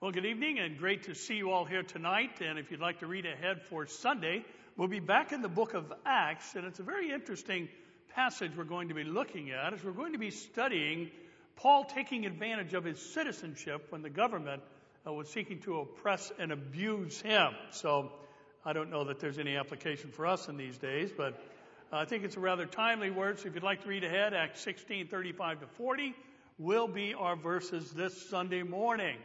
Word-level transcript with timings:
Well, 0.00 0.12
good 0.12 0.26
evening 0.26 0.60
and 0.60 0.78
great 0.78 1.02
to 1.06 1.14
see 1.16 1.38
you 1.38 1.50
all 1.50 1.64
here 1.64 1.82
tonight. 1.82 2.40
And 2.40 2.56
if 2.56 2.70
you'd 2.70 2.78
like 2.78 3.00
to 3.00 3.08
read 3.08 3.26
ahead 3.26 3.62
for 3.62 3.84
Sunday, 3.84 4.44
we'll 4.76 4.86
be 4.86 5.00
back 5.00 5.32
in 5.32 5.42
the 5.42 5.48
book 5.48 5.74
of 5.74 5.92
Acts. 6.06 6.54
And 6.54 6.64
it's 6.66 6.78
a 6.78 6.84
very 6.84 7.10
interesting 7.10 7.68
passage 8.10 8.52
we're 8.56 8.62
going 8.62 8.90
to 8.90 8.94
be 8.94 9.02
looking 9.02 9.50
at 9.50 9.74
as 9.74 9.82
we're 9.82 9.90
going 9.90 10.12
to 10.12 10.18
be 10.18 10.30
studying 10.30 11.10
Paul 11.56 11.82
taking 11.82 12.26
advantage 12.26 12.74
of 12.74 12.84
his 12.84 13.00
citizenship 13.00 13.86
when 13.90 14.02
the 14.02 14.08
government 14.08 14.62
uh, 15.04 15.12
was 15.12 15.28
seeking 15.30 15.58
to 15.62 15.80
oppress 15.80 16.30
and 16.38 16.52
abuse 16.52 17.20
him. 17.20 17.50
So 17.72 18.12
I 18.64 18.74
don't 18.74 18.90
know 18.90 19.02
that 19.02 19.18
there's 19.18 19.40
any 19.40 19.56
application 19.56 20.12
for 20.12 20.28
us 20.28 20.46
in 20.48 20.56
these 20.56 20.78
days, 20.78 21.10
but 21.10 21.42
I 21.90 22.04
think 22.04 22.22
it's 22.22 22.36
a 22.36 22.40
rather 22.40 22.66
timely 22.66 23.10
word. 23.10 23.40
So 23.40 23.48
if 23.48 23.54
you'd 23.54 23.64
like 23.64 23.82
to 23.82 23.88
read 23.88 24.04
ahead, 24.04 24.32
Acts 24.32 24.60
16, 24.60 25.08
35 25.08 25.58
to 25.62 25.66
40 25.66 26.14
will 26.56 26.86
be 26.86 27.14
our 27.14 27.34
verses 27.34 27.90
this 27.90 28.28
Sunday 28.30 28.62
morning. 28.62 29.16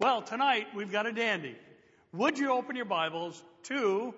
Well, 0.00 0.22
tonight 0.22 0.68
we've 0.74 0.90
got 0.90 1.04
a 1.04 1.12
dandy. 1.12 1.54
Would 2.14 2.38
you 2.38 2.52
open 2.52 2.74
your 2.74 2.86
Bibles 2.86 3.44
to 3.64 4.14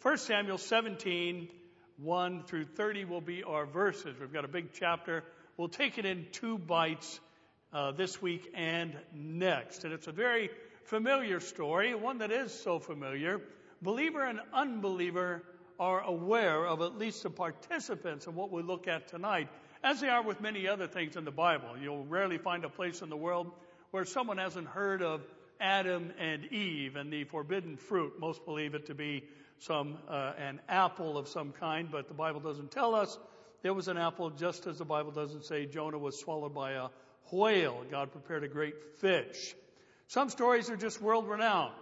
1 0.00 0.16
Samuel 0.16 0.56
17, 0.56 1.48
1 1.98 2.42
through 2.44 2.64
30 2.64 3.04
will 3.04 3.20
be 3.20 3.42
our 3.42 3.66
verses. 3.66 4.16
We've 4.18 4.32
got 4.32 4.46
a 4.46 4.48
big 4.48 4.70
chapter. 4.72 5.24
We'll 5.58 5.68
take 5.68 5.98
it 5.98 6.06
in 6.06 6.28
two 6.32 6.56
bites 6.56 7.20
uh, 7.70 7.92
this 7.92 8.22
week 8.22 8.50
and 8.54 8.96
next. 9.12 9.84
And 9.84 9.92
it's 9.92 10.06
a 10.06 10.12
very 10.12 10.48
familiar 10.84 11.40
story, 11.40 11.94
one 11.94 12.16
that 12.18 12.30
is 12.30 12.50
so 12.50 12.78
familiar. 12.78 13.42
Believer 13.82 14.24
and 14.24 14.40
unbeliever 14.54 15.42
are 15.78 16.00
aware 16.00 16.66
of 16.66 16.80
at 16.80 16.96
least 16.96 17.24
the 17.24 17.28
participants 17.28 18.26
of 18.26 18.34
what 18.34 18.50
we 18.50 18.62
look 18.62 18.88
at 18.88 19.08
tonight 19.08 19.50
as 19.84 20.00
they 20.00 20.08
are 20.08 20.22
with 20.22 20.40
many 20.40 20.66
other 20.66 20.86
things 20.86 21.14
in 21.14 21.26
the 21.26 21.30
Bible. 21.30 21.76
You'll 21.78 22.06
rarely 22.06 22.38
find 22.38 22.64
a 22.64 22.70
place 22.70 23.02
in 23.02 23.10
the 23.10 23.18
world 23.18 23.52
where 23.90 24.04
someone 24.04 24.38
hasn't 24.38 24.68
heard 24.68 25.02
of 25.02 25.22
Adam 25.60 26.12
and 26.18 26.44
Eve 26.52 26.96
and 26.96 27.12
the 27.12 27.24
forbidden 27.24 27.76
fruit. 27.76 28.18
Most 28.18 28.44
believe 28.44 28.74
it 28.74 28.86
to 28.86 28.94
be 28.94 29.24
some 29.58 29.98
uh, 30.08 30.32
an 30.38 30.60
apple 30.68 31.16
of 31.16 31.28
some 31.28 31.52
kind, 31.52 31.90
but 31.90 32.08
the 32.08 32.14
Bible 32.14 32.40
doesn't 32.40 32.70
tell 32.70 32.94
us 32.94 33.18
there 33.62 33.72
was 33.74 33.88
an 33.88 33.96
apple, 33.96 34.30
just 34.30 34.66
as 34.66 34.78
the 34.78 34.84
Bible 34.84 35.10
doesn't 35.10 35.44
say 35.44 35.66
Jonah 35.66 35.98
was 35.98 36.18
swallowed 36.18 36.54
by 36.54 36.72
a 36.72 36.88
whale. 37.32 37.82
God 37.90 38.12
prepared 38.12 38.44
a 38.44 38.48
great 38.48 38.74
fish. 38.98 39.54
Some 40.08 40.28
stories 40.28 40.70
are 40.70 40.76
just 40.76 41.00
world 41.00 41.28
renowned, 41.28 41.74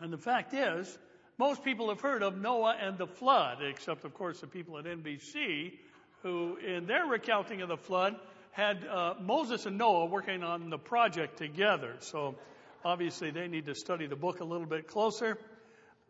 and 0.00 0.12
the 0.12 0.18
fact 0.18 0.52
is, 0.52 0.98
most 1.38 1.64
people 1.64 1.88
have 1.88 2.00
heard 2.00 2.22
of 2.22 2.36
Noah 2.36 2.76
and 2.80 2.98
the 2.98 3.06
flood, 3.06 3.58
except 3.62 4.04
of 4.04 4.14
course 4.14 4.40
the 4.40 4.46
people 4.46 4.78
at 4.78 4.84
NBC 4.84 5.72
who, 6.22 6.56
in 6.56 6.86
their 6.86 7.06
recounting 7.06 7.60
of 7.62 7.68
the 7.68 7.76
flood, 7.76 8.16
had 8.54 8.86
uh, 8.86 9.14
Moses 9.20 9.66
and 9.66 9.76
Noah 9.76 10.06
working 10.06 10.44
on 10.44 10.70
the 10.70 10.78
project 10.78 11.38
together. 11.38 11.96
So 11.98 12.36
obviously 12.84 13.32
they 13.32 13.48
need 13.48 13.66
to 13.66 13.74
study 13.74 14.06
the 14.06 14.14
book 14.14 14.38
a 14.38 14.44
little 14.44 14.66
bit 14.66 14.86
closer. 14.86 15.36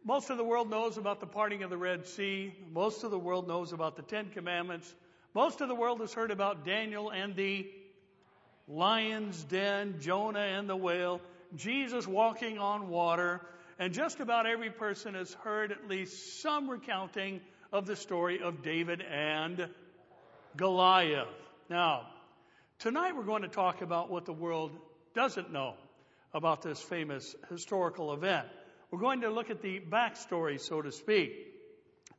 Most 0.04 0.28
of 0.28 0.36
the 0.36 0.44
world 0.44 0.68
knows 0.68 0.98
about 0.98 1.20
the 1.20 1.26
parting 1.26 1.62
of 1.62 1.70
the 1.70 1.78
Red 1.78 2.06
Sea. 2.06 2.54
Most 2.70 3.02
of 3.02 3.10
the 3.10 3.18
world 3.18 3.48
knows 3.48 3.72
about 3.72 3.96
the 3.96 4.02
Ten 4.02 4.28
Commandments. 4.28 4.94
Most 5.32 5.62
of 5.62 5.68
the 5.68 5.74
world 5.74 6.00
has 6.00 6.12
heard 6.12 6.30
about 6.30 6.66
Daniel 6.66 7.08
and 7.10 7.34
the 7.34 7.66
lion's 8.68 9.42
den, 9.44 9.96
Jonah 10.00 10.38
and 10.38 10.68
the 10.68 10.76
whale, 10.76 11.22
Jesus 11.56 12.06
walking 12.06 12.58
on 12.58 12.88
water, 12.88 13.40
and 13.78 13.94
just 13.94 14.20
about 14.20 14.46
every 14.46 14.70
person 14.70 15.14
has 15.14 15.32
heard 15.32 15.72
at 15.72 15.88
least 15.88 16.42
some 16.42 16.68
recounting 16.68 17.40
of 17.72 17.86
the 17.86 17.96
story 17.96 18.42
of 18.42 18.62
David 18.62 19.00
and 19.00 19.70
Goliath. 20.58 21.28
Now, 21.70 22.08
tonight 22.78 23.16
we're 23.16 23.24
going 23.24 23.42
to 23.42 23.48
talk 23.48 23.82
about 23.82 24.10
what 24.10 24.24
the 24.24 24.32
world 24.32 24.72
doesn't 25.14 25.52
know 25.52 25.74
about 26.32 26.62
this 26.62 26.80
famous 26.80 27.34
historical 27.50 28.12
event. 28.12 28.46
We're 28.90 29.00
going 29.00 29.22
to 29.22 29.30
look 29.30 29.50
at 29.50 29.62
the 29.62 29.80
backstory, 29.80 30.60
so 30.60 30.82
to 30.82 30.92
speak. 30.92 31.32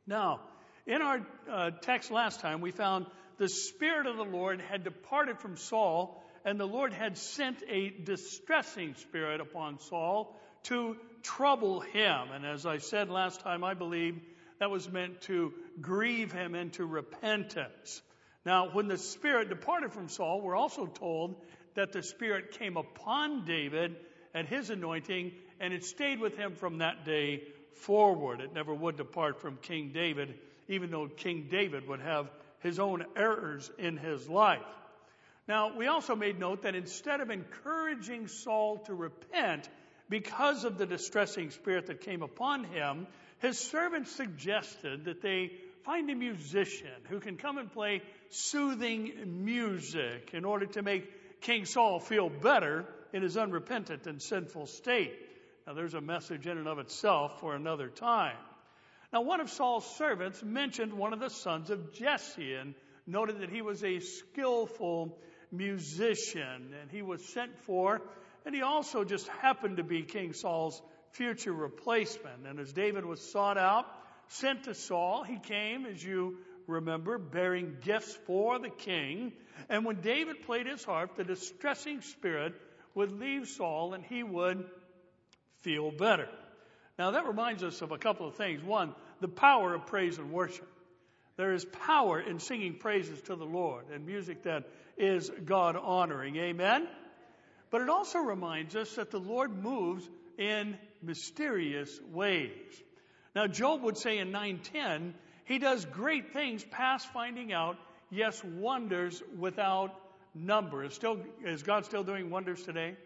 Now, 0.06 0.40
in 0.86 1.02
our 1.02 1.26
uh, 1.50 1.70
text 1.82 2.10
last 2.10 2.40
time, 2.40 2.60
we 2.60 2.70
found 2.70 3.06
the 3.38 3.48
Spirit 3.48 4.06
of 4.06 4.16
the 4.16 4.24
Lord 4.24 4.60
had 4.60 4.84
departed 4.84 5.38
from 5.40 5.56
Saul, 5.56 6.22
and 6.44 6.58
the 6.58 6.66
Lord 6.66 6.92
had 6.92 7.18
sent 7.18 7.62
a 7.68 7.90
distressing 7.90 8.94
spirit 8.94 9.40
upon 9.40 9.78
Saul 9.80 10.38
to 10.64 10.96
trouble 11.22 11.80
him. 11.80 12.30
And 12.32 12.46
as 12.46 12.66
I 12.66 12.78
said 12.78 13.08
last 13.10 13.40
time, 13.40 13.64
I 13.64 13.74
believe 13.74 14.20
that 14.58 14.70
was 14.70 14.90
meant 14.90 15.20
to 15.22 15.52
grieve 15.80 16.32
him 16.32 16.54
into 16.54 16.86
repentance. 16.86 18.00
Now, 18.46 18.68
when 18.68 18.86
the 18.86 18.96
Spirit 18.96 19.48
departed 19.48 19.92
from 19.92 20.08
Saul, 20.08 20.40
we're 20.40 20.54
also 20.54 20.86
told 20.86 21.34
that 21.74 21.90
the 21.90 22.04
Spirit 22.04 22.52
came 22.52 22.76
upon 22.76 23.44
David 23.44 23.96
at 24.32 24.46
his 24.46 24.70
anointing, 24.70 25.32
and 25.58 25.74
it 25.74 25.84
stayed 25.84 26.20
with 26.20 26.36
him 26.36 26.54
from 26.54 26.78
that 26.78 27.04
day 27.04 27.42
forward. 27.74 28.40
It 28.40 28.54
never 28.54 28.72
would 28.72 28.96
depart 28.96 29.40
from 29.40 29.56
King 29.56 29.90
David, 29.92 30.38
even 30.68 30.92
though 30.92 31.08
King 31.08 31.48
David 31.50 31.88
would 31.88 31.98
have 31.98 32.30
his 32.60 32.78
own 32.78 33.04
errors 33.16 33.68
in 33.78 33.96
his 33.96 34.28
life. 34.28 34.62
Now, 35.48 35.76
we 35.76 35.88
also 35.88 36.14
made 36.14 36.38
note 36.38 36.62
that 36.62 36.76
instead 36.76 37.20
of 37.20 37.30
encouraging 37.30 38.28
Saul 38.28 38.78
to 38.86 38.94
repent 38.94 39.68
because 40.08 40.62
of 40.62 40.78
the 40.78 40.86
distressing 40.86 41.50
spirit 41.50 41.86
that 41.86 42.00
came 42.00 42.22
upon 42.22 42.62
him, 42.62 43.08
his 43.40 43.58
servants 43.58 44.12
suggested 44.12 45.06
that 45.06 45.20
they 45.20 45.50
find 45.86 46.10
a 46.10 46.14
musician 46.16 46.90
who 47.08 47.20
can 47.20 47.36
come 47.36 47.58
and 47.58 47.72
play 47.72 48.02
soothing 48.30 49.44
music 49.44 50.30
in 50.32 50.44
order 50.44 50.66
to 50.66 50.82
make 50.82 51.40
King 51.40 51.64
Saul 51.64 52.00
feel 52.00 52.28
better 52.28 52.84
in 53.12 53.22
his 53.22 53.36
unrepentant 53.36 54.08
and 54.08 54.20
sinful 54.20 54.66
state. 54.66 55.14
Now, 55.64 55.74
there's 55.74 55.94
a 55.94 56.00
message 56.00 56.46
in 56.48 56.58
and 56.58 56.66
of 56.66 56.80
itself 56.80 57.38
for 57.40 57.54
another 57.54 57.88
time. 57.88 58.36
Now, 59.12 59.22
one 59.22 59.40
of 59.40 59.48
Saul's 59.48 59.86
servants 59.96 60.42
mentioned 60.42 60.92
one 60.92 61.12
of 61.12 61.20
the 61.20 61.30
sons 61.30 61.70
of 61.70 61.92
Jesse 61.92 62.54
and 62.54 62.74
noted 63.06 63.40
that 63.40 63.50
he 63.50 63.62
was 63.62 63.84
a 63.84 64.00
skillful 64.00 65.16
musician 65.52 66.74
and 66.82 66.90
he 66.90 67.02
was 67.02 67.24
sent 67.24 67.56
for, 67.60 68.02
and 68.44 68.54
he 68.54 68.62
also 68.62 69.04
just 69.04 69.28
happened 69.28 69.76
to 69.76 69.84
be 69.84 70.02
King 70.02 70.32
Saul's 70.32 70.82
future 71.12 71.52
replacement. 71.52 72.44
And 72.44 72.58
as 72.58 72.72
David 72.72 73.04
was 73.04 73.20
sought 73.20 73.56
out, 73.56 73.86
sent 74.28 74.64
to 74.64 74.74
Saul, 74.74 75.22
he 75.22 75.38
came, 75.38 75.86
as 75.86 76.02
you 76.02 76.38
remember, 76.66 77.18
bearing 77.18 77.76
gifts 77.82 78.16
for 78.26 78.58
the 78.58 78.70
king. 78.70 79.32
And 79.68 79.84
when 79.84 80.00
David 80.00 80.42
played 80.42 80.66
his 80.66 80.84
harp, 80.84 81.16
the 81.16 81.24
distressing 81.24 82.00
spirit 82.00 82.54
would 82.94 83.12
leave 83.12 83.48
Saul 83.48 83.94
and 83.94 84.04
he 84.04 84.22
would 84.22 84.64
feel 85.60 85.90
better. 85.90 86.28
Now 86.98 87.12
that 87.12 87.26
reminds 87.26 87.62
us 87.62 87.82
of 87.82 87.92
a 87.92 87.98
couple 87.98 88.26
of 88.26 88.34
things. 88.36 88.62
One, 88.62 88.94
the 89.20 89.28
power 89.28 89.74
of 89.74 89.86
praise 89.86 90.18
and 90.18 90.32
worship. 90.32 90.68
There 91.36 91.52
is 91.52 91.64
power 91.64 92.18
in 92.18 92.38
singing 92.38 92.78
praises 92.78 93.20
to 93.22 93.36
the 93.36 93.44
Lord 93.44 93.84
and 93.92 94.06
music 94.06 94.44
that 94.44 94.64
is 94.96 95.30
God 95.44 95.76
honoring. 95.76 96.36
Amen? 96.36 96.88
But 97.70 97.82
it 97.82 97.90
also 97.90 98.18
reminds 98.20 98.74
us 98.74 98.94
that 98.94 99.10
the 99.10 99.20
Lord 99.20 99.62
moves 99.62 100.08
in 100.38 100.78
mysterious 101.02 102.00
ways. 102.12 102.82
Now 103.36 103.46
Job 103.46 103.82
would 103.82 103.98
say 103.98 104.16
in 104.16 104.32
910, 104.32 105.14
he 105.44 105.58
does 105.58 105.84
great 105.84 106.32
things 106.32 106.64
past 106.64 107.12
finding 107.12 107.52
out, 107.52 107.76
yes, 108.10 108.42
wonders 108.42 109.22
without 109.38 109.94
number. 110.34 110.82
Is, 110.84 110.94
still, 110.94 111.18
is 111.44 111.62
God 111.62 111.84
still 111.84 112.02
doing 112.02 112.30
wonders 112.30 112.62
today? 112.62 112.96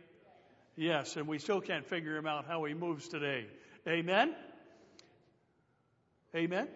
Yes, 0.77 1.17
and 1.17 1.27
we 1.27 1.41
still 1.41 1.61
can't 1.61 1.85
figure 1.85 2.17
him 2.17 2.29
out 2.29 2.47
how 2.47 2.63
he 2.63 2.75
moves 2.75 3.09
today. 3.09 3.45
Amen? 3.89 4.33
Amen? 6.33 6.69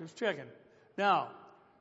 Just 0.00 0.16
checking. 0.16 0.48
Now, 0.96 1.28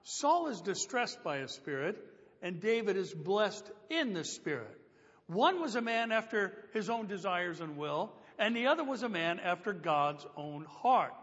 Saul 0.03 0.47
is 0.47 0.59
distressed 0.59 1.23
by 1.23 1.37
a 1.37 1.47
spirit, 1.47 1.97
and 2.41 2.59
David 2.59 2.97
is 2.97 3.13
blessed 3.13 3.63
in 3.89 4.11
the 4.11 4.25
spirit. 4.25 4.77
One 5.27 5.61
was 5.61 5.77
a 5.77 5.81
man 5.81 6.11
after 6.11 6.51
his 6.73 6.89
own 6.89 7.07
desires 7.07 7.61
and 7.61 7.77
will, 7.77 8.11
and 8.41 8.55
the 8.55 8.65
other 8.67 8.83
was 8.83 9.03
a 9.03 9.09
man 9.09 9.39
after 9.39 9.71
God's 9.71 10.25
own 10.35 10.65
heart. 10.65 11.13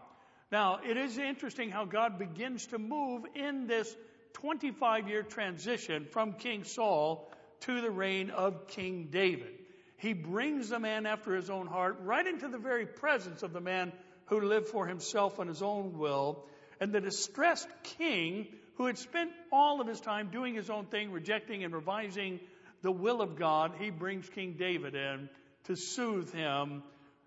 Now, 0.53 0.79
it 0.83 0.95
is 0.95 1.17
interesting 1.17 1.69
how 1.69 1.83
God 1.83 2.17
begins 2.17 2.67
to 2.67 2.79
move 2.79 3.25
in 3.35 3.67
this 3.67 3.93
25 4.33 5.09
year 5.09 5.21
transition 5.21 6.05
from 6.05 6.33
King 6.33 6.63
Saul 6.63 7.29
to 7.61 7.81
the 7.81 7.91
reign 7.91 8.29
of 8.29 8.67
King 8.67 9.09
David. 9.11 9.51
He 9.97 10.13
brings 10.13 10.69
the 10.69 10.79
man 10.79 11.05
after 11.05 11.35
his 11.35 11.49
own 11.49 11.67
heart 11.67 11.97
right 12.03 12.25
into 12.25 12.47
the 12.47 12.57
very 12.57 12.85
presence 12.85 13.43
of 13.43 13.51
the 13.51 13.59
man 13.59 13.91
who 14.27 14.39
lived 14.39 14.69
for 14.69 14.87
himself 14.87 15.39
and 15.39 15.49
his 15.49 15.61
own 15.61 15.97
will. 15.97 16.45
And 16.79 16.93
the 16.93 17.01
distressed 17.01 17.67
king 17.83 18.47
who 18.75 18.85
had 18.85 18.97
spent 18.97 19.31
all 19.51 19.81
of 19.81 19.87
his 19.87 19.99
time 19.99 20.29
doing 20.31 20.55
his 20.55 20.69
own 20.69 20.85
thing, 20.85 21.11
rejecting 21.11 21.65
and 21.65 21.73
revising 21.73 22.39
the 22.81 22.93
will 22.93 23.21
of 23.21 23.35
God, 23.35 23.73
he 23.77 23.89
brings 23.89 24.29
King 24.29 24.55
David 24.57 24.95
in 24.95 25.27
to 25.65 25.75
soothe 25.75 26.33
him 26.33 26.81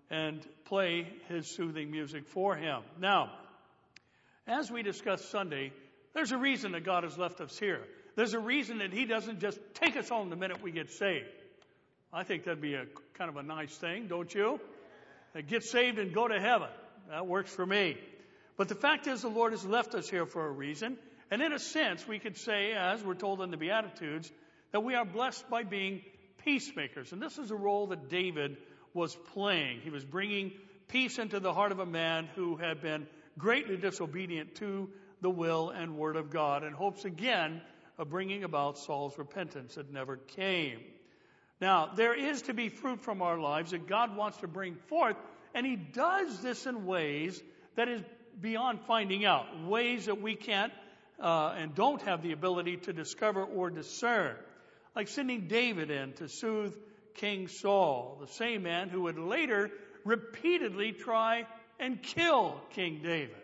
and 0.09 0.45
play 0.65 1.07
his 1.27 1.47
soothing 1.47 1.91
music 1.91 2.27
for 2.27 2.55
him. 2.55 2.81
Now, 2.99 3.31
as 4.47 4.69
we 4.69 4.83
discussed 4.83 5.31
Sunday, 5.31 5.71
there's 6.13 6.31
a 6.31 6.37
reason 6.37 6.73
that 6.73 6.83
God 6.83 7.03
has 7.03 7.17
left 7.17 7.41
us 7.41 7.57
here. 7.57 7.81
There's 8.15 8.33
a 8.33 8.39
reason 8.39 8.79
that 8.79 8.93
He 8.93 9.05
doesn't 9.05 9.39
just 9.39 9.59
take 9.73 9.95
us 9.95 10.09
home 10.09 10.29
the 10.29 10.35
minute 10.35 10.61
we 10.61 10.71
get 10.71 10.91
saved. 10.91 11.25
I 12.11 12.23
think 12.23 12.43
that'd 12.43 12.61
be 12.61 12.75
a 12.75 12.85
kind 13.15 13.29
of 13.29 13.37
a 13.37 13.43
nice 13.43 13.75
thing, 13.75 14.07
don't 14.07 14.33
you? 14.33 14.59
Uh, 15.35 15.41
get 15.41 15.63
saved 15.63 15.97
and 15.97 16.13
go 16.13 16.27
to 16.27 16.39
heaven. 16.39 16.69
That 17.09 17.25
works 17.25 17.51
for 17.51 17.65
me. 17.65 17.97
But 18.55 18.69
the 18.69 18.75
fact 18.75 19.07
is, 19.07 19.23
the 19.23 19.29
Lord 19.29 19.51
has 19.51 19.65
left 19.65 19.95
us 19.95 20.07
here 20.07 20.27
for 20.27 20.45
a 20.45 20.51
reason. 20.51 20.97
And 21.31 21.41
in 21.41 21.53
a 21.53 21.59
sense, 21.59 22.07
we 22.07 22.19
could 22.19 22.37
say, 22.37 22.73
as 22.73 23.03
we're 23.03 23.15
told 23.15 23.41
in 23.41 23.49
the 23.49 23.57
Beatitudes, 23.57 24.31
that 24.71 24.83
we 24.83 24.93
are 24.93 25.05
blessed 25.05 25.49
by 25.49 25.63
being 25.63 26.01
peacemakers. 26.45 27.11
And 27.11 27.21
this 27.21 27.39
is 27.39 27.49
a 27.49 27.55
role 27.55 27.87
that 27.87 28.09
David 28.09 28.57
was 28.93 29.15
playing. 29.33 29.81
He 29.81 29.89
was 29.89 30.05
bringing 30.05 30.51
peace 30.87 31.17
into 31.17 31.39
the 31.39 31.53
heart 31.53 31.71
of 31.71 31.79
a 31.79 31.85
man 31.85 32.29
who 32.35 32.55
had 32.55 32.81
been 32.81 33.07
greatly 33.37 33.77
disobedient 33.77 34.55
to 34.55 34.89
the 35.21 35.29
will 35.29 35.69
and 35.69 35.97
word 35.97 36.15
of 36.15 36.29
God 36.29 36.63
in 36.63 36.73
hopes 36.73 37.05
again 37.05 37.61
of 37.97 38.09
bringing 38.09 38.43
about 38.43 38.77
Saul's 38.77 39.17
repentance 39.17 39.75
that 39.75 39.91
never 39.91 40.17
came. 40.17 40.79
Now, 41.61 41.91
there 41.95 42.13
is 42.13 42.43
to 42.43 42.53
be 42.53 42.69
fruit 42.69 43.01
from 43.01 43.21
our 43.21 43.39
lives 43.39 43.71
that 43.71 43.87
God 43.87 44.15
wants 44.15 44.37
to 44.39 44.47
bring 44.47 44.75
forth, 44.87 45.15
and 45.53 45.65
He 45.65 45.75
does 45.75 46.41
this 46.41 46.65
in 46.65 46.85
ways 46.85 47.41
that 47.75 47.87
is 47.87 48.01
beyond 48.39 48.81
finding 48.81 49.25
out, 49.25 49.45
ways 49.65 50.05
that 50.07 50.21
we 50.21 50.35
can't 50.35 50.73
uh, 51.19 51.55
and 51.57 51.73
don't 51.73 52.01
have 52.01 52.21
the 52.21 52.31
ability 52.31 52.77
to 52.77 52.93
discover 52.93 53.43
or 53.43 53.69
discern. 53.69 54.35
Like 54.95 55.07
sending 55.07 55.47
David 55.47 55.89
in 55.89 56.13
to 56.13 56.27
soothe 56.27 56.75
King 57.15 57.47
Saul, 57.47 58.17
the 58.19 58.27
same 58.27 58.63
man 58.63 58.89
who 58.89 59.03
would 59.03 59.17
later 59.17 59.71
repeatedly 60.05 60.91
try 60.91 61.47
and 61.79 62.01
kill 62.01 62.61
King 62.71 63.01
David. 63.03 63.35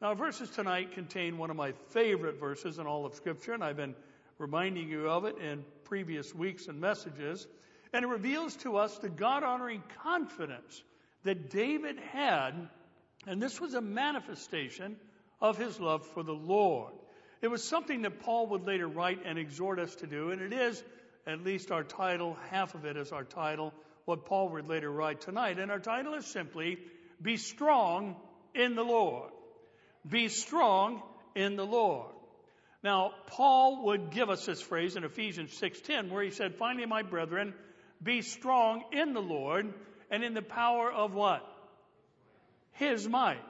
Now, 0.00 0.14
verses 0.14 0.50
tonight 0.50 0.92
contain 0.92 1.38
one 1.38 1.50
of 1.50 1.56
my 1.56 1.72
favorite 1.90 2.38
verses 2.38 2.78
in 2.78 2.86
all 2.86 3.04
of 3.04 3.14
Scripture, 3.14 3.52
and 3.52 3.64
I've 3.64 3.76
been 3.76 3.96
reminding 4.38 4.88
you 4.88 5.08
of 5.08 5.24
it 5.24 5.38
in 5.38 5.64
previous 5.84 6.34
weeks 6.34 6.68
and 6.68 6.80
messages. 6.80 7.46
And 7.92 8.04
it 8.04 8.08
reveals 8.08 8.54
to 8.56 8.76
us 8.76 8.98
the 8.98 9.08
God 9.08 9.42
honoring 9.42 9.82
confidence 10.02 10.82
that 11.24 11.50
David 11.50 11.98
had, 11.98 12.68
and 13.26 13.42
this 13.42 13.60
was 13.60 13.74
a 13.74 13.80
manifestation 13.80 14.96
of 15.40 15.58
his 15.58 15.80
love 15.80 16.06
for 16.06 16.22
the 16.22 16.34
Lord. 16.34 16.92
It 17.40 17.48
was 17.48 17.64
something 17.64 18.02
that 18.02 18.20
Paul 18.20 18.48
would 18.48 18.66
later 18.66 18.86
write 18.86 19.20
and 19.24 19.38
exhort 19.38 19.78
us 19.78 19.94
to 19.96 20.06
do, 20.06 20.30
and 20.30 20.40
it 20.40 20.52
is, 20.52 20.82
at 21.28 21.44
least 21.44 21.70
our 21.70 21.84
title, 21.84 22.36
half 22.50 22.74
of 22.74 22.86
it 22.86 22.96
is 22.96 23.12
our 23.12 23.22
title, 23.22 23.74
what 24.06 24.24
Paul 24.24 24.48
would 24.48 24.66
later 24.66 24.90
write 24.90 25.20
tonight. 25.20 25.58
And 25.58 25.70
our 25.70 25.78
title 25.78 26.14
is 26.14 26.26
simply, 26.26 26.78
Be 27.20 27.36
Strong 27.36 28.16
in 28.54 28.74
the 28.74 28.82
Lord. 28.82 29.30
Be 30.08 30.28
strong 30.28 31.02
in 31.34 31.56
the 31.56 31.66
Lord. 31.66 32.12
Now, 32.82 33.12
Paul 33.26 33.84
would 33.86 34.10
give 34.10 34.30
us 34.30 34.46
this 34.46 34.60
phrase 34.60 34.96
in 34.96 35.04
Ephesians 35.04 35.52
6:10 35.52 36.10
where 36.10 36.22
he 36.22 36.30
said, 36.30 36.54
"Finally, 36.54 36.86
my 36.86 37.02
brethren, 37.02 37.54
be 38.02 38.22
strong 38.22 38.84
in 38.92 39.12
the 39.12 39.20
Lord 39.20 39.74
and 40.10 40.24
in 40.24 40.32
the 40.32 40.42
power 40.42 40.90
of 40.90 41.12
what? 41.12 41.44
His 42.72 43.08
might." 43.08 43.44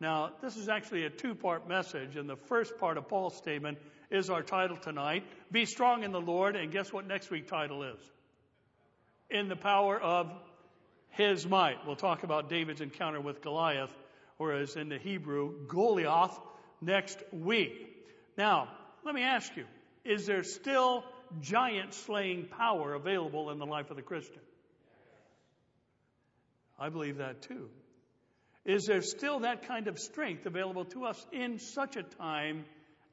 Now, 0.00 0.32
this 0.40 0.56
is 0.56 0.68
actually 0.68 1.04
a 1.04 1.10
two-part 1.10 1.68
message, 1.68 2.16
and 2.16 2.28
the 2.28 2.36
first 2.36 2.78
part 2.78 2.96
of 2.96 3.06
Paul's 3.06 3.36
statement 3.36 3.78
is 4.14 4.30
our 4.30 4.42
title 4.42 4.76
tonight, 4.76 5.24
Be 5.50 5.66
strong 5.66 6.04
in 6.04 6.12
the 6.12 6.20
Lord, 6.20 6.56
and 6.56 6.70
guess 6.70 6.92
what 6.92 7.06
next 7.06 7.30
week 7.30 7.48
title 7.48 7.82
is? 7.82 7.98
In 9.28 9.48
the 9.48 9.56
power 9.56 10.00
of 10.00 10.30
his 11.10 11.46
might. 11.46 11.86
We'll 11.86 11.96
talk 11.96 12.22
about 12.22 12.48
David's 12.48 12.80
encounter 12.80 13.20
with 13.20 13.42
Goliath 13.42 13.94
or 14.38 14.52
as 14.52 14.76
in 14.76 14.88
the 14.88 14.98
Hebrew, 14.98 15.66
Goliath, 15.68 16.38
next 16.80 17.18
week. 17.32 18.06
Now, 18.36 18.68
let 19.04 19.14
me 19.14 19.22
ask 19.22 19.56
you, 19.56 19.64
is 20.04 20.26
there 20.26 20.42
still 20.42 21.04
giant 21.40 21.94
slaying 21.94 22.46
power 22.46 22.94
available 22.94 23.50
in 23.50 23.58
the 23.58 23.66
life 23.66 23.90
of 23.90 23.96
the 23.96 24.02
Christian? 24.02 24.42
I 26.78 26.88
believe 26.88 27.18
that 27.18 27.42
too. 27.42 27.68
Is 28.64 28.86
there 28.86 29.02
still 29.02 29.40
that 29.40 29.68
kind 29.68 29.88
of 29.88 29.98
strength 29.98 30.46
available 30.46 30.86
to 30.86 31.04
us 31.04 31.26
in 31.32 31.58
such 31.58 31.96
a 31.96 32.02
time 32.02 32.64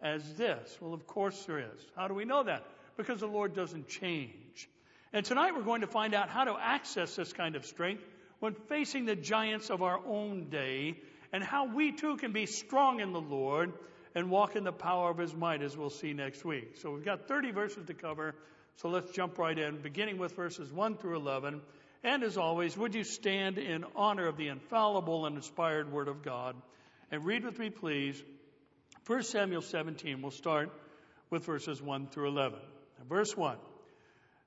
as 0.02 0.34
this? 0.34 0.78
Well, 0.82 0.94
of 0.94 1.06
course 1.08 1.42
there 1.46 1.60
is. 1.60 1.86
How 1.96 2.08
do 2.08 2.14
we 2.14 2.26
know 2.26 2.44
that? 2.44 2.66
Because 2.98 3.20
the 3.20 3.28
Lord 3.28 3.56
doesn't 3.56 3.88
change. 3.88 4.70
And 5.14 5.26
tonight 5.26 5.56
we're 5.56 5.64
going 5.64 5.82
to 5.82 5.88
find 5.88 6.14
out 6.14 6.30
how 6.30 6.46
to 6.46 6.56
access 6.60 7.16
this 7.16 7.34
kind 7.34 7.56
of 7.56 7.66
strength 7.66 8.04
when 8.40 8.54
facing 8.70 9.06
the 9.06 9.16
giants 9.16 9.70
of 9.70 9.84
our 9.84 10.00
own 10.06 10.50
day 10.50 10.98
and 11.34 11.44
how 11.44 11.66
we 11.66 11.92
too 11.92 12.18
can 12.18 12.32
be 12.32 12.46
strong 12.46 13.00
in 13.00 13.14
the 13.14 13.22
Lord 13.22 13.74
and 14.16 14.30
walk 14.30 14.56
in 14.56 14.64
the 14.64 14.72
power 14.72 15.10
of 15.10 15.18
His 15.18 15.34
might, 15.34 15.62
as 15.62 15.78
we'll 15.78 15.90
see 15.90 16.14
next 16.14 16.44
week. 16.44 16.78
So 16.78 16.92
we've 16.92 17.06
got 17.06 17.28
30 17.28 17.52
verses 17.52 17.86
to 17.88 17.94
cover, 17.94 18.36
so 18.78 18.90
let's 18.90 19.12
jump 19.12 19.38
right 19.38 19.58
in, 19.58 19.82
beginning 19.82 20.18
with 20.18 20.36
verses 20.36 20.72
1 20.72 20.98
through 20.98 21.18
11. 21.18 21.62
And 22.04 22.24
as 22.24 22.36
always, 22.36 22.76
would 22.76 22.96
you 22.96 23.04
stand 23.04 23.58
in 23.58 23.86
honor 23.96 24.28
of 24.28 24.36
the 24.36 24.48
infallible 24.48 25.26
and 25.26 25.36
inspired 25.36 25.92
Word 25.92 26.08
of 26.08 26.24
God 26.24 26.56
and 27.12 27.26
read 27.26 27.46
with 27.46 27.60
me, 27.60 27.70
please, 27.70 28.22
1 29.08 29.24
Samuel 29.24 29.64
17. 29.64 30.22
We'll 30.22 30.30
start 30.30 30.72
with 31.32 31.44
verses 31.46 31.82
1 31.82 32.08
through 32.08 32.28
11. 32.28 32.60
Verse 33.10 33.36
1. 33.36 33.58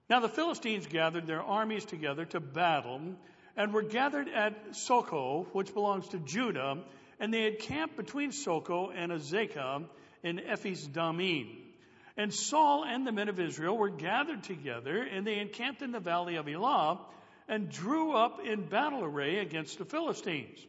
Now 0.09 0.21
the 0.21 0.29
Philistines 0.29 0.87
gathered 0.87 1.27
their 1.27 1.43
armies 1.43 1.85
together 1.85 2.25
to 2.27 2.39
battle 2.39 3.01
and 3.56 3.73
were 3.73 3.83
gathered 3.83 4.29
at 4.29 4.77
Socoh, 4.77 5.47
which 5.53 5.75
belongs 5.75 6.06
to 6.09 6.19
Judah, 6.21 6.79
and 7.19 7.35
they 7.35 7.43
had 7.43 7.59
camped 7.59 7.97
between 7.97 8.31
Socoh 8.31 8.93
and 8.95 9.11
Azekah 9.11 9.87
in 10.23 10.39
Ephes 10.39 10.87
Dammim. 10.87 11.49
And 12.17 12.33
Saul 12.33 12.85
and 12.85 13.05
the 13.05 13.12
men 13.12 13.29
of 13.29 13.41
Israel 13.41 13.77
were 13.77 13.91
gathered 13.91 14.45
together, 14.45 15.03
and 15.03 15.27
they 15.27 15.41
encamped 15.41 15.83
in 15.83 15.91
the 15.91 15.99
valley 15.99 16.37
of 16.37 16.49
Elah, 16.49 17.00
and 17.49 17.71
drew 17.71 18.12
up 18.12 18.39
in 18.45 18.69
battle 18.69 19.03
array 19.03 19.39
against 19.39 19.79
the 19.79 19.85
Philistines. 19.85 20.65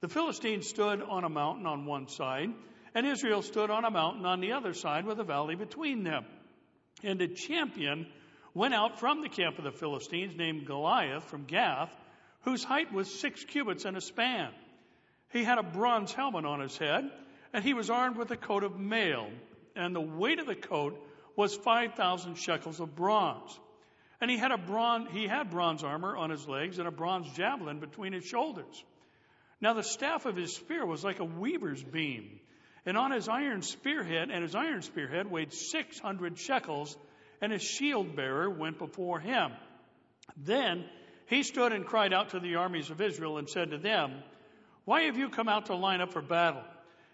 The 0.00 0.08
Philistines 0.08 0.68
stood 0.68 1.02
on 1.02 1.24
a 1.24 1.28
mountain 1.28 1.66
on 1.66 1.84
one 1.84 2.06
side, 2.06 2.50
and 2.94 3.06
Israel 3.06 3.42
stood 3.42 3.70
on 3.70 3.84
a 3.84 3.90
mountain 3.90 4.26
on 4.26 4.40
the 4.40 4.52
other 4.52 4.74
side 4.74 5.06
with 5.06 5.18
a 5.18 5.24
valley 5.24 5.54
between 5.54 6.04
them. 6.04 6.24
And 7.02 7.20
a 7.20 7.28
champion 7.28 8.06
went 8.54 8.74
out 8.74 8.98
from 8.98 9.22
the 9.22 9.28
camp 9.28 9.58
of 9.58 9.64
the 9.64 9.72
Philistines 9.72 10.36
named 10.36 10.66
Goliath 10.66 11.24
from 11.24 11.44
Gath, 11.44 11.94
whose 12.42 12.64
height 12.64 12.92
was 12.92 13.20
six 13.20 13.44
cubits 13.44 13.84
and 13.84 13.96
a 13.96 14.00
span. 14.00 14.50
He 15.32 15.44
had 15.44 15.58
a 15.58 15.62
bronze 15.62 16.12
helmet 16.12 16.44
on 16.44 16.60
his 16.60 16.76
head, 16.76 17.10
and 17.52 17.62
he 17.62 17.74
was 17.74 17.90
armed 17.90 18.16
with 18.16 18.30
a 18.30 18.36
coat 18.36 18.64
of 18.64 18.78
mail, 18.78 19.28
and 19.76 19.94
the 19.94 20.00
weight 20.00 20.38
of 20.38 20.46
the 20.46 20.54
coat 20.54 20.98
was 21.36 21.54
5,000 21.54 22.36
shekels 22.36 22.80
of 22.80 22.96
bronze. 22.96 23.58
And 24.20 24.30
he 24.30 24.36
had 24.36 24.50
a 24.50 24.58
bronze, 24.58 25.08
he 25.12 25.28
had 25.28 25.50
bronze 25.50 25.84
armor 25.84 26.16
on 26.16 26.30
his 26.30 26.48
legs 26.48 26.78
and 26.78 26.88
a 26.88 26.90
bronze 26.90 27.30
javelin 27.36 27.78
between 27.78 28.12
his 28.12 28.24
shoulders. 28.24 28.84
Now 29.60 29.74
the 29.74 29.84
staff 29.84 30.26
of 30.26 30.34
his 30.34 30.54
spear 30.56 30.84
was 30.84 31.04
like 31.04 31.20
a 31.20 31.24
weaver's 31.24 31.82
beam, 31.82 32.40
and 32.88 32.96
on 32.96 33.10
his 33.10 33.28
iron 33.28 33.60
spearhead, 33.60 34.30
and 34.30 34.42
his 34.42 34.54
iron 34.54 34.80
spearhead 34.80 35.30
weighed 35.30 35.52
600 35.52 36.38
shekels, 36.38 36.96
and 37.42 37.52
his 37.52 37.60
shield 37.60 38.16
bearer 38.16 38.48
went 38.48 38.78
before 38.78 39.20
him. 39.20 39.52
Then 40.38 40.86
he 41.26 41.42
stood 41.42 41.72
and 41.72 41.84
cried 41.84 42.14
out 42.14 42.30
to 42.30 42.40
the 42.40 42.54
armies 42.54 42.88
of 42.88 43.02
Israel 43.02 43.36
and 43.36 43.46
said 43.46 43.72
to 43.72 43.76
them, 43.78 44.22
Why 44.86 45.02
have 45.02 45.18
you 45.18 45.28
come 45.28 45.50
out 45.50 45.66
to 45.66 45.74
line 45.74 46.00
up 46.00 46.14
for 46.14 46.22
battle? 46.22 46.62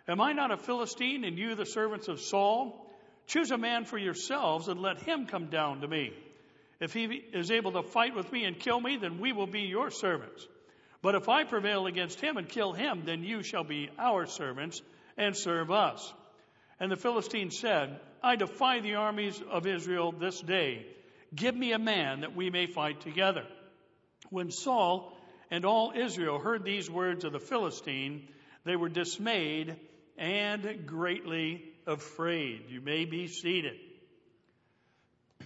Am 0.06 0.20
I 0.20 0.32
not 0.32 0.52
a 0.52 0.56
Philistine 0.56 1.24
and 1.24 1.36
you 1.36 1.56
the 1.56 1.66
servants 1.66 2.06
of 2.06 2.20
Saul? 2.20 2.88
Choose 3.26 3.50
a 3.50 3.58
man 3.58 3.84
for 3.84 3.98
yourselves 3.98 4.68
and 4.68 4.80
let 4.80 5.00
him 5.00 5.26
come 5.26 5.46
down 5.46 5.80
to 5.80 5.88
me. 5.88 6.12
If 6.78 6.92
he 6.92 7.06
is 7.32 7.50
able 7.50 7.72
to 7.72 7.82
fight 7.82 8.14
with 8.14 8.30
me 8.30 8.44
and 8.44 8.56
kill 8.56 8.80
me, 8.80 8.96
then 8.96 9.18
we 9.18 9.32
will 9.32 9.48
be 9.48 9.62
your 9.62 9.90
servants. 9.90 10.46
But 11.02 11.16
if 11.16 11.28
I 11.28 11.42
prevail 11.42 11.86
against 11.86 12.20
him 12.20 12.36
and 12.36 12.48
kill 12.48 12.74
him, 12.74 13.02
then 13.04 13.24
you 13.24 13.42
shall 13.42 13.64
be 13.64 13.90
our 13.98 14.26
servants 14.26 14.80
and 15.16 15.36
serve 15.36 15.70
us. 15.70 16.12
And 16.80 16.90
the 16.90 16.96
Philistine 16.96 17.50
said, 17.50 18.00
I 18.22 18.36
defy 18.36 18.80
the 18.80 18.96
armies 18.96 19.40
of 19.50 19.66
Israel 19.66 20.12
this 20.12 20.40
day. 20.40 20.86
Give 21.34 21.54
me 21.54 21.72
a 21.72 21.78
man 21.78 22.20
that 22.20 22.34
we 22.34 22.50
may 22.50 22.66
fight 22.66 23.00
together. 23.00 23.44
When 24.30 24.50
Saul 24.50 25.16
and 25.50 25.64
all 25.64 25.92
Israel 25.94 26.38
heard 26.38 26.64
these 26.64 26.90
words 26.90 27.24
of 27.24 27.32
the 27.32 27.38
Philistine, 27.38 28.28
they 28.64 28.76
were 28.76 28.88
dismayed 28.88 29.76
and 30.16 30.86
greatly 30.86 31.64
afraid. 31.86 32.64
You 32.68 32.80
may 32.80 33.04
be 33.04 33.26
seated. 33.26 33.76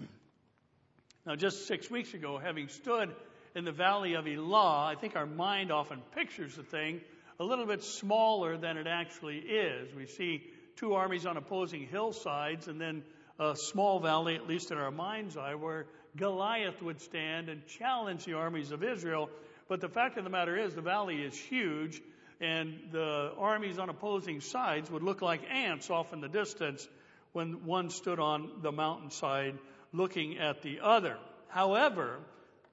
now, 1.26 1.34
just 1.36 1.66
six 1.66 1.90
weeks 1.90 2.14
ago, 2.14 2.38
having 2.38 2.68
stood 2.68 3.14
in 3.54 3.64
the 3.64 3.72
valley 3.72 4.14
of 4.14 4.26
Elah, 4.26 4.86
I 4.86 4.94
think 4.94 5.16
our 5.16 5.26
mind 5.26 5.72
often 5.72 6.00
pictures 6.14 6.54
the 6.54 6.62
thing 6.62 7.00
a 7.40 7.44
little 7.44 7.66
bit 7.66 7.84
smaller 7.84 8.56
than 8.56 8.76
it 8.76 8.86
actually 8.86 9.38
is. 9.38 9.94
We 9.94 10.06
see 10.06 10.42
two 10.76 10.94
armies 10.94 11.24
on 11.24 11.36
opposing 11.36 11.86
hillsides 11.86 12.66
and 12.66 12.80
then 12.80 13.04
a 13.38 13.54
small 13.54 14.00
valley, 14.00 14.34
at 14.34 14.48
least 14.48 14.72
in 14.72 14.78
our 14.78 14.90
mind's 14.90 15.36
eye, 15.36 15.54
where 15.54 15.86
Goliath 16.16 16.82
would 16.82 17.00
stand 17.00 17.48
and 17.48 17.64
challenge 17.66 18.24
the 18.24 18.34
armies 18.34 18.72
of 18.72 18.82
Israel. 18.82 19.30
But 19.68 19.80
the 19.80 19.88
fact 19.88 20.18
of 20.18 20.24
the 20.24 20.30
matter 20.30 20.56
is, 20.56 20.74
the 20.74 20.80
valley 20.80 21.22
is 21.22 21.38
huge, 21.38 22.02
and 22.40 22.74
the 22.90 23.32
armies 23.38 23.78
on 23.78 23.88
opposing 23.88 24.40
sides 24.40 24.90
would 24.90 25.04
look 25.04 25.22
like 25.22 25.42
ants 25.48 25.90
off 25.90 26.12
in 26.12 26.20
the 26.20 26.28
distance 26.28 26.88
when 27.32 27.64
one 27.64 27.90
stood 27.90 28.18
on 28.18 28.50
the 28.62 28.72
mountainside 28.72 29.58
looking 29.92 30.38
at 30.38 30.62
the 30.62 30.80
other. 30.82 31.16
However, 31.48 32.18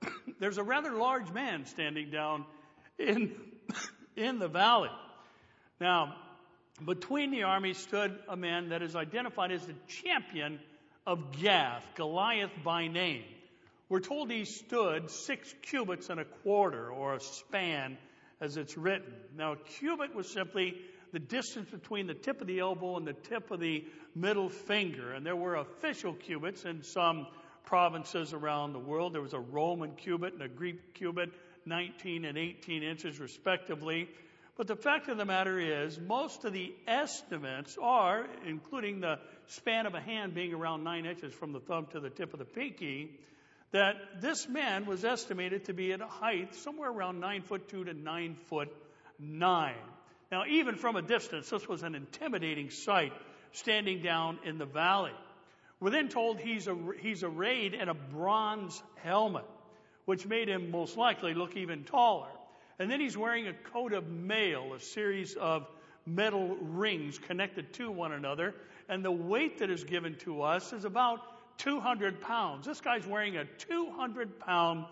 there's 0.40 0.58
a 0.58 0.64
rather 0.64 0.92
large 0.92 1.32
man 1.32 1.66
standing 1.66 2.10
down 2.10 2.46
in, 2.98 3.36
in 4.16 4.40
the 4.40 4.48
valley. 4.48 4.92
Now, 5.80 6.16
between 6.84 7.32
the 7.32 7.44
armies 7.44 7.78
stood 7.78 8.18
a 8.28 8.36
man 8.36 8.70
that 8.70 8.82
is 8.82 8.96
identified 8.96 9.52
as 9.52 9.66
the 9.66 9.76
champion 9.88 10.60
of 11.06 11.32
Gath, 11.40 11.84
Goliath 11.96 12.52
by 12.64 12.88
name. 12.88 13.24
We're 13.88 14.00
told 14.00 14.32
he 14.32 14.46
stood 14.46 15.12
six 15.12 15.54
cubits 15.62 16.10
and 16.10 16.20
a 16.20 16.26
quarter, 16.26 16.90
or 16.90 17.14
a 17.16 17.20
span, 17.20 17.98
as 18.42 18.58
it's 18.58 18.78
written. 18.78 19.14
Now, 19.38 19.54
a 19.54 19.58
cubit 19.58 20.16
was 20.16 20.28
simply 20.28 20.76
the 21.14 21.20
distance 21.20 21.70
between 21.70 22.08
the 22.08 22.14
tip 22.14 22.42
of 22.42 22.48
the 22.48 22.60
elbow 22.60 22.98
and 22.98 23.08
the 23.08 23.14
tip 23.14 23.52
of 23.52 23.60
the 23.60 23.86
middle 24.16 24.50
finger. 24.50 25.14
And 25.14 25.26
there 25.26 25.36
were 25.36 25.56
official 25.56 26.14
cubits 26.14 26.66
in 26.66 26.84
some 26.84 27.28
provinces 27.64 28.34
around 28.34 28.74
the 28.74 28.80
world. 28.80 29.14
There 29.14 29.22
was 29.22 29.34
a 29.34 29.40
Roman 29.40 29.92
cubit 29.96 30.34
and 30.34 30.42
a 30.42 30.48
Greek 30.48 30.94
cubit, 30.94 31.32
19 31.66 32.26
and 32.26 32.38
18 32.38 32.84
inches 32.84 33.20
respectively. 33.20 34.10
But 34.58 34.68
the 34.68 34.76
fact 34.76 35.10
of 35.10 35.18
the 35.18 35.26
matter 35.26 35.60
is, 35.60 36.00
most 36.00 36.46
of 36.46 36.54
the 36.54 36.74
estimates 36.88 37.78
are, 37.82 38.26
including 38.46 39.02
the 39.02 39.20
span 39.48 39.86
of 39.86 39.96
a 39.96 40.00
hand 40.00 40.34
being 40.34 40.54
around 40.54 40.84
nine 40.84 41.06
inches 41.06 41.34
from 41.34 41.52
the 41.52 41.60
thumb 41.60 41.88
to 41.92 42.00
the 42.00 42.10
tip 42.10 42.34
of 42.34 42.40
the 42.40 42.46
pinky, 42.46 43.20
that 43.72 43.96
this 44.22 44.48
man 44.48 44.86
was 44.86 45.04
estimated 45.04 45.66
to 45.66 45.74
be 45.74 45.92
at 45.92 46.00
a 46.00 46.08
height 46.08 46.56
somewhere 46.56 46.90
around 46.90 47.20
nine 47.20 47.42
foot 47.42 47.68
two 47.68 47.84
to 47.84 47.94
nine 47.94 48.36
foot 48.48 48.70
nine. 49.20 49.76
Now, 50.32 50.44
even 50.50 50.76
from 50.76 50.96
a 50.96 51.02
distance, 51.02 51.50
this 51.50 51.68
was 51.68 51.84
an 51.84 51.96
intimidating 51.96 52.70
sight 52.70 53.12
standing 53.52 54.02
down 54.02 54.40
in 54.46 54.58
the 54.58 54.66
valley. 54.66 55.12
We're 55.80 55.92
then 55.92 56.10
told 56.10 56.40
he's, 56.40 56.68
a, 56.68 56.78
he's 57.02 57.24
arrayed 57.24 57.74
in 57.74 57.90
a 57.90 57.94
bronze 57.94 58.82
helmet, 59.04 59.46
which 60.06 60.26
made 60.26 60.48
him 60.48 60.72
most 60.72 60.98
likely 60.98 61.34
look 61.34 61.56
even 61.56 61.84
taller. 61.84 62.30
And 62.80 62.90
then 62.90 63.00
he's 63.00 63.18
wearing 63.18 63.48
a 63.48 63.54
coat 63.54 63.94
of 63.94 64.08
mail, 64.08 64.74
a 64.74 64.80
series 64.80 65.36
of 65.36 65.68
metal 66.06 66.56
rings 66.60 67.18
connected 67.18 67.74
to 67.74 67.90
one 67.92 68.12
another. 68.12 68.54
And 68.88 69.04
the 69.04 69.12
weight 69.12 69.60
that 69.60 69.70
is 69.70 69.84
given 69.84 70.16
to 70.20 70.42
us 70.44 70.74
is 70.74 70.86
about 70.86 71.20
200 71.60 72.22
pounds. 72.22 72.66
This 72.66 72.82
guy's 72.82 73.08
wearing 73.08 73.38
a 73.38 73.46
200 73.46 74.40
pound 74.40 74.86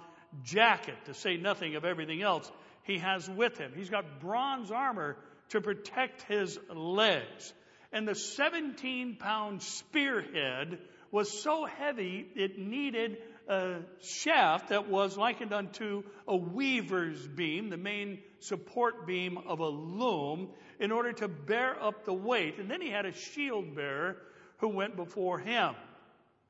jacket, 0.43 0.95
to 1.05 1.13
say 1.13 1.37
nothing 1.37 1.75
of 1.75 1.85
everything 1.85 2.21
else 2.21 2.49
he 2.83 2.99
has 2.99 3.29
with 3.29 3.57
him. 3.57 3.71
He's 3.75 3.89
got 3.89 4.19
bronze 4.19 4.71
armor 4.71 5.17
to 5.49 5.61
protect 5.61 6.23
his 6.23 6.57
legs. 6.73 7.53
And 7.91 8.07
the 8.07 8.15
17 8.15 9.17
pound 9.17 9.61
spearhead 9.61 10.79
was 11.11 11.29
so 11.29 11.65
heavy 11.65 12.27
it 12.35 12.57
needed 12.57 13.17
a 13.47 13.79
shaft 14.01 14.69
that 14.69 14.89
was 14.89 15.17
likened 15.17 15.53
unto 15.53 16.03
a 16.27 16.35
weaver's 16.35 17.27
beam, 17.27 17.69
the 17.69 17.77
main 17.77 18.19
support 18.39 19.05
beam 19.05 19.37
of 19.37 19.59
a 19.59 19.67
loom, 19.67 20.49
in 20.79 20.91
order 20.91 21.13
to 21.13 21.27
bear 21.27 21.81
up 21.81 22.05
the 22.05 22.13
weight. 22.13 22.59
And 22.59 22.69
then 22.69 22.81
he 22.81 22.89
had 22.89 23.05
a 23.05 23.13
shield 23.13 23.75
bearer 23.75 24.17
who 24.57 24.69
went 24.69 24.95
before 24.95 25.39
him. 25.39 25.75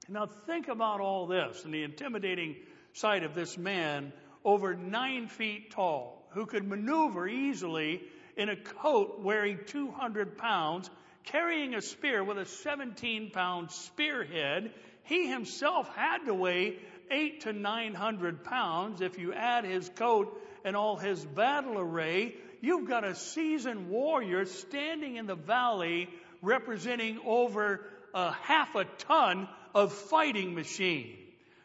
Now 0.10 0.26
think 0.26 0.68
about 0.68 1.00
all 1.00 1.28
this 1.28 1.64
and 1.64 1.74
the 1.74 1.84
intimidating 1.84 2.56
sight 2.94 3.24
of 3.24 3.36
this 3.36 3.58
man 3.58 4.12
over 4.44 4.76
nine 4.76 5.28
feet 5.28 5.72
tall 5.72 6.28
who 6.32 6.46
could 6.46 6.68
maneuver 6.68 7.28
easily 7.28 8.02
in 8.36 8.50
a 8.50 8.56
coat 8.56 9.22
weighing 9.22 9.60
200 9.68 10.38
pounds 10.38 10.90
carrying 11.26 11.74
a 11.74 11.82
spear 11.82 12.24
with 12.24 12.38
a 12.38 12.46
17 12.46 13.32
pound 13.32 13.72
spearhead. 13.72 14.72
He 15.04 15.28
himself 15.28 15.94
had 15.96 16.26
to 16.26 16.34
weigh 16.34 16.78
eight 17.12 17.42
to 17.42 17.54
900 17.54 18.44
pounds. 18.44 19.02
If 19.02 19.20
you 19.20 19.34
add 19.34 19.66
his 19.66 19.90
coat 19.90 20.42
and 20.64 20.76
all 20.76 20.98
his 20.98 21.24
battle 21.24 21.78
array, 21.78 22.36
you've 22.62 22.88
got 22.88 23.04
a 23.04 23.16
seasoned 23.16 23.90
warrior 23.90 24.46
standing 24.46 25.18
in 25.18 25.26
the 25.26 25.36
valley 25.36 26.10
representing 26.42 27.20
over 27.26 27.82
a 28.14 28.32
half 28.32 28.76
a 28.76 28.86
ton 28.86 29.48
of 29.74 29.94
fighting 29.94 30.54
machine. 30.54 31.18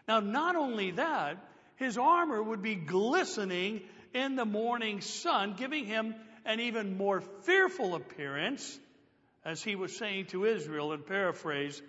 Now, 0.07 0.21
not 0.21 0.57
only 0.57 0.93
that, 0.93 1.37
his 1.77 1.99
armor 1.99 2.43
would 2.43 2.63
be 2.63 2.75
glistening 2.75 3.83
in 4.15 4.37
the 4.37 4.45
morning 4.45 5.01
sun, 5.01 5.55
giving 5.57 5.85
him 5.85 6.15
an 6.45 6.61
even 6.61 6.97
more 6.97 7.21
fearful 7.21 7.95
appearance 7.95 8.79
as 9.45 9.63
he 9.63 9.77
was 9.77 9.97
saying 9.97 10.27
to 10.27 10.45
Israel 10.45 10.93
in 10.93 11.03
paraphrase, 11.03 11.81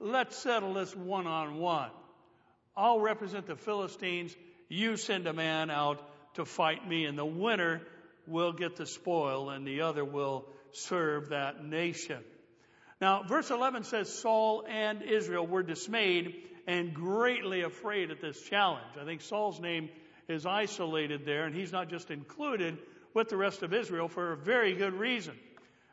let's 0.00 0.36
settle 0.36 0.74
this 0.74 0.94
one 0.94 1.26
on 1.26 1.58
one. 1.58 1.90
I'll 2.76 3.00
represent 3.00 3.46
the 3.46 3.56
Philistines. 3.56 4.34
You 4.68 4.96
send 4.96 5.26
a 5.26 5.32
man 5.32 5.70
out 5.70 6.00
to 6.34 6.44
fight 6.44 6.86
me, 6.86 7.04
and 7.06 7.18
the 7.18 7.24
winner 7.26 7.82
will 8.26 8.52
get 8.52 8.76
the 8.76 8.86
spoil, 8.86 9.50
and 9.50 9.66
the 9.66 9.80
other 9.80 10.04
will 10.04 10.46
serve 10.72 11.30
that 11.30 11.64
nation. 11.64 12.22
Now, 13.00 13.22
verse 13.22 13.50
11 13.50 13.84
says 13.84 14.12
Saul 14.12 14.64
and 14.68 15.02
Israel 15.02 15.46
were 15.46 15.62
dismayed 15.62 16.34
and 16.66 16.92
greatly 16.94 17.62
afraid 17.62 18.10
at 18.10 18.20
this 18.20 18.40
challenge. 18.42 18.96
I 19.00 19.04
think 19.04 19.22
Saul's 19.22 19.60
name 19.60 19.88
is 20.28 20.44
isolated 20.44 21.24
there, 21.24 21.44
and 21.44 21.54
he's 21.54 21.72
not 21.72 21.88
just 21.88 22.10
included 22.10 22.78
with 23.14 23.28
the 23.28 23.36
rest 23.36 23.62
of 23.62 23.72
Israel 23.72 24.08
for 24.08 24.32
a 24.32 24.36
very 24.36 24.74
good 24.74 24.94
reason. 24.94 25.34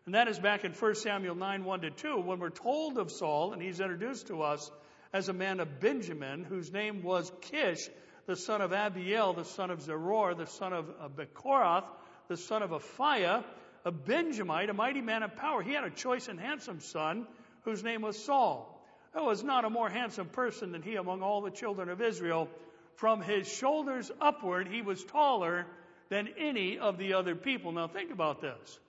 And 0.06 0.14
that 0.14 0.28
is 0.28 0.38
back 0.38 0.64
in 0.64 0.72
1 0.72 0.96
Samuel 0.96 1.34
9, 1.34 1.64
1 1.64 1.82
to 1.82 1.90
2, 1.90 2.20
when 2.20 2.40
we're 2.40 2.52
told 2.52 3.00
of 3.00 3.12
Saul, 3.12 3.54
and 3.54 3.62
he's 3.62 3.80
introduced 3.80 4.28
to 4.28 4.44
us 4.44 4.70
as 5.12 5.30
a 5.30 5.34
man 5.34 5.60
of 5.60 5.80
Benjamin, 5.80 6.44
whose 6.44 6.72
name 6.72 7.02
was 7.02 7.32
Kish, 7.42 7.90
the 8.28 8.36
son 8.36 8.62
of 8.62 8.72
Abiel, 8.72 9.34
the 9.34 9.46
son 9.46 9.72
of 9.72 9.80
Zeror, 9.80 10.38
the 10.38 10.46
son 10.46 10.74
of 10.74 11.16
Bechorath, 11.16 11.86
the 12.28 12.38
son 12.38 12.62
of 12.62 12.70
Aphiah, 12.70 13.44
a 13.84 13.92
Benjamite, 13.92 14.70
a 14.70 14.74
mighty 14.76 15.02
man 15.02 15.24
of 15.24 15.36
power. 15.38 15.64
He 15.64 15.74
had 15.74 15.84
a 15.84 15.90
choice 15.90 16.28
and 16.28 16.40
handsome 16.40 16.82
son 16.82 17.26
whose 17.64 17.84
name 17.84 18.02
was 18.02 18.24
Saul. 18.24 18.86
There 19.14 19.24
was 19.24 19.44
not 19.44 19.66
a 19.66 19.72
more 19.72 19.90
handsome 19.90 20.28
person 20.28 20.72
than 20.72 20.84
he 20.84 20.96
among 20.96 21.24
all 21.24 21.42
the 21.42 21.50
children 21.50 21.90
of 21.90 22.00
Israel. 22.00 22.48
From 22.96 23.22
his 23.22 23.52
shoulders 23.52 24.12
upward, 24.22 24.68
he 24.68 24.84
was 24.84 25.04
taller 25.04 25.66
than 26.10 26.30
any 26.38 26.78
of 26.78 27.00
the 27.00 27.14
other 27.14 27.34
people. 27.36 27.72
Now 27.72 27.88
think 27.88 28.12
about 28.12 28.42
this. 28.42 28.80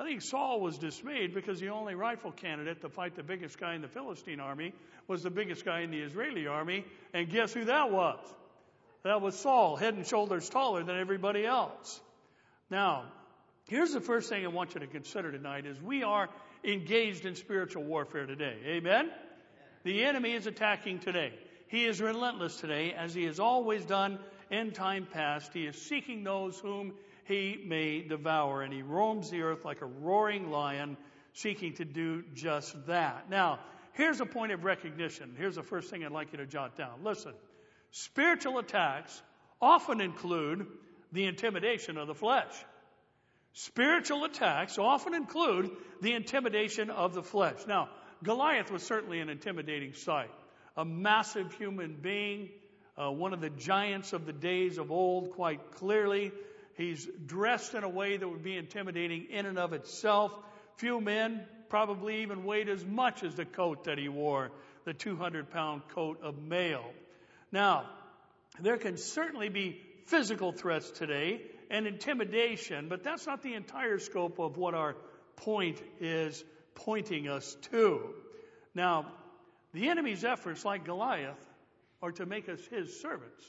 I 0.00 0.04
think 0.04 0.22
Saul 0.22 0.62
was 0.62 0.78
dismayed 0.78 1.34
because 1.34 1.60
the 1.60 1.68
only 1.68 1.94
rightful 1.94 2.32
candidate 2.32 2.80
to 2.80 2.88
fight 2.88 3.16
the 3.16 3.22
biggest 3.22 3.60
guy 3.60 3.74
in 3.74 3.82
the 3.82 3.88
Philistine 3.88 4.40
army 4.40 4.72
was 5.06 5.22
the 5.22 5.28
biggest 5.28 5.62
guy 5.62 5.80
in 5.80 5.90
the 5.90 5.98
Israeli 5.98 6.46
army. 6.46 6.86
And 7.12 7.28
guess 7.28 7.52
who 7.52 7.66
that 7.66 7.90
was? 7.90 8.18
That 9.02 9.20
was 9.20 9.38
Saul, 9.38 9.76
head 9.76 9.92
and 9.92 10.06
shoulders 10.06 10.48
taller 10.48 10.82
than 10.84 10.96
everybody 10.98 11.44
else. 11.44 12.00
Now, 12.70 13.04
here's 13.68 13.92
the 13.92 14.00
first 14.00 14.30
thing 14.30 14.42
I 14.42 14.48
want 14.48 14.72
you 14.72 14.80
to 14.80 14.86
consider 14.86 15.30
tonight 15.32 15.66
is 15.66 15.78
we 15.82 16.02
are 16.02 16.30
engaged 16.64 17.26
in 17.26 17.34
spiritual 17.34 17.84
warfare 17.84 18.24
today. 18.24 18.56
Amen? 18.68 19.10
The 19.84 20.04
enemy 20.04 20.32
is 20.32 20.46
attacking 20.46 21.00
today. 21.00 21.34
He 21.68 21.84
is 21.84 22.00
relentless 22.00 22.56
today, 22.56 22.94
as 22.94 23.12
he 23.12 23.24
has 23.24 23.38
always 23.38 23.84
done 23.84 24.18
in 24.50 24.70
time 24.70 25.06
past. 25.12 25.52
He 25.52 25.66
is 25.66 25.76
seeking 25.76 26.24
those 26.24 26.58
whom 26.58 26.94
he 27.30 27.62
may 27.64 28.02
devour. 28.02 28.62
And 28.62 28.72
he 28.72 28.82
roams 28.82 29.30
the 29.30 29.42
earth 29.42 29.64
like 29.64 29.80
a 29.80 29.86
roaring 29.86 30.50
lion, 30.50 30.96
seeking 31.32 31.74
to 31.74 31.84
do 31.84 32.24
just 32.34 32.86
that. 32.86 33.30
Now, 33.30 33.60
here's 33.92 34.20
a 34.20 34.26
point 34.26 34.52
of 34.52 34.64
recognition. 34.64 35.34
Here's 35.38 35.54
the 35.54 35.62
first 35.62 35.88
thing 35.88 36.04
I'd 36.04 36.12
like 36.12 36.32
you 36.32 36.38
to 36.38 36.46
jot 36.46 36.76
down. 36.76 37.04
Listen, 37.04 37.32
spiritual 37.92 38.58
attacks 38.58 39.22
often 39.62 40.00
include 40.00 40.66
the 41.12 41.24
intimidation 41.24 41.96
of 41.96 42.08
the 42.08 42.14
flesh. 42.14 42.52
Spiritual 43.52 44.24
attacks 44.24 44.78
often 44.78 45.14
include 45.14 45.70
the 46.00 46.12
intimidation 46.12 46.90
of 46.90 47.14
the 47.14 47.22
flesh. 47.22 47.58
Now, 47.66 47.88
Goliath 48.22 48.70
was 48.70 48.82
certainly 48.82 49.20
an 49.20 49.28
intimidating 49.28 49.92
sight. 49.92 50.30
A 50.76 50.84
massive 50.84 51.52
human 51.54 51.96
being, 52.00 52.50
uh, 52.96 53.10
one 53.10 53.32
of 53.32 53.40
the 53.40 53.50
giants 53.50 54.12
of 54.12 54.24
the 54.24 54.32
days 54.32 54.78
of 54.78 54.90
old, 54.90 55.32
quite 55.32 55.72
clearly. 55.72 56.32
He's 56.80 57.06
dressed 57.26 57.74
in 57.74 57.84
a 57.84 57.88
way 57.90 58.16
that 58.16 58.26
would 58.26 58.42
be 58.42 58.56
intimidating 58.56 59.26
in 59.28 59.44
and 59.44 59.58
of 59.58 59.74
itself. 59.74 60.32
Few 60.76 60.98
men 60.98 61.42
probably 61.68 62.22
even 62.22 62.44
weighed 62.44 62.70
as 62.70 62.82
much 62.86 63.22
as 63.22 63.34
the 63.34 63.44
coat 63.44 63.84
that 63.84 63.98
he 63.98 64.08
wore, 64.08 64.50
the 64.86 64.94
200 64.94 65.50
pound 65.50 65.82
coat 65.88 66.22
of 66.22 66.38
mail. 66.38 66.82
Now, 67.52 67.84
there 68.60 68.78
can 68.78 68.96
certainly 68.96 69.50
be 69.50 69.78
physical 70.06 70.52
threats 70.52 70.90
today 70.90 71.42
and 71.70 71.86
intimidation, 71.86 72.88
but 72.88 73.04
that's 73.04 73.26
not 73.26 73.42
the 73.42 73.52
entire 73.52 73.98
scope 73.98 74.38
of 74.38 74.56
what 74.56 74.72
our 74.72 74.96
point 75.36 75.82
is 76.00 76.42
pointing 76.74 77.28
us 77.28 77.58
to. 77.72 78.14
Now, 78.74 79.04
the 79.74 79.90
enemy's 79.90 80.24
efforts, 80.24 80.64
like 80.64 80.86
Goliath, 80.86 81.46
are 82.00 82.12
to 82.12 82.24
make 82.24 82.48
us 82.48 82.60
his 82.70 83.02
servants. 83.02 83.44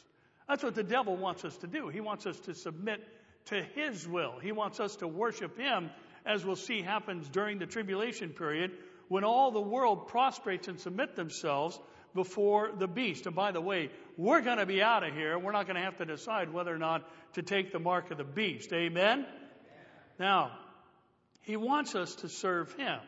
That's 0.49 0.63
what 0.63 0.75
the 0.75 0.83
devil 0.83 1.15
wants 1.15 1.45
us 1.45 1.55
to 1.59 1.67
do. 1.67 1.87
He 1.87 2.01
wants 2.01 2.25
us 2.25 2.37
to 2.41 2.53
submit 2.53 3.01
to 3.45 3.61
His 3.75 4.07
will. 4.07 4.39
He 4.41 4.51
wants 4.51 4.79
us 4.79 4.95
to 4.97 5.07
worship 5.07 5.57
Him, 5.57 5.89
as 6.25 6.45
we'll 6.45 6.55
see 6.55 6.81
happens 6.81 7.27
during 7.29 7.59
the 7.59 7.65
tribulation 7.65 8.29
period, 8.29 8.71
when 9.07 9.23
all 9.23 9.51
the 9.51 9.61
world 9.61 10.07
prostrates 10.07 10.67
and 10.67 10.79
submit 10.79 11.15
themselves 11.15 11.79
before 12.13 12.71
the 12.77 12.87
beast. 12.87 13.25
And 13.25 13.35
by 13.35 13.51
the 13.51 13.61
way, 13.61 13.89
we're 14.17 14.41
going 14.41 14.57
to 14.57 14.65
be 14.65 14.81
out 14.81 15.03
of 15.03 15.13
here. 15.13 15.37
We're 15.37 15.51
not 15.51 15.65
going 15.65 15.77
to 15.77 15.83
have 15.83 15.97
to 15.97 16.05
decide 16.05 16.53
whether 16.53 16.73
or 16.73 16.77
not 16.77 17.09
to 17.33 17.41
take 17.41 17.71
the 17.71 17.79
mark 17.79 18.11
of 18.11 18.17
the 18.17 18.23
beast. 18.23 18.71
Amen? 18.73 19.25
Now, 20.19 20.51
he 21.41 21.57
wants 21.57 21.95
us 21.95 22.15
to 22.15 22.29
serve 22.29 22.73
him, 22.75 22.99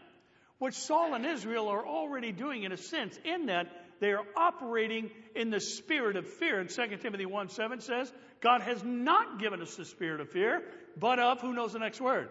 which 0.58 0.74
Saul 0.76 1.14
and 1.14 1.26
Israel 1.26 1.68
are 1.70 1.86
already 1.86 2.32
doing 2.32 2.64
in 2.64 2.72
a 2.72 2.78
sense, 2.78 3.18
in 3.24 3.48
that 3.48 3.68
they 4.00 4.12
are 4.12 4.26
operating 4.36 5.12
in 5.36 5.50
the 5.50 5.60
spirit 5.60 6.16
of 6.16 6.28
fear. 6.28 6.60
And 6.60 6.70
2 6.70 6.98
Timothy 6.98 7.26
1 7.26 7.50
7 7.50 7.82
says, 7.82 8.12
God 8.42 8.62
has 8.62 8.84
not 8.84 9.40
given 9.40 9.62
us 9.62 9.76
the 9.76 9.86
spirit 9.86 10.20
of 10.20 10.30
fear, 10.30 10.64
but 10.98 11.20
of, 11.20 11.42
who 11.42 11.54
knows 11.54 11.74
the 11.74 11.80
next 11.80 12.02
word? 12.02 12.30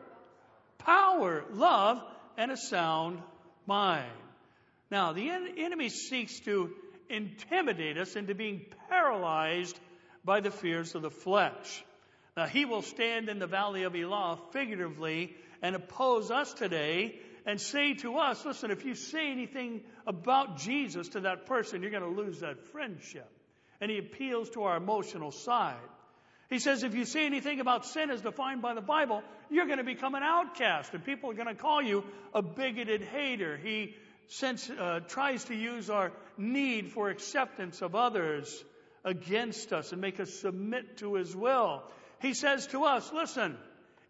Power, 0.79 1.45
love, 1.53 2.03
and 2.37 2.51
a 2.51 2.57
sound 2.57 3.21
mind. 3.67 4.11
Now, 4.91 5.13
the 5.13 5.31
en- 5.31 5.55
enemy 5.57 5.89
seeks 5.89 6.41
to 6.41 6.71
intimidate 7.09 7.97
us 7.97 8.17
into 8.17 8.35
being 8.35 8.67
paralyzed 8.89 9.79
by 10.25 10.41
the 10.41 10.51
fears 10.51 10.95
of 10.95 11.03
the 11.03 11.11
flesh. 11.11 11.85
Now, 12.37 12.47
he 12.47 12.65
will 12.65 12.83
stand 12.83 13.29
in 13.29 13.39
the 13.39 13.47
valley 13.47 13.85
of 13.85 13.95
Elah 13.95 14.39
figuratively 14.53 15.35
and 15.63 15.77
oppose 15.77 16.31
us 16.31 16.53
today 16.53 17.19
and 17.47 17.61
say 17.61 17.95
to 17.95 18.19
us, 18.19 18.45
listen, 18.45 18.71
if 18.71 18.85
you 18.85 18.95
say 18.95 19.31
anything 19.31 19.83
about 20.07 20.59
Jesus 20.59 21.09
to 21.11 21.21
that 21.21 21.47
person, 21.47 21.83
you're 21.83 21.91
going 21.91 22.03
to 22.03 22.23
lose 22.23 22.41
that 22.41 22.69
friendship. 22.69 23.29
And 23.81 23.91
he 23.91 23.99
appeals 23.99 24.51
to 24.51 24.63
our 24.65 24.77
emotional 24.77 25.33
side. 25.33 25.77
He 26.49 26.59
says, 26.59 26.83
if 26.83 26.95
you 26.95 27.05
say 27.05 27.27
anything 27.27 27.61
about 27.61 27.87
sin 27.87 28.11
as 28.11 28.21
defined 28.21 28.63
by 28.63 28.75
the 28.75 28.81
Bible, 28.81 29.23
you're 29.51 29.67
going 29.67 29.79
to 29.79 29.85
become 29.85 30.15
an 30.15 30.23
outcast, 30.23 30.93
and 30.93 31.05
people 31.05 31.31
are 31.31 31.35
going 31.35 31.49
to 31.49 31.55
call 31.55 31.81
you 31.83 32.05
a 32.35 32.43
bigoted 32.43 33.03
hater. 33.03 33.57
He 33.57 33.97
uh, 34.79 35.01
tries 35.01 35.45
to 35.45 35.55
use 35.55 35.91
our 35.91 36.13
need 36.37 36.93
for 36.93 37.09
acceptance 37.09 37.83
of 37.83 37.95
others 37.95 38.65
against 39.05 39.73
us 39.73 39.93
and 39.93 40.01
make 40.01 40.21
us 40.21 40.33
submit 40.33 40.99
to 40.99 41.15
his 41.15 41.35
will. 41.35 41.83
He 42.21 42.35
says 42.35 42.67
to 42.69 42.85
us, 42.85 43.11
listen, 43.13 43.57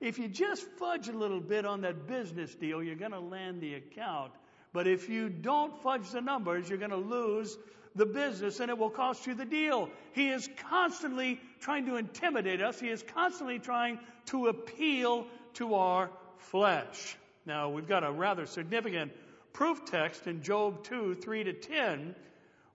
if 0.02 0.18
you 0.18 0.26
just 0.26 0.66
fudge 0.78 1.08
a 1.08 1.12
little 1.12 1.40
bit 1.40 1.64
on 1.64 1.82
that 1.82 2.08
business 2.08 2.52
deal, 2.56 2.82
you're 2.82 2.96
going 2.96 3.12
to 3.12 3.20
land 3.20 3.60
the 3.60 3.74
account. 3.74 4.32
But 4.72 4.88
if 4.88 5.08
you 5.08 5.28
don't 5.28 5.80
fudge 5.80 6.10
the 6.10 6.20
numbers, 6.20 6.68
you're 6.68 6.78
going 6.78 6.90
to 6.90 6.96
lose 6.96 7.56
the 7.94 8.04
business 8.04 8.58
and 8.58 8.68
it 8.68 8.76
will 8.76 8.90
cost 8.90 9.26
you 9.26 9.34
the 9.34 9.44
deal. 9.44 9.88
He 10.12 10.28
is 10.28 10.48
constantly 10.68 11.40
trying 11.60 11.86
to 11.86 11.96
intimidate 11.96 12.60
us. 12.60 12.80
He 12.80 12.88
is 12.88 13.04
constantly 13.14 13.60
trying 13.60 14.00
to 14.26 14.48
appeal 14.48 15.26
to 15.54 15.74
our 15.74 16.10
flesh. 16.36 17.16
Now, 17.46 17.68
we've 17.68 17.88
got 17.88 18.02
a 18.02 18.10
rather 18.10 18.46
significant 18.46 19.12
proof 19.52 19.84
text 19.84 20.26
in 20.26 20.42
Job 20.42 20.82
2, 20.84 21.14
3 21.14 21.44
to 21.44 21.52
10, 21.52 22.16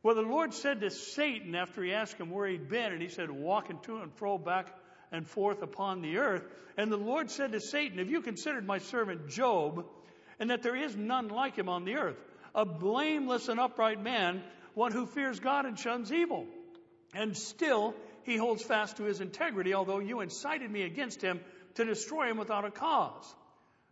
where 0.02 0.16
the 0.16 0.22
Lord 0.22 0.54
said 0.54 0.80
to 0.80 0.92
Satan 0.92 1.56
after 1.56 1.84
he 1.84 1.92
asked 1.92 2.18
him 2.18 2.30
where 2.30 2.48
he'd 2.48 2.70
been, 2.70 2.94
and 2.94 3.02
he 3.02 3.10
said, 3.10 3.30
walking 3.30 3.80
to 3.84 3.98
and 3.98 4.14
fro 4.14 4.38
back 4.38 4.68
and 5.12 5.28
forth 5.28 5.62
upon 5.62 6.02
the 6.02 6.18
earth. 6.18 6.44
And 6.78 6.92
the 6.92 6.98
Lord 6.98 7.32
said 7.32 7.52
to 7.54 7.60
Satan, 7.60 8.00
Have 8.00 8.10
you 8.10 8.22
considered 8.22 8.66
my 8.66 8.80
servant 8.80 9.30
Job, 9.30 9.86
and 10.40 10.50
that 10.50 10.64
there 10.64 10.76
is 10.76 10.96
none 10.96 11.30
like 11.30 11.56
him 11.56 11.70
on 11.70 11.86
the 11.86 11.96
earth, 11.96 12.18
a 12.54 12.66
blameless 12.66 13.48
and 13.48 13.60
upright 13.60 14.02
man, 14.02 14.44
one 14.74 14.92
who 14.92 15.06
fears 15.06 15.40
God 15.40 15.66
and 15.66 15.78
shuns 15.78 16.12
evil? 16.12 16.46
And 17.16 17.36
still 17.36 17.96
he 18.24 18.38
holds 18.38 18.62
fast 18.62 18.98
to 18.98 19.04
his 19.04 19.22
integrity, 19.22 19.74
although 19.74 20.00
you 20.00 20.20
incited 20.20 20.70
me 20.70 20.84
against 20.84 21.22
him 21.22 21.40
to 21.76 21.86
destroy 21.86 22.30
him 22.30 22.38
without 22.38 22.66
a 22.66 22.72
cause. 22.72 23.36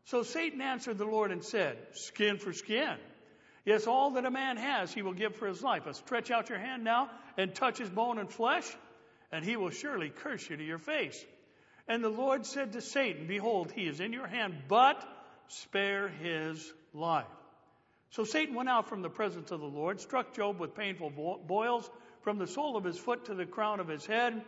So 0.06 0.24
Satan 0.24 0.62
answered 0.62 0.98
the 0.98 1.06
Lord 1.06 1.32
and 1.32 1.44
said, 1.44 1.78
Skin 1.94 2.38
for 2.38 2.54
skin. 2.54 2.98
Yes, 3.66 3.88
all 3.88 4.12
that 4.12 4.26
a 4.26 4.32
man 4.32 4.58
has, 4.58 4.94
he 4.94 5.02
will 5.02 5.14
give 5.14 5.36
for 5.36 5.48
his 5.48 5.64
life. 5.64 5.84
Stretch 5.94 6.30
out 6.30 6.50
your 6.50 6.60
hand 6.60 6.84
now 6.84 7.10
and 7.38 7.56
touch 7.56 7.80
his 7.80 7.90
bone 7.90 8.20
and 8.20 8.30
flesh, 8.30 8.66
and 9.36 9.44
he 9.44 9.58
will 9.58 9.70
surely 9.70 10.10
curse 10.10 10.50
you 10.50 10.56
to 10.56 10.64
your 10.64 10.78
face. 10.78 11.26
And 11.90 12.02
the 12.02 12.10
Lord 12.10 12.46
said 12.46 12.72
to 12.72 12.82
Satan, 12.82 13.28
Behold, 13.28 13.70
he 13.70 13.86
is 13.86 14.00
in 14.00 14.14
your 14.14 14.28
hand, 14.28 14.56
but 14.70 15.06
spare 15.50 16.08
his 16.08 16.74
life. 16.94 17.26
So 18.12 18.24
Satan 18.24 18.56
went 18.56 18.70
out 18.70 18.88
from 18.88 19.02
the 19.02 19.10
presence 19.10 19.52
of 19.52 19.60
the 19.60 19.66
Lord, 19.66 20.00
struck 20.00 20.34
Job 20.34 20.58
with 20.58 20.74
painful 20.74 21.10
boils 21.46 21.90
from 22.22 22.38
the 22.38 22.48
sole 22.48 22.78
of 22.78 22.86
his 22.86 22.98
foot 22.98 23.26
to 23.26 23.36
the 23.36 23.46
crown 23.46 23.82
of 23.82 23.90
his 23.90 24.06
head, 24.06 24.42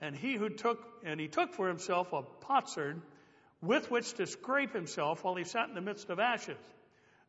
and 0.00 0.16
he 0.16 0.34
who 0.34 0.48
took 0.48 0.84
and 1.04 1.20
he 1.20 1.28
took 1.28 1.54
for 1.54 1.68
himself 1.68 2.12
a 2.12 2.22
potsherd 2.22 3.00
with 3.60 3.92
which 3.92 4.12
to 4.14 4.26
scrape 4.26 4.74
himself 4.74 5.22
while 5.22 5.36
he 5.36 5.44
sat 5.44 5.68
in 5.68 5.76
the 5.76 5.80
midst 5.80 6.10
of 6.10 6.18
ashes. 6.18 6.58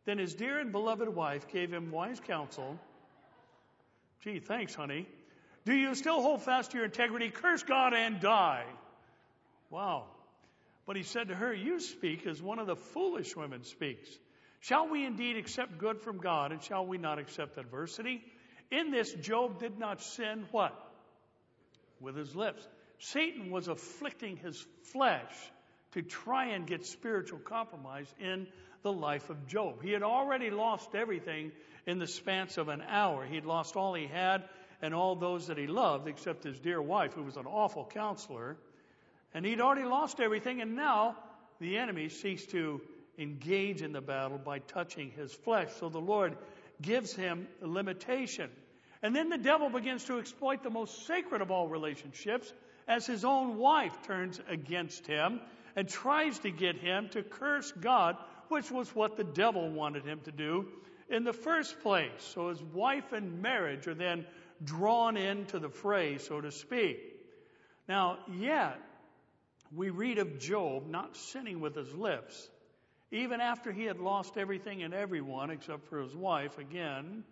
Then 0.06 0.18
his 0.18 0.34
dear 0.34 0.60
and 0.60 0.72
beloved 0.72 1.10
wife 1.10 1.48
gave 1.50 1.72
him 1.72 1.92
wise 1.92 2.20
counsel. 2.20 2.80
Gee, 4.24 4.40
thanks, 4.40 4.74
honey. 4.74 5.08
Do 5.66 5.74
you 5.74 5.96
still 5.96 6.22
hold 6.22 6.42
fast 6.42 6.72
to 6.72 6.78
your 6.78 6.86
integrity? 6.86 7.30
Curse 7.30 7.64
God 7.64 7.94
and 7.94 8.20
die. 8.20 8.66
Wow. 9.70 10.06
But 10.86 10.98
he 10.98 11.04
said 11.04 11.30
to 11.30 11.36
her, 11.36 11.54
You 11.54 11.80
speak 11.80 12.28
as 12.28 12.42
one 12.42 12.60
of 12.60 12.68
the 12.68 12.76
foolish 12.76 13.36
women 13.36 13.64
speaks. 13.64 14.10
Shall 14.60 14.90
we 14.90 15.06
indeed 15.06 15.38
accept 15.38 15.78
good 15.78 16.02
from 16.02 16.18
God, 16.18 16.52
and 16.52 16.62
shall 16.62 16.86
we 16.86 16.98
not 16.98 17.20
accept 17.20 17.58
adversity? 17.58 18.24
In 18.72 18.92
this, 18.92 19.12
Job 19.14 19.60
did 19.60 19.78
not 19.78 20.02
sin 20.02 20.46
what? 20.52 20.74
With 22.00 22.16
his 22.16 22.36
lips. 22.36 22.66
Satan 23.00 23.52
was 23.52 23.68
afflicting 23.68 24.38
his 24.38 24.66
flesh 24.92 25.34
to 25.92 26.02
try 26.02 26.48
and 26.48 26.66
get 26.66 26.86
spiritual 26.86 27.40
compromise 27.40 28.14
in 28.20 28.48
the 28.82 28.92
life 28.92 29.30
of 29.30 29.48
Job. 29.48 29.82
He 29.82 29.92
had 29.92 30.04
already 30.04 30.50
lost 30.50 30.96
everything 30.96 31.52
in 31.86 32.00
the 32.00 32.08
span 32.08 32.48
of 32.58 32.70
an 32.70 32.82
hour. 32.82 33.26
He'd 33.26 33.46
lost 33.46 33.76
all 33.76 33.94
he 33.94 34.08
had 34.08 34.44
and 34.84 34.94
all 34.94 35.16
those 35.16 35.48
that 35.48 35.58
he 35.58 35.66
loved, 35.66 36.10
except 36.10 36.44
his 36.44 36.60
dear 36.60 36.82
wife, 36.82 37.14
who 37.14 37.24
was 37.24 37.38
an 37.38 37.46
awful 37.46 37.86
counselor. 37.86 38.58
And 39.34 39.46
he'd 39.46 39.62
already 39.62 39.86
lost 39.86 40.20
everything, 40.20 40.60
and 40.62 40.76
now 40.76 41.16
the 41.62 41.78
enemy 41.78 42.10
seeks 42.10 42.46
to 42.48 42.82
engage 43.18 43.82
in 43.82 43.94
the 43.94 44.02
battle 44.02 44.38
by 44.38 44.60
touching 44.60 45.12
his 45.12 45.34
flesh. 45.34 45.70
So 45.80 45.88
the 45.88 46.02
Lord 46.02 46.36
gives 46.82 47.16
him 47.16 47.48
limitation. 47.62 48.50
And 49.02 49.16
then 49.16 49.30
the 49.30 49.38
devil 49.38 49.70
begins 49.70 50.04
to 50.06 50.20
exploit 50.20 50.64
the 50.64 50.70
most 50.70 51.08
sacred 51.08 51.42
of 51.42 51.50
all 51.50 51.70
relationships 51.70 52.52
as 52.86 53.06
his 53.06 53.24
own 53.24 53.58
wife 53.58 53.96
turns 54.06 54.42
against 54.50 55.08
him 55.08 55.40
and 55.78 55.88
tries 55.88 56.40
to 56.40 56.52
get 56.52 56.76
him 56.76 57.08
to 57.10 57.24
curse 57.24 57.72
God, 57.72 58.18
which 58.50 58.70
was 58.70 58.94
what 58.94 59.16
the 59.16 59.24
devil 59.24 59.70
wanted 59.70 60.04
him 60.04 60.20
to 60.26 60.32
do 60.34 60.68
in 61.10 61.24
the 61.24 61.32
first 61.32 61.80
place. 61.82 62.12
So 62.34 62.50
his 62.50 62.62
wife 62.62 63.14
and 63.14 63.42
marriage 63.42 63.88
are 63.88 63.94
then 63.94 64.26
drawn 64.64 65.18
into 65.18 65.60
the 65.60 65.70
fray, 65.70 66.18
so 66.18 66.42
to 66.42 66.52
speak. 66.52 67.00
Now, 67.88 68.20
yet, 68.32 68.80
we 69.76 69.90
read 69.90 70.18
of 70.18 70.40
Job 70.40 70.88
not 70.88 71.16
sinning 71.16 71.60
with 71.60 71.76
his 71.76 71.94
lips, 71.94 72.50
even 73.12 73.42
after 73.42 73.72
he 73.72 73.84
had 73.84 74.00
lost 74.00 74.38
everything 74.38 74.84
and 74.84 74.94
everyone 74.94 75.50
except 75.50 75.88
for 75.88 76.02
his 76.02 76.16
wife 76.16 76.58
again. 76.58 77.24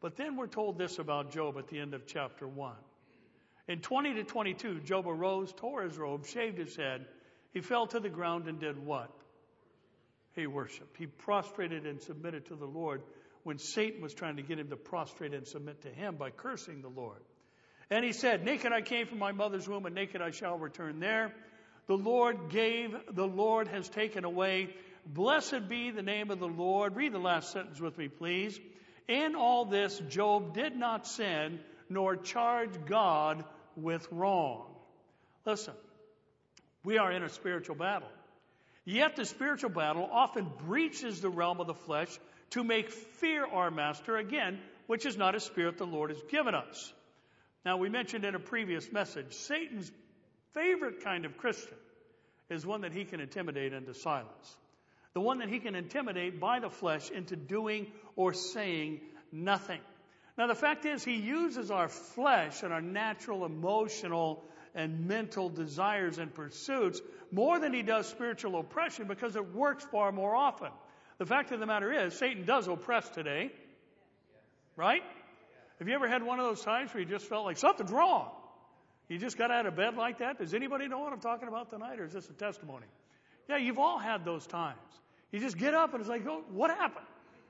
But 0.00 0.16
then 0.16 0.36
we're 0.36 0.46
told 0.46 0.78
this 0.78 0.98
about 0.98 1.32
Job 1.32 1.58
at 1.58 1.68
the 1.68 1.78
end 1.78 1.94
of 1.94 2.06
chapter 2.06 2.46
1. 2.46 2.74
In 3.68 3.80
20 3.80 4.14
to 4.14 4.24
22, 4.24 4.80
Job 4.80 5.06
arose, 5.06 5.52
tore 5.52 5.82
his 5.82 5.98
robe, 5.98 6.24
shaved 6.26 6.58
his 6.58 6.74
head, 6.76 7.06
he 7.52 7.60
fell 7.60 7.86
to 7.88 8.00
the 8.00 8.08
ground 8.08 8.46
and 8.48 8.58
did 8.58 8.78
what? 8.78 9.10
He 10.34 10.46
worshiped. 10.46 10.96
He 10.96 11.06
prostrated 11.06 11.86
and 11.86 12.00
submitted 12.00 12.46
to 12.46 12.54
the 12.54 12.66
Lord 12.66 13.02
when 13.48 13.56
Satan 13.56 14.02
was 14.02 14.12
trying 14.12 14.36
to 14.36 14.42
get 14.42 14.58
him 14.58 14.68
to 14.68 14.76
prostrate 14.76 15.32
and 15.32 15.46
submit 15.46 15.80
to 15.80 15.88
him 15.88 16.16
by 16.16 16.28
cursing 16.28 16.82
the 16.82 16.88
Lord. 16.90 17.22
And 17.88 18.04
he 18.04 18.12
said, 18.12 18.44
Naked 18.44 18.72
I 18.72 18.82
came 18.82 19.06
from 19.06 19.18
my 19.18 19.32
mother's 19.32 19.66
womb, 19.66 19.86
and 19.86 19.94
naked 19.94 20.20
I 20.20 20.32
shall 20.32 20.58
return 20.58 21.00
there. 21.00 21.32
The 21.86 21.96
Lord 21.96 22.50
gave, 22.50 22.94
the 23.10 23.26
Lord 23.26 23.68
has 23.68 23.88
taken 23.88 24.26
away. 24.26 24.68
Blessed 25.06 25.66
be 25.66 25.90
the 25.90 26.02
name 26.02 26.30
of 26.30 26.40
the 26.40 26.46
Lord. 26.46 26.94
Read 26.94 27.12
the 27.12 27.18
last 27.18 27.50
sentence 27.50 27.80
with 27.80 27.96
me, 27.96 28.08
please. 28.08 28.60
In 29.08 29.34
all 29.34 29.64
this, 29.64 29.98
Job 30.10 30.52
did 30.52 30.76
not 30.76 31.06
sin, 31.06 31.58
nor 31.88 32.16
charge 32.16 32.84
God 32.84 33.46
with 33.76 34.06
wrong. 34.12 34.66
Listen, 35.46 35.72
we 36.84 36.98
are 36.98 37.10
in 37.10 37.22
a 37.22 37.30
spiritual 37.30 37.76
battle. 37.76 38.10
Yet 38.84 39.16
the 39.16 39.24
spiritual 39.24 39.70
battle 39.70 40.06
often 40.12 40.50
breaches 40.66 41.22
the 41.22 41.30
realm 41.30 41.60
of 41.60 41.66
the 41.66 41.74
flesh 41.74 42.08
to 42.50 42.64
make 42.64 42.90
fear 42.90 43.46
our 43.46 43.70
master 43.70 44.16
again, 44.16 44.58
which 44.86 45.06
is 45.06 45.16
not 45.16 45.34
a 45.34 45.40
spirit 45.40 45.78
the 45.78 45.86
Lord 45.86 46.10
has 46.10 46.22
given 46.30 46.54
us. 46.54 46.92
Now, 47.64 47.76
we 47.76 47.88
mentioned 47.88 48.24
in 48.24 48.34
a 48.34 48.40
previous 48.40 48.90
message, 48.92 49.34
Satan's 49.34 49.90
favorite 50.54 51.04
kind 51.04 51.24
of 51.24 51.36
Christian 51.36 51.76
is 52.48 52.64
one 52.64 52.82
that 52.82 52.92
he 52.92 53.04
can 53.04 53.20
intimidate 53.20 53.72
into 53.72 53.94
silence. 53.94 54.56
The 55.14 55.20
one 55.20 55.38
that 55.38 55.48
he 55.48 55.58
can 55.58 55.74
intimidate 55.74 56.40
by 56.40 56.60
the 56.60 56.70
flesh 56.70 57.10
into 57.10 57.36
doing 57.36 57.88
or 58.16 58.32
saying 58.32 59.00
nothing. 59.32 59.80
Now, 60.36 60.46
the 60.46 60.54
fact 60.54 60.86
is, 60.86 61.04
he 61.04 61.16
uses 61.16 61.70
our 61.70 61.88
flesh 61.88 62.62
and 62.62 62.72
our 62.72 62.80
natural 62.80 63.44
emotional 63.44 64.44
and 64.74 65.06
mental 65.08 65.48
desires 65.48 66.18
and 66.18 66.32
pursuits 66.32 67.00
more 67.32 67.58
than 67.58 67.72
he 67.72 67.82
does 67.82 68.06
spiritual 68.06 68.58
oppression 68.58 69.08
because 69.08 69.34
it 69.34 69.52
works 69.52 69.84
far 69.84 70.12
more 70.12 70.34
often. 70.34 70.70
The 71.18 71.26
fact 71.26 71.50
of 71.52 71.60
the 71.60 71.66
matter 71.66 71.92
is, 72.06 72.14
Satan 72.14 72.44
does 72.44 72.68
oppress 72.68 73.08
today, 73.10 73.50
right? 74.76 75.02
Have 75.78 75.88
you 75.88 75.94
ever 75.94 76.08
had 76.08 76.22
one 76.22 76.38
of 76.38 76.46
those 76.46 76.62
times 76.62 76.94
where 76.94 77.02
you 77.02 77.08
just 77.08 77.26
felt 77.26 77.44
like 77.44 77.58
something's 77.58 77.90
wrong? 77.90 78.30
You 79.08 79.18
just 79.18 79.38
got 79.38 79.50
out 79.50 79.66
of 79.66 79.74
bed 79.74 79.96
like 79.96 80.18
that? 80.18 80.38
Does 80.38 80.54
anybody 80.54 80.86
know 80.86 81.00
what 81.00 81.12
I'm 81.12 81.20
talking 81.20 81.48
about 81.48 81.70
tonight, 81.70 81.98
or 81.98 82.04
is 82.04 82.12
this 82.12 82.28
a 82.28 82.32
testimony? 82.32 82.86
Yeah, 83.48 83.56
you've 83.56 83.78
all 83.78 83.98
had 83.98 84.24
those 84.24 84.46
times. 84.46 84.78
You 85.32 85.40
just 85.40 85.58
get 85.58 85.74
up 85.74 85.92
and 85.92 86.00
it's 86.00 86.08
like, 86.08 86.26
oh, 86.26 86.42
what 86.50 86.70
happened? 86.70 87.06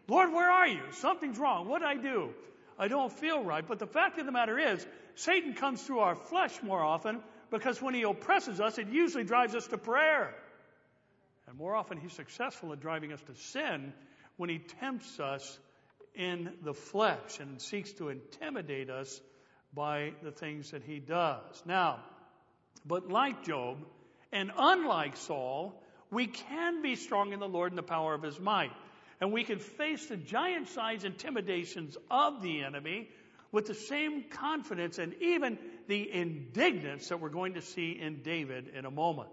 Lord, 0.08 0.32
where 0.32 0.50
are 0.50 0.66
you? 0.66 0.80
Something's 0.92 1.38
wrong. 1.38 1.68
What 1.68 1.80
did 1.80 1.88
I 1.88 1.96
do? 1.96 2.30
I 2.78 2.88
don't 2.88 3.12
feel 3.12 3.42
right. 3.42 3.66
But 3.66 3.78
the 3.78 3.86
fact 3.86 4.18
of 4.18 4.26
the 4.26 4.32
matter 4.32 4.58
is, 4.58 4.86
Satan 5.16 5.54
comes 5.54 5.82
through 5.82 5.98
our 5.98 6.14
flesh 6.14 6.62
more 6.62 6.82
often 6.82 7.20
because 7.50 7.82
when 7.82 7.94
he 7.94 8.02
oppresses 8.02 8.60
us, 8.60 8.78
it 8.78 8.88
usually 8.88 9.24
drives 9.24 9.54
us 9.54 9.66
to 9.68 9.78
prayer. 9.78 10.34
More 11.58 11.74
often, 11.74 11.98
he's 11.98 12.12
successful 12.12 12.72
in 12.72 12.78
driving 12.78 13.12
us 13.12 13.20
to 13.22 13.34
sin 13.34 13.92
when 14.36 14.48
he 14.48 14.60
tempts 14.80 15.18
us 15.18 15.58
in 16.14 16.52
the 16.62 16.72
flesh 16.72 17.40
and 17.40 17.60
seeks 17.60 17.92
to 17.94 18.10
intimidate 18.10 18.90
us 18.90 19.20
by 19.74 20.12
the 20.22 20.30
things 20.30 20.70
that 20.70 20.84
he 20.84 21.00
does. 21.00 21.62
Now, 21.66 21.98
but 22.86 23.08
like 23.08 23.44
Job, 23.44 23.78
and 24.30 24.52
unlike 24.56 25.16
Saul, 25.16 25.82
we 26.12 26.28
can 26.28 26.80
be 26.80 26.94
strong 26.94 27.32
in 27.32 27.40
the 27.40 27.48
Lord 27.48 27.72
and 27.72 27.78
the 27.78 27.82
power 27.82 28.14
of 28.14 28.22
his 28.22 28.38
might. 28.38 28.72
And 29.20 29.32
we 29.32 29.42
can 29.42 29.58
face 29.58 30.06
the 30.06 30.16
giant 30.16 30.68
sized 30.68 31.04
intimidations 31.04 31.96
of 32.08 32.40
the 32.40 32.62
enemy 32.62 33.08
with 33.50 33.66
the 33.66 33.74
same 33.74 34.24
confidence 34.30 34.98
and 34.98 35.12
even 35.20 35.58
the 35.88 36.08
indignance 36.12 37.08
that 37.08 37.20
we're 37.20 37.30
going 37.30 37.54
to 37.54 37.62
see 37.62 37.98
in 38.00 38.22
David 38.22 38.68
in 38.76 38.84
a 38.84 38.92
moment. 38.92 39.30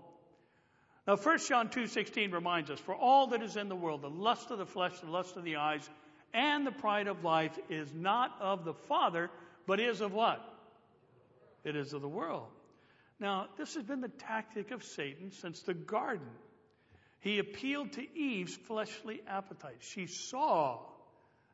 Now 1.08 1.16
1 1.16 1.38
John 1.40 1.70
2:16 1.70 2.34
reminds 2.34 2.72
us 2.72 2.80
for 2.80 2.96
all 2.96 3.28
that 3.28 3.44
is 3.44 3.58
in 3.58 3.70
the 3.70 3.76
world 3.76 4.02
the 4.02 4.10
lust 4.10 4.50
of 4.52 4.58
the 4.58 4.66
flesh 4.66 5.00
the 5.00 5.10
lust 5.10 5.38
of 5.38 5.44
the 5.44 5.58
eyes 5.58 5.88
and 6.34 6.66
the 6.66 6.72
pride 6.72 7.08
of 7.08 7.24
life 7.24 7.58
is 7.70 7.94
not 7.94 8.36
of 8.40 8.66
the 8.66 8.74
father 8.74 9.30
but 9.68 9.80
is 9.80 10.02
of 10.02 10.14
what? 10.14 10.42
It 11.64 11.76
is 11.76 11.94
of 11.94 12.02
the 12.02 12.08
world. 12.08 12.48
Now 13.20 13.48
this 13.58 13.76
has 13.76 13.84
been 13.84 14.02
the 14.02 14.10
tactic 14.10 14.72
of 14.72 14.84
Satan 14.84 15.32
since 15.32 15.62
the 15.62 15.74
garden. 15.74 16.30
He 17.20 17.40
appealed 17.40 17.94
to 17.94 18.18
Eve's 18.18 18.56
fleshly 18.56 19.22
appetite. 19.28 19.78
She 19.80 20.06
saw 20.08 20.80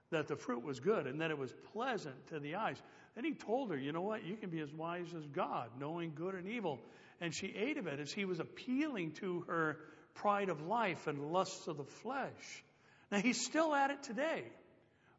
that 0.10 0.28
the 0.28 0.36
fruit 0.36 0.64
was 0.64 0.80
good 0.80 1.08
and 1.08 1.22
that 1.22 1.32
it 1.32 1.38
was 1.38 1.54
pleasant 1.72 2.28
to 2.28 2.40
the 2.40 2.56
eyes. 2.56 2.82
Then 3.16 3.24
he 3.24 3.34
told 3.34 3.72
her, 3.72 3.78
you 3.78 3.92
know 3.92 4.02
what? 4.02 4.24
You 4.26 4.36
can 4.36 4.50
be 4.50 4.60
as 4.60 4.74
wise 4.74 5.14
as 5.18 5.26
God, 5.28 5.70
knowing 5.80 6.14
good 6.16 6.36
and 6.36 6.48
evil. 6.48 6.80
And 7.22 7.34
she 7.34 7.48
ate 7.56 7.78
of 7.78 7.88
it 7.88 8.00
as 8.00 8.12
he 8.12 8.26
was 8.26 8.40
appealing 8.40 9.12
to 9.22 9.42
her 9.48 9.78
pride 10.16 10.50
of 10.50 10.62
life 10.66 11.08
and 11.08 11.32
lusts 11.32 11.68
of 11.68 11.78
the 11.78 11.86
flesh. 11.86 12.64
Now 13.12 13.20
he's 13.20 13.40
still 13.40 13.74
at 13.74 13.92
it 13.92 14.04
today. 14.04 14.44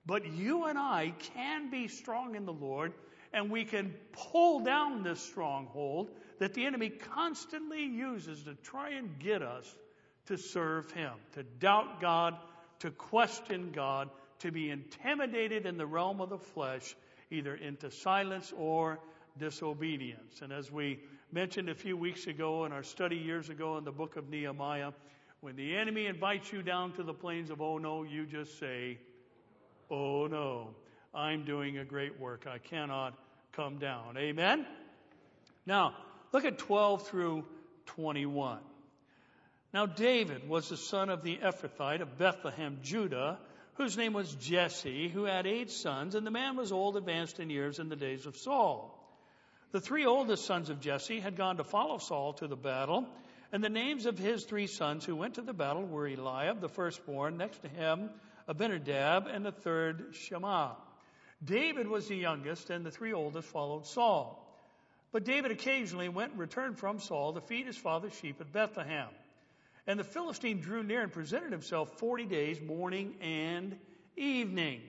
But 0.05 0.27
you 0.27 0.65
and 0.65 0.79
I 0.79 1.15
can 1.35 1.71
be 1.71 1.89
strong 1.89 2.35
in 2.35 2.45
the 2.45 2.53
Lord 2.53 2.93
and 3.33 3.51
we 3.51 3.65
can 3.65 3.95
pull 4.13 4.61
down 4.61 5.03
this 5.03 5.21
stronghold 5.21 6.11
that 6.39 6.55
the 6.55 6.67
enemy 6.67 6.91
constantly 6.91 7.85
uses 7.85 8.43
to 8.45 8.55
try 8.55 8.91
and 8.91 9.19
get 9.19 9.43
us 9.43 9.75
to 10.27 10.37
serve 10.37 10.91
Him, 10.91 11.13
to 11.35 11.43
doubt 11.43 12.01
God, 12.01 12.37
to 12.81 12.91
question 12.91 13.71
God, 13.73 14.11
to 14.41 14.51
be 14.51 14.71
intimidated 14.71 15.67
in 15.67 15.79
the 15.79 15.87
realm 15.87 16.21
of 16.21 16.29
the 16.29 16.39
flesh, 16.39 16.95
either 17.31 17.55
into 17.55 17.91
silence 17.91 18.53
or 18.57 18.99
disobedience. 19.39 20.43
And 20.43 20.53
as 20.53 20.71
we 20.71 20.99
mentioned 21.33 21.71
a 21.71 21.75
few 21.75 21.97
weeks 21.97 22.27
ago 22.27 22.67
in 22.67 22.73
our 22.73 22.83
study 22.83 23.17
years 23.17 23.49
ago 23.49 23.79
in 23.79 23.85
the 23.85 23.91
book 23.93 24.17
of 24.17 24.29
Nehemiah, 24.29 24.93
when 25.41 25.57
the 25.57 25.77
enemy 25.77 26.05
invites 26.05 26.53
you 26.53 26.63
down 26.63 26.93
to 26.93 27.03
the 27.03 27.15
plains 27.15 27.49
of 27.49 27.63
oh 27.63 27.79
no, 27.79 28.03
you 28.03 28.27
just 28.27 28.61
say, 28.61 28.99
oh 29.91 30.27
no, 30.27 30.75
I'm 31.15 31.45
doing 31.45 31.79
a 31.79 31.85
great 31.87 32.21
work. 32.21 32.47
I 32.47 32.59
cannot 32.59 33.15
come 33.53 33.79
down. 33.79 34.19
Amen? 34.19 34.67
Now, 35.65 35.95
look 36.33 36.45
at 36.45 36.59
12 36.59 37.09
through 37.09 37.45
21. 37.87 38.59
Now 39.73 39.87
David 39.87 40.47
was 40.47 40.69
the 40.69 40.77
son 40.77 41.09
of 41.09 41.23
the 41.23 41.39
Ephrathite 41.39 42.03
of 42.03 42.19
Bethlehem, 42.19 42.81
Judah, 42.83 43.39
whose 43.75 43.97
name 43.97 44.13
was 44.13 44.35
Jesse, 44.35 45.09
who 45.09 45.25
had 45.25 45.47
eight 45.47 45.71
sons, 45.71 46.15
and 46.15 46.27
the 46.27 46.31
man 46.31 46.57
was 46.57 46.73
old, 46.73 46.99
advanced 46.99 47.41
in 47.41 47.49
years 47.49 47.79
in 47.79 47.89
the 47.89 47.97
days 47.97 48.27
of 48.27 48.37
Saul. 48.37 48.99
The 49.73 49.81
three 49.81 50.05
oldest 50.05 50.45
sons 50.45 50.69
of 50.69 50.81
Jesse 50.81 51.19
had 51.21 51.35
gone 51.35 51.57
to 51.57 51.65
follow 51.65 51.97
Saul 51.97 52.35
to 52.35 52.47
the 52.47 52.57
battle, 52.57 53.09
and 53.53 53.65
the 53.65 53.71
names 53.71 54.05
of 54.05 54.19
his 54.19 54.45
three 54.45 54.67
sons 54.67 55.03
who 55.03 55.17
went 55.17 55.35
to 55.35 55.43
the 55.43 55.55
battle 55.55 55.87
were 55.87 56.07
Eliab, 56.07 56.61
the 56.61 56.69
firstborn, 56.69 57.39
next 57.39 57.63
to 57.63 57.69
him 57.69 58.11
Abinadab, 58.47 59.29
and 59.29 59.47
the 59.47 59.53
third 59.53 60.15
Shammah. 60.15 60.77
David 61.43 61.89
was 61.89 62.07
the 62.07 62.17
youngest, 62.17 62.69
and 62.69 62.85
the 62.85 62.91
three 62.91 63.15
oldest 63.15 63.49
followed 63.49 63.87
Saul. 63.87 64.39
But 65.11 65.25
David 65.25 65.51
occasionally 65.51 66.11
went 66.11 66.33
and 66.33 66.41
returned 66.41 66.79
from 66.79 66.99
Saul 66.99 67.33
to 67.33 67.41
feed 67.41 67.67
his 67.67 67.77
father's 67.77 68.15
sheep 68.15 68.41
at 68.43 68.53
Bethlehem. 68.53 69.09
And 69.87 69.99
the 69.99 70.05
Philistine 70.05 70.61
drew 70.61 70.83
near 70.83 71.03
and 71.03 71.13
presented 71.13 71.51
himself 71.51 71.99
forty 71.99 72.27
days, 72.27 72.61
morning 72.61 73.17
and 73.23 73.79
evening. 74.17 74.83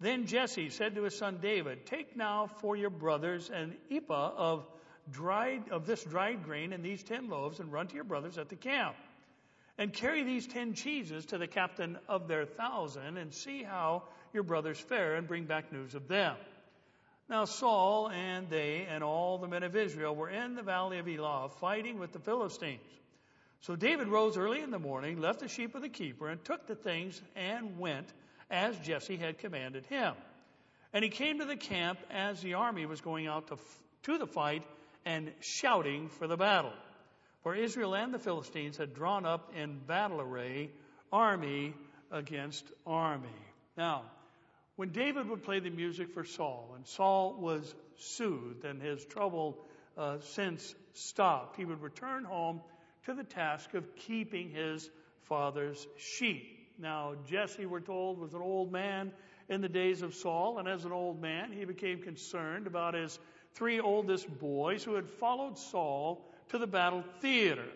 Then 0.00 0.26
Jesse 0.26 0.70
said 0.70 0.94
to 0.94 1.02
his 1.02 1.16
son 1.16 1.38
David, 1.40 1.86
Take 1.86 2.16
now 2.16 2.46
for 2.60 2.76
your 2.76 2.90
brothers 2.90 3.50
an 3.50 3.76
ephah 3.90 4.32
of 4.36 4.66
dried 5.10 5.70
of 5.70 5.86
this 5.86 6.04
dried 6.04 6.44
grain 6.44 6.72
and 6.72 6.84
these 6.84 7.02
ten 7.02 7.28
loaves, 7.28 7.60
and 7.60 7.72
run 7.72 7.88
to 7.88 7.94
your 7.94 8.04
brothers 8.04 8.38
at 8.38 8.48
the 8.48 8.56
camp. 8.56 8.94
And 9.76 9.92
carry 9.92 10.24
these 10.24 10.46
ten 10.46 10.74
cheeses 10.74 11.26
to 11.26 11.38
the 11.38 11.46
captain 11.46 11.98
of 12.08 12.28
their 12.28 12.44
thousand, 12.44 13.16
and 13.16 13.32
see 13.32 13.62
how 13.62 14.04
your 14.32 14.42
brothers 14.42 14.78
fare, 14.78 15.14
and 15.14 15.26
bring 15.26 15.44
back 15.44 15.72
news 15.72 15.94
of 15.94 16.08
them. 16.08 16.36
Now 17.28 17.44
Saul 17.44 18.08
and 18.10 18.48
they 18.48 18.86
and 18.88 19.04
all 19.04 19.38
the 19.38 19.48
men 19.48 19.62
of 19.62 19.76
Israel 19.76 20.14
were 20.14 20.30
in 20.30 20.54
the 20.54 20.62
valley 20.62 20.98
of 20.98 21.08
Elah, 21.08 21.50
fighting 21.60 21.98
with 21.98 22.12
the 22.12 22.18
Philistines. 22.18 22.80
So 23.60 23.76
David 23.76 24.08
rose 24.08 24.36
early 24.36 24.60
in 24.60 24.70
the 24.70 24.78
morning, 24.78 25.20
left 25.20 25.40
the 25.40 25.48
sheep 25.48 25.74
with 25.74 25.82
the 25.82 25.88
keeper, 25.88 26.28
and 26.28 26.42
took 26.44 26.66
the 26.66 26.76
things 26.76 27.20
and 27.34 27.78
went 27.78 28.12
as 28.50 28.78
Jesse 28.78 29.16
had 29.16 29.38
commanded 29.38 29.86
him. 29.86 30.14
And 30.92 31.04
he 31.04 31.10
came 31.10 31.38
to 31.38 31.44
the 31.44 31.56
camp 31.56 31.98
as 32.10 32.40
the 32.40 32.54
army 32.54 32.86
was 32.86 33.00
going 33.00 33.26
out 33.26 33.48
to, 33.48 33.58
to 34.04 34.18
the 34.18 34.26
fight 34.26 34.62
and 35.04 35.30
shouting 35.40 36.08
for 36.08 36.26
the 36.26 36.36
battle. 36.36 36.72
For 37.42 37.54
Israel 37.54 37.94
and 37.94 38.12
the 38.12 38.18
Philistines 38.18 38.76
had 38.76 38.94
drawn 38.94 39.24
up 39.24 39.52
in 39.54 39.78
battle 39.86 40.20
array, 40.20 40.70
army 41.12 41.74
against 42.10 42.64
army. 42.86 43.28
Now, 43.76 44.02
when 44.76 44.90
David 44.90 45.28
would 45.28 45.42
play 45.42 45.60
the 45.60 45.70
music 45.70 46.12
for 46.12 46.24
Saul, 46.24 46.72
and 46.76 46.86
Saul 46.86 47.34
was 47.38 47.74
soothed 47.96 48.64
and 48.64 48.80
his 48.80 49.04
trouble 49.04 49.58
uh, 49.96 50.18
since 50.20 50.74
stopped, 50.94 51.56
he 51.56 51.64
would 51.64 51.82
return 51.82 52.24
home 52.24 52.60
to 53.06 53.14
the 53.14 53.24
task 53.24 53.74
of 53.74 53.96
keeping 53.96 54.50
his 54.50 54.88
father's 55.22 55.86
sheep. 55.96 56.57
Now, 56.78 57.14
Jesse, 57.26 57.66
we're 57.66 57.80
told, 57.80 58.20
was 58.20 58.34
an 58.34 58.40
old 58.40 58.70
man 58.70 59.12
in 59.48 59.60
the 59.60 59.68
days 59.68 60.02
of 60.02 60.14
Saul, 60.14 60.58
and 60.58 60.68
as 60.68 60.84
an 60.84 60.92
old 60.92 61.20
man, 61.20 61.52
he 61.52 61.64
became 61.64 62.00
concerned 62.00 62.66
about 62.66 62.94
his 62.94 63.18
three 63.54 63.80
oldest 63.80 64.28
boys 64.38 64.84
who 64.84 64.94
had 64.94 65.08
followed 65.08 65.58
Saul 65.58 66.24
to 66.50 66.58
the 66.58 66.66
battle 66.66 67.02
theater. 67.20 67.66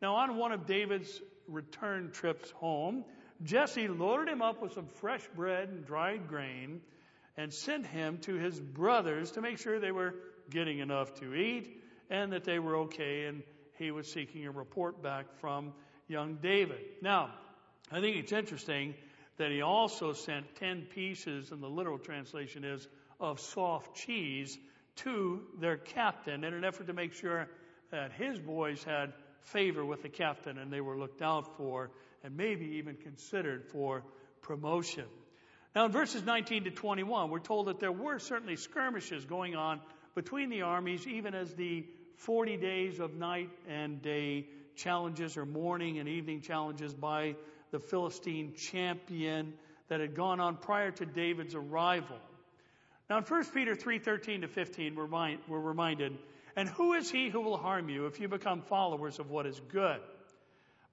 Now, 0.00 0.14
on 0.16 0.36
one 0.36 0.52
of 0.52 0.66
David's 0.66 1.20
return 1.48 2.12
trips 2.12 2.50
home, 2.52 3.04
Jesse 3.42 3.88
loaded 3.88 4.28
him 4.28 4.42
up 4.42 4.62
with 4.62 4.72
some 4.72 4.86
fresh 4.86 5.26
bread 5.34 5.68
and 5.68 5.84
dried 5.84 6.28
grain 6.28 6.80
and 7.36 7.52
sent 7.52 7.86
him 7.86 8.18
to 8.18 8.34
his 8.34 8.60
brothers 8.60 9.32
to 9.32 9.40
make 9.40 9.58
sure 9.58 9.80
they 9.80 9.92
were 9.92 10.14
getting 10.50 10.78
enough 10.78 11.14
to 11.20 11.34
eat 11.34 11.82
and 12.10 12.32
that 12.32 12.44
they 12.44 12.58
were 12.58 12.76
okay 12.76 13.26
and 13.26 13.42
he 13.78 13.90
was 13.90 14.10
seeking 14.10 14.46
a 14.46 14.50
report 14.50 15.02
back 15.02 15.26
from 15.40 15.72
young 16.08 16.36
David. 16.36 16.80
Now, 17.00 17.30
I 17.90 18.00
think 18.00 18.16
it's 18.16 18.32
interesting 18.32 18.94
that 19.38 19.50
he 19.50 19.62
also 19.62 20.12
sent 20.12 20.56
10 20.56 20.86
pieces, 20.94 21.52
and 21.52 21.62
the 21.62 21.68
literal 21.68 21.98
translation 21.98 22.64
is, 22.64 22.86
of 23.20 23.40
soft 23.40 23.96
cheese 23.96 24.58
to 24.96 25.40
their 25.60 25.76
captain 25.76 26.44
in 26.44 26.54
an 26.54 26.64
effort 26.64 26.88
to 26.88 26.92
make 26.92 27.14
sure 27.14 27.48
that 27.90 28.12
his 28.12 28.38
boys 28.38 28.82
had 28.84 29.12
favor 29.40 29.84
with 29.84 30.02
the 30.02 30.08
captain 30.08 30.58
and 30.58 30.72
they 30.72 30.80
were 30.80 30.98
looked 30.98 31.22
out 31.22 31.56
for 31.56 31.90
and 32.22 32.36
maybe 32.36 32.76
even 32.76 32.96
considered 32.96 33.64
for 33.64 34.02
promotion. 34.42 35.04
Now, 35.74 35.86
in 35.86 35.92
verses 35.92 36.24
19 36.24 36.64
to 36.64 36.70
21, 36.70 37.30
we're 37.30 37.38
told 37.38 37.66
that 37.68 37.80
there 37.80 37.92
were 37.92 38.18
certainly 38.18 38.56
skirmishes 38.56 39.24
going 39.24 39.54
on 39.54 39.80
between 40.14 40.50
the 40.50 40.62
armies, 40.62 41.06
even 41.06 41.34
as 41.34 41.54
the 41.54 41.86
40 42.16 42.56
days 42.56 42.98
of 42.98 43.14
night 43.14 43.50
and 43.68 44.02
day 44.02 44.46
challenges 44.76 45.36
or 45.36 45.46
morning 45.46 45.98
and 45.98 46.08
evening 46.08 46.40
challenges 46.40 46.94
by 46.94 47.36
the 47.70 47.78
Philistine 47.78 48.54
champion 48.54 49.54
that 49.88 50.00
had 50.00 50.14
gone 50.14 50.40
on 50.40 50.56
prior 50.56 50.90
to 50.90 51.06
David's 51.06 51.54
arrival. 51.54 52.16
Now 53.08 53.18
in 53.18 53.24
1 53.24 53.44
Peter 53.54 53.74
3:13 53.74 54.42
to 54.42 54.48
15 54.48 54.94
we're, 54.94 55.38
we're 55.48 55.60
reminded, 55.60 56.18
and 56.56 56.68
who 56.68 56.94
is 56.94 57.10
he 57.10 57.30
who 57.30 57.40
will 57.40 57.56
harm 57.56 57.88
you 57.88 58.06
if 58.06 58.20
you 58.20 58.28
become 58.28 58.62
followers 58.62 59.18
of 59.18 59.30
what 59.30 59.46
is 59.46 59.58
good? 59.72 60.00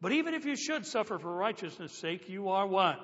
But 0.02 0.12
even 0.14 0.34
if 0.34 0.46
you 0.46 0.56
should 0.56 0.86
suffer 0.86 1.18
for 1.18 1.34
righteousness' 1.34 1.94
sake, 1.94 2.30
you 2.30 2.50
are 2.50 2.68
what? 2.68 3.00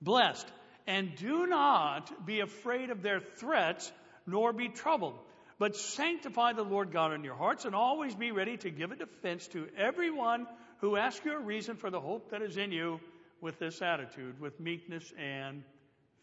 Blessed. 0.00 0.46
and 0.86 1.14
do 1.14 1.46
not 1.46 2.26
be 2.26 2.40
afraid 2.40 2.90
of 2.90 3.02
their 3.02 3.20
threats, 3.20 3.90
nor 4.26 4.52
be 4.52 4.68
troubled. 4.68 5.18
But 5.58 5.76
sanctify 5.76 6.54
the 6.54 6.64
Lord 6.64 6.92
God 6.92 7.12
in 7.12 7.22
your 7.22 7.36
hearts, 7.36 7.64
and 7.64 7.74
always 7.74 8.14
be 8.14 8.32
ready 8.32 8.56
to 8.58 8.70
give 8.70 8.90
a 8.90 8.96
defense 8.96 9.46
to 9.48 9.68
everyone 9.76 10.46
who 10.82 10.96
ask 10.96 11.24
you 11.24 11.32
a 11.32 11.40
reason 11.40 11.76
for 11.76 11.90
the 11.90 12.00
hope 12.00 12.32
that 12.32 12.42
is 12.42 12.56
in 12.56 12.72
you 12.72 13.00
with 13.40 13.58
this 13.60 13.80
attitude, 13.80 14.40
with 14.40 14.58
meekness 14.58 15.12
and 15.16 15.62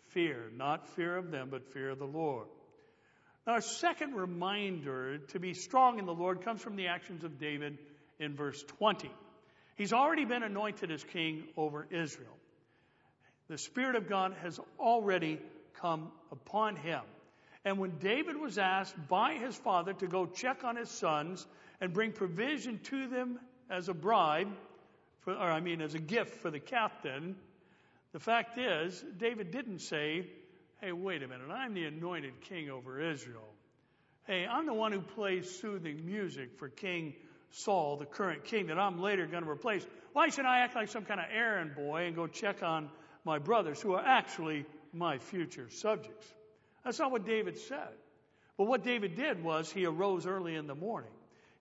fear. 0.09 0.51
Not 0.55 0.85
fear 0.89 1.15
of 1.15 1.31
them, 1.31 1.47
but 1.49 1.71
fear 1.73 1.89
of 1.89 1.97
the 1.97 2.05
Lord. 2.05 2.47
Now, 3.47 3.53
our 3.53 3.61
second 3.61 4.15
reminder 4.15 5.19
to 5.29 5.39
be 5.39 5.53
strong 5.53 5.97
in 5.97 6.05
the 6.05 6.13
Lord 6.13 6.43
comes 6.43 6.61
from 6.61 6.75
the 6.75 6.87
actions 6.87 7.23
of 7.23 7.39
David 7.39 7.77
in 8.19 8.35
verse 8.35 8.61
20. 8.63 9.09
He's 9.77 9.93
already 9.93 10.25
been 10.25 10.43
anointed 10.43 10.91
as 10.91 11.05
king 11.05 11.45
over 11.55 11.87
Israel. 11.89 12.35
The 13.47 13.57
Spirit 13.57 13.95
of 13.95 14.09
God 14.09 14.35
has 14.43 14.59
already 14.77 15.39
come 15.75 16.11
upon 16.33 16.75
him. 16.75 17.01
And 17.63 17.77
when 17.77 17.97
David 17.99 18.35
was 18.35 18.57
asked 18.57 18.95
by 19.07 19.35
his 19.35 19.55
father 19.55 19.93
to 19.93 20.07
go 20.07 20.25
check 20.25 20.65
on 20.65 20.75
his 20.75 20.89
sons 20.89 21.47
and 21.79 21.93
bring 21.93 22.11
provision 22.11 22.79
to 22.83 23.07
them 23.07 23.39
as 23.69 23.89
a 23.89 23.93
bribe, 23.93 24.49
for, 25.21 25.33
or 25.33 25.51
I 25.51 25.59
mean 25.59 25.81
as 25.81 25.93
a 25.93 25.99
gift 25.99 26.41
for 26.41 26.51
the 26.51 26.59
captain, 26.59 27.35
the 28.11 28.19
fact 28.19 28.57
is, 28.57 29.03
David 29.17 29.51
didn't 29.51 29.79
say, 29.79 30.27
hey, 30.81 30.91
wait 30.91 31.21
a 31.21 31.27
minute, 31.27 31.49
I'm 31.51 31.73
the 31.73 31.85
anointed 31.85 32.41
king 32.41 32.69
over 32.69 32.99
Israel. 32.99 33.53
Hey, 34.25 34.45
I'm 34.45 34.65
the 34.65 34.73
one 34.73 34.91
who 34.91 35.01
plays 35.01 35.59
soothing 35.59 36.05
music 36.05 36.57
for 36.57 36.69
King 36.69 37.13
Saul, 37.51 37.97
the 37.97 38.05
current 38.05 38.43
king 38.45 38.67
that 38.67 38.77
I'm 38.77 39.01
later 39.01 39.25
going 39.25 39.43
to 39.43 39.49
replace. 39.49 39.85
Why 40.13 40.29
should 40.29 40.45
I 40.45 40.59
act 40.59 40.75
like 40.75 40.89
some 40.89 41.05
kind 41.05 41.19
of 41.19 41.25
errand 41.31 41.75
boy 41.75 42.05
and 42.05 42.15
go 42.15 42.27
check 42.27 42.61
on 42.63 42.89
my 43.25 43.39
brothers 43.39 43.81
who 43.81 43.93
are 43.93 44.03
actually 44.05 44.65
my 44.93 45.17
future 45.17 45.67
subjects? 45.69 46.27
That's 46.83 46.99
not 46.99 47.11
what 47.11 47.25
David 47.25 47.57
said. 47.57 47.89
But 48.57 48.65
what 48.65 48.83
David 48.83 49.15
did 49.15 49.43
was 49.43 49.71
he 49.71 49.85
arose 49.85 50.25
early 50.25 50.55
in 50.55 50.67
the 50.67 50.75
morning. 50.75 51.11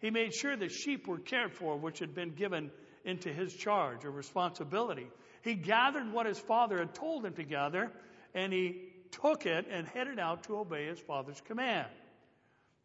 He 0.00 0.10
made 0.10 0.34
sure 0.34 0.56
the 0.56 0.68
sheep 0.68 1.06
were 1.06 1.18
cared 1.18 1.52
for, 1.52 1.76
which 1.76 1.98
had 1.98 2.14
been 2.14 2.34
given 2.34 2.70
into 3.04 3.32
his 3.32 3.54
charge 3.54 4.04
or 4.04 4.10
responsibility. 4.10 5.08
He 5.42 5.54
gathered 5.54 6.12
what 6.12 6.26
his 6.26 6.38
father 6.38 6.78
had 6.78 6.94
told 6.94 7.24
him 7.24 7.34
to 7.34 7.44
gather, 7.44 7.90
and 8.34 8.52
he 8.52 8.92
took 9.10 9.46
it 9.46 9.66
and 9.70 9.86
headed 9.86 10.18
out 10.18 10.44
to 10.44 10.58
obey 10.58 10.86
his 10.86 10.98
father's 11.00 11.40
command. 11.42 11.88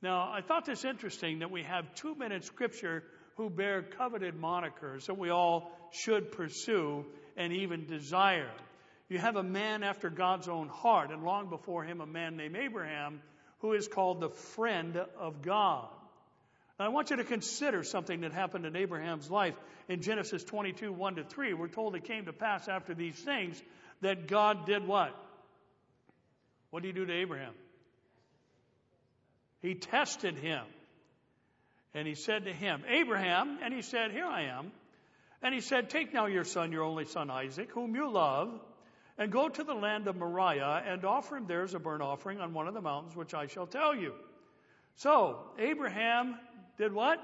Now, 0.01 0.31
I 0.31 0.41
thought 0.41 0.65
this 0.65 0.85
interesting 0.85 1.39
that 1.39 1.51
we 1.51 1.63
have 1.63 1.95
two 1.95 2.15
men 2.15 2.31
in 2.31 2.41
Scripture 2.41 3.03
who 3.37 3.49
bear 3.49 3.81
coveted 3.81 4.35
monikers 4.35 5.05
that 5.07 5.17
we 5.17 5.29
all 5.29 5.71
should 5.91 6.31
pursue 6.31 7.05
and 7.37 7.53
even 7.53 7.85
desire. 7.85 8.51
You 9.09 9.17
have 9.19 9.35
a 9.35 9.43
man 9.43 9.83
after 9.83 10.09
God's 10.09 10.47
own 10.47 10.69
heart, 10.69 11.11
and 11.11 11.23
long 11.23 11.49
before 11.49 11.83
him, 11.83 12.01
a 12.01 12.05
man 12.05 12.37
named 12.37 12.55
Abraham, 12.55 13.21
who 13.59 13.73
is 13.73 13.87
called 13.87 14.21
the 14.21 14.29
friend 14.29 14.97
of 15.19 15.41
God. 15.41 15.89
I 16.83 16.89
want 16.89 17.09
you 17.09 17.15
to 17.17 17.23
consider 17.23 17.83
something 17.83 18.21
that 18.21 18.33
happened 18.33 18.65
in 18.65 18.75
Abraham's 18.75 19.29
life 19.29 19.55
in 19.87 20.01
Genesis 20.01 20.43
22, 20.43 20.91
1 20.91 21.15
to 21.15 21.23
3. 21.23 21.53
We're 21.53 21.67
told 21.67 21.95
it 21.95 22.03
came 22.03 22.25
to 22.25 22.33
pass 22.33 22.67
after 22.67 22.93
these 22.93 23.15
things 23.15 23.61
that 24.01 24.27
God 24.27 24.65
did 24.65 24.85
what? 24.85 25.15
What 26.71 26.83
did 26.83 26.95
he 26.95 27.01
do 27.01 27.05
to 27.05 27.13
Abraham? 27.13 27.53
He 29.61 29.75
tested 29.75 30.37
him. 30.37 30.63
And 31.93 32.07
he 32.07 32.15
said 32.15 32.45
to 32.45 32.53
him, 32.53 32.83
Abraham, 32.87 33.59
and 33.63 33.73
he 33.73 33.81
said, 33.81 34.11
Here 34.11 34.25
I 34.25 34.45
am. 34.45 34.71
And 35.41 35.53
he 35.53 35.61
said, 35.61 35.89
Take 35.89 36.13
now 36.13 36.25
your 36.25 36.43
son, 36.43 36.71
your 36.71 36.83
only 36.83 37.05
son 37.05 37.29
Isaac, 37.29 37.69
whom 37.71 37.95
you 37.95 38.09
love, 38.09 38.49
and 39.17 39.31
go 39.31 39.47
to 39.47 39.63
the 39.63 39.73
land 39.73 40.07
of 40.07 40.15
Moriah 40.15 40.83
and 40.85 41.05
offer 41.05 41.37
him 41.37 41.45
there 41.47 41.63
as 41.63 41.73
a 41.75 41.79
burnt 41.79 42.01
offering 42.01 42.39
on 42.39 42.53
one 42.53 42.67
of 42.67 42.73
the 42.73 42.81
mountains 42.81 43.15
which 43.15 43.33
I 43.33 43.47
shall 43.47 43.67
tell 43.67 43.95
you. 43.95 44.13
So, 44.95 45.39
Abraham 45.59 46.35
did 46.77 46.93
what? 46.93 47.19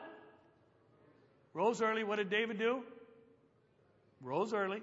Rose 1.53 1.81
early. 1.81 2.03
What 2.03 2.17
did 2.17 2.29
David 2.29 2.57
do? 2.57 2.83
Rose 4.21 4.53
early. 4.53 4.81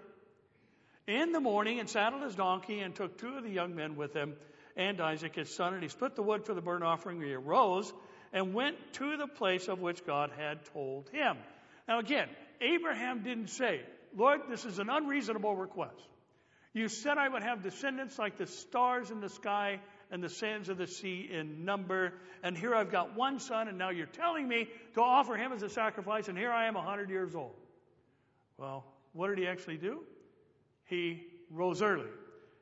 In 1.06 1.32
the 1.32 1.40
morning 1.40 1.78
and 1.78 1.88
saddled 1.88 2.22
his 2.22 2.34
donkey 2.34 2.80
and 2.80 2.94
took 2.94 3.18
two 3.18 3.36
of 3.36 3.44
the 3.44 3.50
young 3.50 3.74
men 3.76 3.96
with 3.96 4.12
him 4.12 4.34
and 4.76 5.00
Isaac 5.00 5.34
his 5.34 5.54
son, 5.54 5.72
and 5.74 5.82
he 5.82 5.88
split 5.88 6.16
the 6.16 6.22
wood 6.22 6.44
for 6.44 6.52
the 6.52 6.60
burnt 6.60 6.84
offering. 6.84 7.20
He 7.20 7.32
arose 7.32 7.92
and 8.32 8.52
went 8.52 8.76
to 8.94 9.16
the 9.16 9.26
place 9.26 9.68
of 9.68 9.80
which 9.80 10.04
God 10.04 10.30
had 10.36 10.64
told 10.66 11.08
him. 11.10 11.36
Now 11.88 11.98
again, 11.98 12.28
Abraham 12.60 13.22
didn't 13.22 13.50
say, 13.50 13.80
Lord, 14.14 14.42
this 14.48 14.64
is 14.64 14.78
an 14.78 14.90
unreasonable 14.90 15.54
request. 15.56 16.08
You 16.72 16.88
said 16.88 17.16
I 17.16 17.28
would 17.28 17.42
have 17.42 17.62
descendants 17.62 18.18
like 18.18 18.36
the 18.36 18.46
stars 18.46 19.10
in 19.10 19.20
the 19.20 19.30
sky 19.30 19.80
and 20.10 20.22
the 20.22 20.28
sands 20.28 20.68
of 20.68 20.78
the 20.78 20.86
sea 20.86 21.28
in 21.30 21.64
number. 21.64 22.12
And 22.42 22.56
here 22.56 22.74
I've 22.74 22.90
got 22.90 23.16
one 23.16 23.38
son, 23.38 23.68
and 23.68 23.78
now 23.78 23.90
you're 23.90 24.06
telling 24.06 24.46
me 24.46 24.68
to 24.94 25.00
offer 25.00 25.36
him 25.36 25.52
as 25.52 25.62
a 25.62 25.68
sacrifice, 25.68 26.28
and 26.28 26.38
here 26.38 26.50
I 26.50 26.66
am 26.66 26.76
a 26.76 26.80
100 26.80 27.10
years 27.10 27.34
old. 27.34 27.54
Well, 28.58 28.84
what 29.12 29.28
did 29.28 29.38
he 29.38 29.46
actually 29.46 29.78
do? 29.78 30.02
He 30.84 31.22
rose 31.50 31.82
early. 31.82 32.10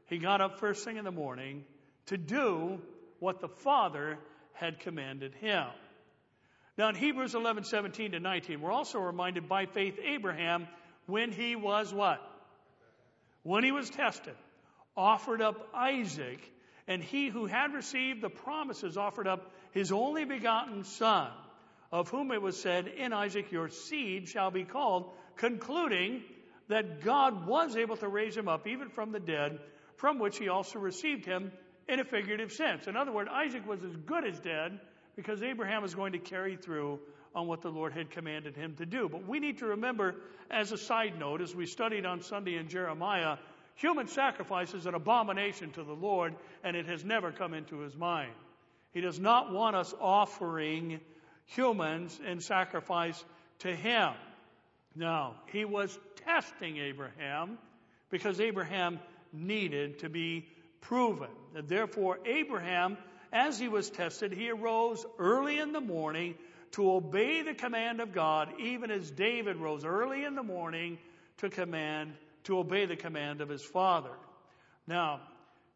He 0.06 0.18
got 0.18 0.40
up 0.40 0.58
first 0.58 0.84
thing 0.84 0.96
in 0.96 1.04
the 1.04 1.12
morning 1.12 1.64
to 2.06 2.16
do 2.16 2.80
what 3.18 3.40
the 3.40 3.48
Father 3.48 4.18
had 4.52 4.80
commanded 4.80 5.34
him. 5.34 5.66
Now 6.76 6.88
in 6.88 6.94
Hebrews 6.94 7.34
11, 7.34 7.64
17 7.64 8.12
to 8.12 8.20
19, 8.20 8.60
we're 8.60 8.72
also 8.72 8.98
reminded 8.98 9.48
by 9.48 9.66
faith 9.66 9.98
Abraham, 10.02 10.66
when 11.06 11.32
he 11.32 11.54
was 11.54 11.92
what? 11.92 12.20
When 13.42 13.62
he 13.62 13.72
was 13.72 13.90
tested, 13.90 14.34
offered 14.96 15.42
up 15.42 15.68
Isaac, 15.74 16.40
and 16.86 17.02
he 17.02 17.28
who 17.28 17.46
had 17.46 17.72
received 17.72 18.20
the 18.20 18.30
promises 18.30 18.96
offered 18.96 19.26
up 19.26 19.52
his 19.72 19.92
only 19.92 20.24
begotten 20.24 20.84
son, 20.84 21.30
of 21.90 22.08
whom 22.08 22.30
it 22.30 22.42
was 22.42 22.60
said, 22.60 22.88
In 22.88 23.12
Isaac 23.12 23.50
your 23.50 23.68
seed 23.68 24.28
shall 24.28 24.50
be 24.50 24.64
called, 24.64 25.10
concluding 25.36 26.22
that 26.68 27.02
God 27.02 27.46
was 27.46 27.76
able 27.76 27.96
to 27.98 28.08
raise 28.08 28.36
him 28.36 28.48
up 28.48 28.66
even 28.66 28.88
from 28.88 29.12
the 29.12 29.20
dead, 29.20 29.58
from 29.96 30.18
which 30.18 30.38
he 30.38 30.48
also 30.48 30.78
received 30.78 31.24
him 31.24 31.52
in 31.88 32.00
a 32.00 32.04
figurative 32.04 32.52
sense. 32.52 32.86
In 32.86 32.96
other 32.96 33.12
words, 33.12 33.30
Isaac 33.32 33.66
was 33.66 33.82
as 33.82 33.96
good 33.96 34.24
as 34.24 34.38
dead 34.40 34.80
because 35.16 35.42
Abraham 35.42 35.82
was 35.82 35.94
going 35.94 36.12
to 36.12 36.18
carry 36.18 36.56
through 36.56 37.00
on 37.34 37.46
what 37.46 37.62
the 37.62 37.70
Lord 37.70 37.92
had 37.92 38.10
commanded 38.10 38.56
him 38.56 38.74
to 38.76 38.86
do. 38.86 39.08
But 39.08 39.26
we 39.26 39.40
need 39.40 39.58
to 39.58 39.66
remember, 39.66 40.14
as 40.50 40.72
a 40.72 40.78
side 40.78 41.18
note, 41.18 41.40
as 41.40 41.54
we 41.54 41.66
studied 41.66 42.06
on 42.06 42.22
Sunday 42.22 42.56
in 42.56 42.68
Jeremiah, 42.68 43.38
human 43.74 44.08
sacrifice 44.08 44.74
is 44.74 44.86
an 44.86 44.94
abomination 44.94 45.70
to 45.72 45.84
the 45.84 45.94
Lord, 45.94 46.34
and 46.62 46.76
it 46.76 46.86
has 46.86 47.04
never 47.04 47.32
come 47.32 47.54
into 47.54 47.78
his 47.78 47.96
mind. 47.96 48.32
He 48.92 49.00
does 49.00 49.18
not 49.18 49.52
want 49.52 49.76
us 49.76 49.92
offering 50.00 51.00
humans 51.46 52.18
in 52.26 52.40
sacrifice 52.40 53.22
to 53.60 53.74
him. 53.74 54.12
Now, 54.94 55.34
he 55.52 55.64
was 55.64 55.98
testing 56.24 56.76
Abraham 56.78 57.58
because 58.10 58.40
Abraham 58.40 59.00
needed 59.32 60.00
to 60.00 60.08
be 60.08 60.46
proven. 60.80 61.30
And 61.56 61.68
therefore, 61.68 62.20
Abraham, 62.24 62.96
as 63.32 63.58
he 63.58 63.68
was 63.68 63.90
tested, 63.90 64.32
he 64.32 64.50
arose 64.50 65.04
early 65.18 65.58
in 65.58 65.72
the 65.72 65.80
morning 65.80 66.36
to 66.72 66.92
obey 66.92 67.42
the 67.42 67.54
command 67.54 68.00
of 68.00 68.12
God, 68.12 68.52
even 68.60 68.90
as 68.90 69.10
David 69.10 69.56
rose 69.56 69.84
early 69.84 70.24
in 70.24 70.34
the 70.34 70.42
morning 70.42 70.98
to 71.38 71.48
command, 71.48 72.12
to 72.44 72.58
obey 72.58 72.86
the 72.86 72.96
command 72.96 73.40
of 73.40 73.48
his 73.48 73.62
father. 73.62 74.12
Now, 74.86 75.20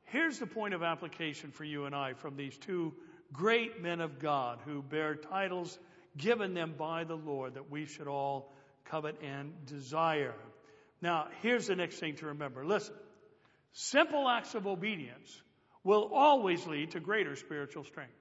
here's 0.05 0.39
the 0.39 0.47
point 0.47 0.75
of 0.75 0.83
application 0.83 1.51
for 1.51 1.65
you 1.65 1.85
and 1.85 1.95
I 1.95 2.15
from 2.15 2.37
these 2.37 2.57
two 2.57 2.95
great 3.33 3.83
men 3.83 4.01
of 4.01 4.19
God 4.19 4.61
who 4.65 4.83
bear 4.83 5.15
titles 5.15 5.79
given 6.17 6.55
them 6.55 6.75
by 6.79 7.05
the 7.05 7.17
Lord 7.17 7.55
that 7.55 7.71
we 7.71 7.87
should 7.87 8.09
all 8.09 8.53
covet 8.87 9.21
and 9.23 9.53
desire. 9.67 10.35
Now, 11.01 11.29
here's 11.43 11.67
the 11.67 11.77
next 11.77 11.99
thing 11.99 12.17
to 12.17 12.27
remember. 12.27 12.65
Listen. 12.65 12.95
Simple 13.73 14.29
acts 14.29 14.55
of 14.55 14.67
obedience 14.67 15.43
will 15.85 16.11
always 16.13 16.67
lead 16.67 16.93
to 16.93 17.01
greater 17.01 17.37
spiritual 17.37 17.85
strength. 17.85 18.13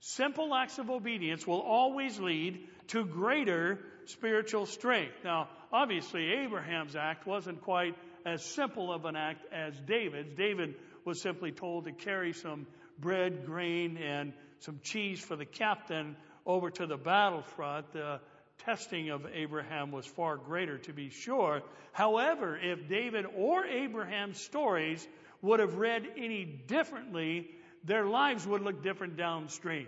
Simple 0.00 0.54
acts 0.54 0.78
of 0.78 0.90
obedience 0.90 1.46
will 1.46 1.60
always 1.60 2.18
lead 2.20 2.66
to 2.88 3.04
greater 3.04 3.80
spiritual 4.06 4.66
strength. 4.66 5.14
Now, 5.24 5.48
obviously, 5.72 6.32
Abraham's 6.32 6.96
act 6.96 7.26
wasn't 7.26 7.62
quite 7.62 7.94
as 8.26 8.44
simple 8.44 8.92
of 8.92 9.04
an 9.04 9.16
act 9.16 9.44
as 9.52 9.78
David's. 9.80 10.34
David 10.36 10.74
was 11.04 11.20
simply 11.20 11.52
told 11.52 11.84
to 11.84 11.92
carry 11.92 12.32
some 12.32 12.66
bread, 12.98 13.46
grain, 13.46 13.96
and 13.96 14.32
some 14.60 14.80
cheese 14.82 15.20
for 15.20 15.36
the 15.36 15.44
captain 15.44 16.16
over 16.44 16.70
to 16.70 16.86
the 16.86 16.96
battlefront. 16.96 17.92
The 17.92 18.20
testing 18.64 19.10
of 19.10 19.26
Abraham 19.32 19.92
was 19.92 20.06
far 20.06 20.36
greater, 20.36 20.78
to 20.78 20.92
be 20.92 21.10
sure. 21.10 21.62
However, 21.92 22.58
if 22.60 22.88
David 22.88 23.26
or 23.36 23.64
Abraham's 23.64 24.40
stories 24.40 25.06
would 25.42 25.60
have 25.60 25.74
read 25.74 26.06
any 26.16 26.44
differently, 26.44 27.48
their 27.84 28.06
lives 28.06 28.46
would 28.46 28.62
look 28.62 28.82
different 28.82 29.16
downstream. 29.16 29.86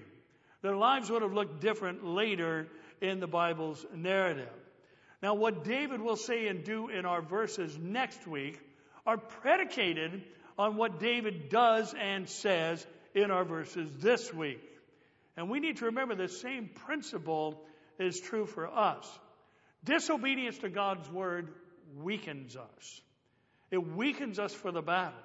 Their 0.62 0.76
lives 0.76 1.10
would 1.10 1.22
have 1.22 1.32
looked 1.32 1.60
different 1.60 2.04
later 2.04 2.68
in 3.00 3.18
the 3.18 3.26
Bible's 3.26 3.84
narrative. 3.94 4.48
Now, 5.22 5.34
what 5.34 5.64
David 5.64 6.00
will 6.00 6.16
say 6.16 6.48
and 6.48 6.64
do 6.64 6.88
in 6.88 7.04
our 7.04 7.20
verses 7.20 7.76
next 7.78 8.26
week 8.26 8.58
are 9.06 9.18
predicated 9.18 10.22
on 10.58 10.76
what 10.76 10.98
David 10.98 11.48
does 11.48 11.94
and 11.94 12.28
says 12.28 12.86
in 13.14 13.30
our 13.30 13.44
verses 13.44 13.90
this 13.98 14.32
week. 14.32 14.62
And 15.36 15.50
we 15.50 15.60
need 15.60 15.78
to 15.78 15.86
remember 15.86 16.14
the 16.14 16.28
same 16.28 16.68
principle 16.86 17.62
is 17.98 18.20
true 18.20 18.46
for 18.46 18.66
us. 18.66 19.06
Disobedience 19.84 20.58
to 20.58 20.68
God's 20.68 21.10
word 21.10 21.48
weakens 21.96 22.56
us. 22.56 23.00
It 23.70 23.78
weakens 23.78 24.38
us 24.38 24.52
for 24.52 24.72
the 24.72 24.82
battle. 24.82 25.18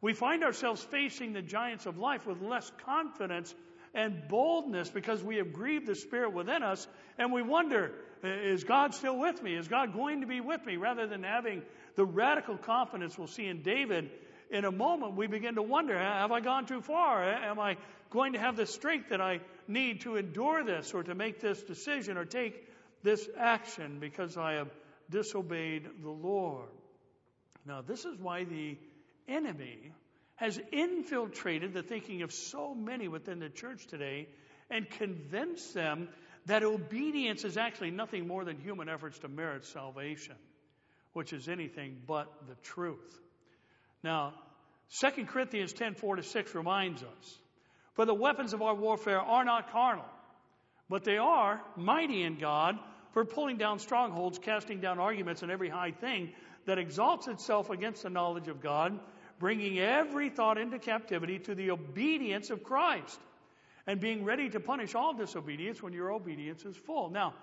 We 0.00 0.12
find 0.12 0.44
ourselves 0.44 0.82
facing 0.82 1.32
the 1.32 1.42
giants 1.42 1.86
of 1.86 1.96
life 1.96 2.26
with 2.26 2.42
less 2.42 2.70
confidence 2.84 3.54
and 3.94 4.28
boldness 4.28 4.90
because 4.90 5.22
we 5.22 5.36
have 5.36 5.52
grieved 5.52 5.86
the 5.86 5.94
Spirit 5.94 6.32
within 6.32 6.62
us 6.62 6.86
and 7.16 7.32
we 7.32 7.40
wonder, 7.40 7.92
is 8.24 8.64
God 8.64 8.94
still 8.94 9.18
with 9.18 9.42
me? 9.42 9.54
Is 9.54 9.68
God 9.68 9.92
going 9.92 10.20
to 10.22 10.26
be 10.26 10.40
with 10.40 10.64
me? 10.64 10.76
Rather 10.76 11.06
than 11.06 11.22
having 11.22 11.62
the 11.96 12.04
radical 12.04 12.56
confidence 12.56 13.16
we'll 13.18 13.26
see 13.26 13.46
in 13.46 13.62
David, 13.62 14.10
in 14.50 14.64
a 14.64 14.72
moment 14.72 15.16
we 15.16 15.26
begin 15.26 15.56
to 15.56 15.62
wonder, 15.62 15.98
have 15.98 16.32
I 16.32 16.40
gone 16.40 16.66
too 16.66 16.80
far? 16.80 17.22
Am 17.22 17.58
I 17.58 17.76
going 18.10 18.34
to 18.34 18.38
have 18.38 18.56
the 18.56 18.66
strength 18.66 19.10
that 19.10 19.20
I 19.20 19.40
need 19.68 20.02
to 20.02 20.16
endure 20.16 20.64
this 20.64 20.94
or 20.94 21.02
to 21.02 21.14
make 21.14 21.40
this 21.40 21.62
decision 21.62 22.16
or 22.16 22.24
take 22.24 22.68
this 23.02 23.28
action 23.38 23.98
because 24.00 24.36
I 24.36 24.54
have 24.54 24.68
disobeyed 25.10 25.88
the 26.02 26.10
Lord? 26.10 26.68
Now, 27.66 27.82
this 27.82 28.04
is 28.04 28.18
why 28.18 28.44
the 28.44 28.76
enemy 29.26 29.92
has 30.36 30.60
infiltrated 30.72 31.72
the 31.72 31.82
thinking 31.82 32.22
of 32.22 32.32
so 32.32 32.74
many 32.74 33.08
within 33.08 33.38
the 33.38 33.48
church 33.48 33.86
today 33.86 34.28
and 34.70 34.88
convinced 34.88 35.74
them 35.74 36.08
that 36.46 36.62
obedience 36.62 37.44
is 37.44 37.56
actually 37.56 37.90
nothing 37.90 38.26
more 38.26 38.44
than 38.44 38.58
human 38.58 38.88
efforts 38.88 39.18
to 39.20 39.28
merit 39.28 39.64
salvation, 39.64 40.36
which 41.12 41.32
is 41.32 41.48
anything 41.48 41.96
but 42.06 42.32
the 42.48 42.54
truth. 42.62 43.18
Now, 44.02 44.34
2 45.00 45.24
Corinthians 45.26 45.72
10 45.72 45.94
4 45.94 46.16
to 46.16 46.22
6 46.22 46.54
reminds 46.54 47.02
us, 47.02 47.38
For 47.94 48.04
the 48.04 48.14
weapons 48.14 48.52
of 48.52 48.62
our 48.62 48.74
warfare 48.74 49.20
are 49.20 49.44
not 49.44 49.72
carnal, 49.72 50.04
but 50.88 51.04
they 51.04 51.16
are 51.16 51.62
mighty 51.76 52.22
in 52.22 52.38
God 52.38 52.78
for 53.12 53.24
pulling 53.24 53.56
down 53.56 53.78
strongholds, 53.78 54.38
casting 54.38 54.80
down 54.80 54.98
arguments 54.98 55.42
and 55.42 55.50
every 55.50 55.68
high 55.68 55.92
thing 55.92 56.32
that 56.66 56.78
exalts 56.78 57.28
itself 57.28 57.70
against 57.70 58.02
the 58.02 58.10
knowledge 58.10 58.48
of 58.48 58.60
God 58.60 58.98
bringing 59.38 59.78
every 59.78 60.30
thought 60.30 60.58
into 60.58 60.78
captivity 60.78 61.38
to 61.40 61.54
the 61.54 61.70
obedience 61.70 62.50
of 62.50 62.62
Christ, 62.62 63.18
and 63.86 64.00
being 64.00 64.24
ready 64.24 64.48
to 64.50 64.60
punish 64.60 64.94
all 64.94 65.14
disobedience 65.14 65.82
when 65.82 65.92
your 65.92 66.12
obedience 66.12 66.64
is 66.64 66.76
full. 66.76 67.10
Now, 67.10 67.34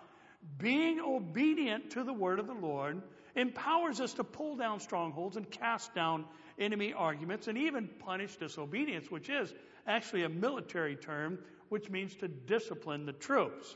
being 0.58 1.00
obedient 1.00 1.92
to 1.92 2.04
the 2.04 2.14
word 2.14 2.40
of 2.40 2.48
the 2.48 2.54
Lord 2.54 3.02
empowers 3.36 4.02
us 4.02 4.14
to 4.14 4.24
pull 4.24 4.56
down 4.56 4.80
strongholds 4.80 5.38
and 5.38 5.50
cast 5.50 5.94
down 5.94 6.26
enemy 6.60 6.94
arguments 6.94 7.48
and 7.48 7.58
even 7.58 7.88
punish 8.00 8.36
disobedience, 8.36 9.10
which 9.10 9.30
is 9.30 9.54
actually 9.88 10.24
a 10.24 10.30
military 10.30 10.96
term 10.96 11.40
which 11.70 11.90
means 11.90 12.14
to 12.16 12.28
discipline 12.28 13.06
the 13.06 13.14
troops. 13.14 13.76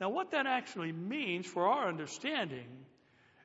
Now, 0.00 0.10
what 0.10 0.32
that 0.32 0.46
actually 0.46 0.92
means 0.92 1.46
for 1.46 1.66
our 1.66 1.88
understanding 1.88 2.66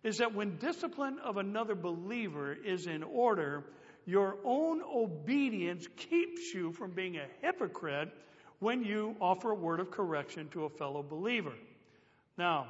is 0.04 0.18
that 0.18 0.34
when 0.34 0.58
discipline 0.58 1.20
of 1.24 1.38
another 1.38 1.76
believer 1.76 2.54
is 2.54 2.88
in 2.88 3.04
order, 3.04 3.64
your 4.06 4.38
own 4.44 4.82
obedience 4.82 5.88
keeps 5.96 6.54
you 6.54 6.72
from 6.72 6.92
being 6.92 7.18
a 7.18 7.28
hypocrite 7.42 8.10
when 8.60 8.84
you 8.84 9.16
offer 9.22 9.52
a 9.52 9.56
word 9.56 9.80
of 9.80 9.92
correction 9.92 10.50
to 10.50 10.66
a 10.66 10.70
fellow 10.70 11.04
believer. 11.04 11.54
Now, 12.38 12.68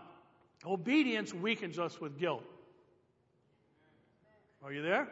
obedience 0.65 1.33
weakens 1.33 1.79
us 1.79 1.99
with 1.99 2.19
guilt. 2.19 2.43
Are 4.63 4.73
you 4.73 4.81
there? 4.81 5.07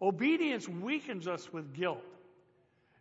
Obedience 0.00 0.68
weakens 0.68 1.26
us 1.26 1.52
with 1.52 1.74
guilt. 1.74 2.02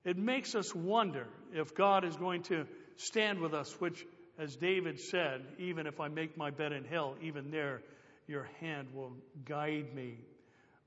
It 0.05 0.17
makes 0.17 0.55
us 0.55 0.73
wonder 0.73 1.27
if 1.53 1.75
God 1.75 2.03
is 2.03 2.15
going 2.15 2.43
to 2.43 2.65
stand 2.97 3.39
with 3.39 3.53
us, 3.53 3.79
which, 3.79 4.05
as 4.37 4.55
David 4.55 4.99
said, 4.99 5.41
even 5.59 5.87
if 5.87 5.99
I 5.99 6.07
make 6.07 6.37
my 6.37 6.49
bed 6.49 6.71
in 6.71 6.83
hell, 6.85 7.15
even 7.21 7.51
there 7.51 7.81
your 8.27 8.47
hand 8.59 8.87
will 8.93 9.13
guide 9.45 9.93
me. 9.93 10.17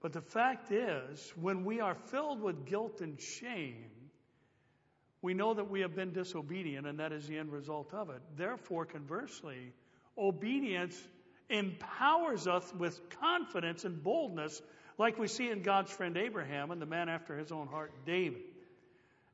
But 0.01 0.12
the 0.12 0.20
fact 0.20 0.70
is, 0.72 1.33
when 1.40 1.64
we 1.64 1.81
are 1.81 1.94
filled 1.94 2.40
with 2.40 2.66
guilt 2.66 3.01
and 3.01 3.20
shame, 3.20 3.90
we 5.22 5.35
know 5.35 5.55
that 5.55 5.70
we 5.70 5.81
have 5.81 5.94
been 5.94 6.12
disobedient, 6.12 6.87
and 6.87 7.00
that 7.00 7.12
is 7.12 7.26
the 7.26 7.38
end 7.38 7.52
result 7.52 7.92
of 7.94 8.11
it. 8.11 8.20
Therefore, 8.37 8.85
conversely, 8.85 9.72
obedience 10.16 10.96
empowers 11.48 12.46
us 12.46 12.72
with 12.79 13.00
confidence 13.20 13.85
and 13.85 14.02
boldness, 14.02 14.61
like 14.98 15.18
we 15.18 15.29
see 15.29 15.50
in 15.50 15.62
God's 15.62 15.90
friend 15.90 16.16
Abraham 16.16 16.70
and 16.70 16.81
the 16.81 16.87
man 16.87 17.09
after 17.09 17.37
his 17.37 17.52
own 17.52 17.66
heart, 17.66 17.92
David. 18.05 18.42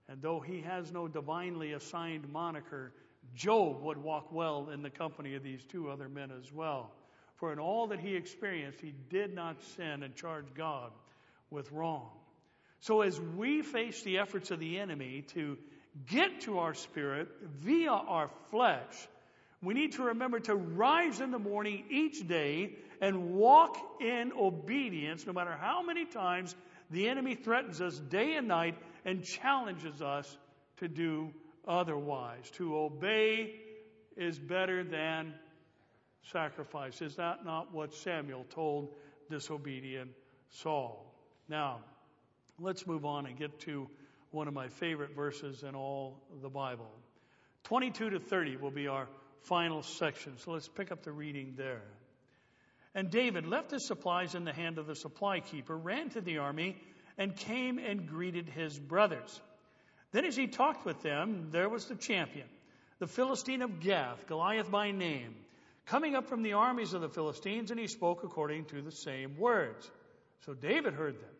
And 0.09 0.21
though 0.21 0.41
he 0.41 0.61
has 0.63 0.93
no 0.93 1.09
divinely 1.09 1.73
assigned 1.73 2.31
moniker, 2.31 2.93
Job 3.35 3.83
would 3.83 3.99
walk 3.99 4.33
well 4.33 4.69
in 4.71 4.83
the 4.83 4.91
company 4.91 5.35
of 5.35 5.43
these 5.43 5.65
two 5.65 5.89
other 5.89 6.09
men 6.09 6.31
as 6.31 6.53
well. 6.53 6.91
For 7.37 7.53
in 7.53 7.59
all 7.59 7.89
that 7.89 8.01
he 8.01 8.15
experienced, 8.15 8.81
he 8.81 8.95
did 9.11 9.35
not 9.35 9.63
sin 9.77 10.03
and 10.03 10.15
charge 10.15 10.47
God 10.55 10.93
with 11.51 11.71
wrong. 11.73 12.11
So 12.81 13.03
as 13.03 13.21
we 13.21 13.63
face 13.63 14.03
the 14.03 14.19
efforts 14.19 14.51
of 14.51 14.59
the 14.59 14.79
enemy 14.79 15.25
to 15.35 15.57
get 16.07 16.43
to 16.43 16.59
our 16.59 16.75
spirit 16.75 17.29
via 17.61 17.91
our 17.91 18.31
flesh, 18.51 19.09
we 19.63 19.75
need 19.75 19.93
to 19.93 20.05
remember 20.05 20.41
to 20.41 20.55
rise 20.55 21.21
in 21.21 21.31
the 21.31 21.39
morning 21.39 21.85
each 21.91 22.27
day 22.27 22.77
and 23.01 23.35
walk 23.35 23.77
in 24.01 24.33
obedience, 24.33 25.27
no 25.27 25.33
matter 25.33 25.57
how 25.59 25.83
many 25.83 26.05
times 26.05 26.55
the 26.91 27.09
enemy 27.09 27.35
threatens 27.35 27.81
us 27.81 27.99
day 27.99 28.35
and 28.35 28.49
night 28.49 28.77
and 29.05 29.23
challenges 29.25 30.03
us 30.03 30.37
to 30.79 30.89
do 30.89 31.33
otherwise. 31.67 32.51
To 32.57 32.77
obey 32.77 33.55
is 34.17 34.39
better 34.39 34.83
than 34.85 35.35
sacrifice. 36.33 37.01
Is 37.01 37.17
that 37.17 37.45
not 37.45 37.73
what 37.73 37.95
Samuel 37.95 38.45
told 38.51 38.95
disobedient 39.31 40.11
Saul? 40.51 41.15
Now, 41.49 41.81
let's 42.59 42.87
move 42.87 43.05
on 43.05 43.27
and 43.27 43.39
get 43.39 43.61
to 43.61 43.89
one 44.33 44.49
of 44.49 44.55
my 44.55 44.69
favorite 44.69 45.15
verses 45.15 45.63
in 45.63 45.75
all 45.75 46.21
the 46.43 46.49
Bible. 46.49 46.91
22 47.65 48.11
to 48.11 48.19
30 48.19 48.57
will 48.57 48.71
be 48.71 48.89
our 48.89 49.09
final 49.43 49.83
section. 49.83 50.39
So 50.39 50.53
let's 50.53 50.69
pick 50.69 50.91
up 50.91 51.03
the 51.03 51.13
reading 51.13 51.55
there. 51.57 51.83
And 52.95 53.11
David 53.11 53.47
left 53.47 53.71
his 53.71 53.87
supplies 53.87 54.35
in 54.35 54.45
the 54.45 54.53
hand 54.53 54.79
of 54.79 54.87
the 54.87 54.97
supply 54.97 55.41
keeper, 55.41 55.77
ran 55.77 56.11
to 56.11 56.21
the 56.21 56.39
army, 56.39 56.77
and 57.17 57.35
came 57.37 57.79
and 57.79 58.09
greeted 58.09 58.49
his 58.49 58.79
brothers. 58.79 59.41
Then, 60.13 60.25
as 60.25 60.37
he 60.37 60.47
talked 60.47 60.85
with 60.85 61.03
them, 61.03 61.49
there 61.53 61.69
was 61.69 61.87
the 61.87 61.95
champion, 61.95 62.47
the 62.99 63.07
Philistine 63.07 63.63
of 63.63 63.81
Gath, 63.81 64.27
Goliath 64.27 64.71
by 64.71 64.91
name 64.91 65.35
coming 65.87 66.15
up 66.15 66.29
from 66.29 66.43
the 66.43 66.55
armies 66.55 66.95
of 66.95 67.01
the 67.01 67.09
Philistines, 67.09 67.71
and 67.71 67.81
he 67.81 67.87
spoke 67.87 68.23
according 68.25 68.67
to 68.67 68.83
the 68.83 68.93
same 68.93 69.37
words. 69.39 69.91
So 70.47 70.55
David 70.55 70.95
heard 70.95 71.15
them. 71.15 71.31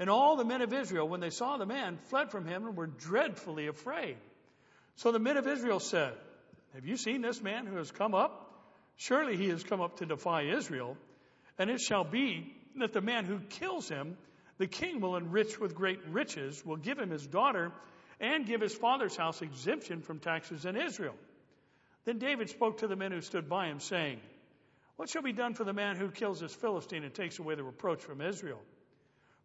And 0.00 0.08
all 0.08 0.36
the 0.36 0.46
men 0.46 0.62
of 0.62 0.72
Israel, 0.72 1.06
when 1.06 1.20
they 1.20 1.28
saw 1.28 1.58
the 1.58 1.66
man, 1.66 1.98
fled 2.08 2.30
from 2.30 2.46
him 2.46 2.66
and 2.66 2.74
were 2.74 2.86
dreadfully 2.86 3.66
afraid. 3.66 4.16
So 4.96 5.12
the 5.12 5.18
men 5.18 5.36
of 5.36 5.46
Israel 5.46 5.78
said, 5.78 6.14
Have 6.74 6.86
you 6.86 6.96
seen 6.96 7.20
this 7.20 7.42
man 7.42 7.66
who 7.66 7.76
has 7.76 7.90
come 7.90 8.14
up? 8.14 8.46
Surely 8.96 9.36
he 9.36 9.50
has 9.50 9.62
come 9.62 9.82
up 9.82 9.98
to 9.98 10.06
defy 10.06 10.44
Israel. 10.44 10.96
And 11.58 11.68
it 11.68 11.82
shall 11.82 12.04
be 12.04 12.50
that 12.76 12.94
the 12.94 13.02
man 13.02 13.26
who 13.26 13.40
kills 13.40 13.90
him, 13.90 14.16
the 14.56 14.66
king 14.66 15.02
will 15.02 15.16
enrich 15.16 15.60
with 15.60 15.74
great 15.74 16.00
riches, 16.08 16.64
will 16.64 16.76
give 16.76 16.98
him 16.98 17.10
his 17.10 17.26
daughter, 17.26 17.70
and 18.18 18.46
give 18.46 18.62
his 18.62 18.74
father's 18.74 19.16
house 19.16 19.42
exemption 19.42 20.00
from 20.00 20.18
taxes 20.18 20.64
in 20.64 20.76
Israel. 20.76 21.14
Then 22.06 22.18
David 22.18 22.48
spoke 22.48 22.78
to 22.78 22.86
the 22.86 22.96
men 22.96 23.12
who 23.12 23.20
stood 23.20 23.50
by 23.50 23.66
him, 23.66 23.80
saying, 23.80 24.18
What 24.96 25.10
shall 25.10 25.22
be 25.22 25.34
done 25.34 25.52
for 25.52 25.64
the 25.64 25.74
man 25.74 25.96
who 25.96 26.10
kills 26.10 26.40
this 26.40 26.54
Philistine 26.54 27.04
and 27.04 27.12
takes 27.12 27.38
away 27.38 27.54
the 27.54 27.64
reproach 27.64 28.00
from 28.00 28.22
Israel? 28.22 28.60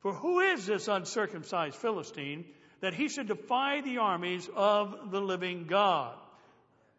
For 0.05 0.13
who 0.13 0.39
is 0.39 0.67
this 0.67 0.87
uncircumcised 0.87 1.77
Philistine 1.77 2.45
that 2.79 2.93
he 2.93 3.09
should 3.09 3.27
defy 3.27 3.81
the 3.81 3.97
armies 3.97 4.47
of 4.55 5.09
the 5.09 5.19
living 5.19 5.65
God? 5.65 6.15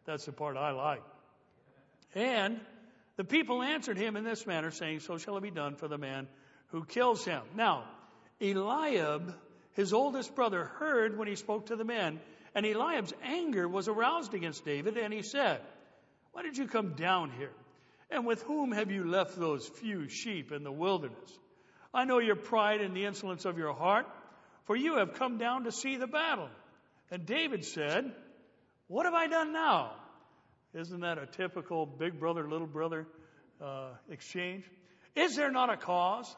That's 0.06 0.24
the 0.24 0.32
part 0.32 0.56
I 0.56 0.72
like. 0.72 1.04
And 2.16 2.60
the 3.14 3.22
people 3.22 3.62
answered 3.62 3.96
him 3.96 4.16
in 4.16 4.24
this 4.24 4.44
manner, 4.44 4.72
saying, 4.72 4.98
So 4.98 5.18
shall 5.18 5.36
it 5.36 5.44
be 5.44 5.52
done 5.52 5.76
for 5.76 5.86
the 5.86 5.98
man 5.98 6.26
who 6.72 6.84
kills 6.84 7.24
him. 7.24 7.42
Now, 7.54 7.84
Eliab, 8.40 9.36
his 9.74 9.92
oldest 9.92 10.34
brother, 10.34 10.64
heard 10.64 11.16
when 11.16 11.28
he 11.28 11.36
spoke 11.36 11.66
to 11.66 11.76
the 11.76 11.84
men 11.84 12.18
and 12.56 12.66
Eliab's 12.66 13.14
anger 13.22 13.68
was 13.68 13.86
aroused 13.86 14.34
against 14.34 14.64
David, 14.64 14.96
and 14.96 15.14
he 15.14 15.22
said, 15.22 15.60
Why 16.32 16.42
did 16.42 16.58
you 16.58 16.66
come 16.66 16.94
down 16.94 17.30
here? 17.30 17.52
And 18.10 18.26
with 18.26 18.42
whom 18.42 18.72
have 18.72 18.90
you 18.90 19.04
left 19.04 19.38
those 19.38 19.64
few 19.64 20.08
sheep 20.08 20.50
in 20.50 20.64
the 20.64 20.72
wilderness? 20.72 21.38
I 21.96 22.04
know 22.04 22.18
your 22.18 22.36
pride 22.36 22.82
and 22.82 22.94
the 22.94 23.06
insolence 23.06 23.46
of 23.46 23.56
your 23.56 23.72
heart, 23.72 24.06
for 24.64 24.76
you 24.76 24.98
have 24.98 25.14
come 25.14 25.38
down 25.38 25.64
to 25.64 25.72
see 25.72 25.96
the 25.96 26.06
battle. 26.06 26.50
And 27.10 27.24
David 27.24 27.64
said, 27.64 28.12
What 28.86 29.06
have 29.06 29.14
I 29.14 29.28
done 29.28 29.54
now? 29.54 29.92
Isn't 30.74 31.00
that 31.00 31.16
a 31.16 31.24
typical 31.24 31.86
big 31.86 32.20
brother, 32.20 32.46
little 32.46 32.66
brother 32.66 33.06
uh, 33.64 33.88
exchange? 34.10 34.64
Is 35.14 35.36
there 35.36 35.50
not 35.50 35.70
a 35.70 35.78
cause? 35.78 36.36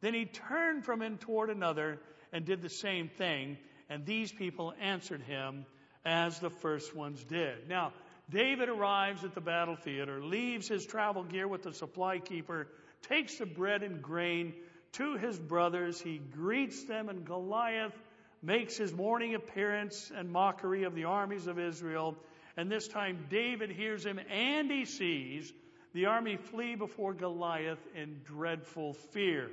Then 0.00 0.14
he 0.14 0.26
turned 0.26 0.84
from 0.84 1.02
him 1.02 1.18
toward 1.18 1.50
another 1.50 1.98
and 2.32 2.44
did 2.44 2.62
the 2.62 2.70
same 2.70 3.08
thing. 3.08 3.58
And 3.90 4.06
these 4.06 4.30
people 4.30 4.74
answered 4.80 5.22
him 5.22 5.66
as 6.04 6.38
the 6.38 6.50
first 6.50 6.94
ones 6.94 7.24
did. 7.24 7.68
Now, 7.68 7.92
David 8.30 8.68
arrives 8.68 9.24
at 9.24 9.34
the 9.34 9.40
battle 9.40 9.74
theater, 9.74 10.22
leaves 10.22 10.68
his 10.68 10.86
travel 10.86 11.24
gear 11.24 11.48
with 11.48 11.64
the 11.64 11.74
supply 11.74 12.20
keeper, 12.20 12.68
takes 13.08 13.38
the 13.38 13.46
bread 13.46 13.82
and 13.82 14.00
grain 14.00 14.54
to 14.94 15.16
his 15.16 15.38
brothers. 15.38 16.00
He 16.00 16.18
greets 16.18 16.84
them, 16.84 17.08
and 17.08 17.24
Goliath 17.24 17.94
makes 18.42 18.76
his 18.76 18.92
morning 18.92 19.34
appearance 19.34 20.12
and 20.14 20.30
mockery 20.30 20.84
of 20.84 20.94
the 20.94 21.04
armies 21.04 21.46
of 21.46 21.58
Israel. 21.58 22.16
And 22.56 22.70
this 22.70 22.88
time 22.88 23.26
David 23.30 23.70
hears 23.70 24.04
him 24.04 24.20
and 24.30 24.70
he 24.70 24.84
sees 24.84 25.52
the 25.94 26.06
army 26.06 26.36
flee 26.36 26.74
before 26.74 27.14
Goliath 27.14 27.78
in 27.94 28.20
dreadful 28.24 28.92
fear. 28.92 29.50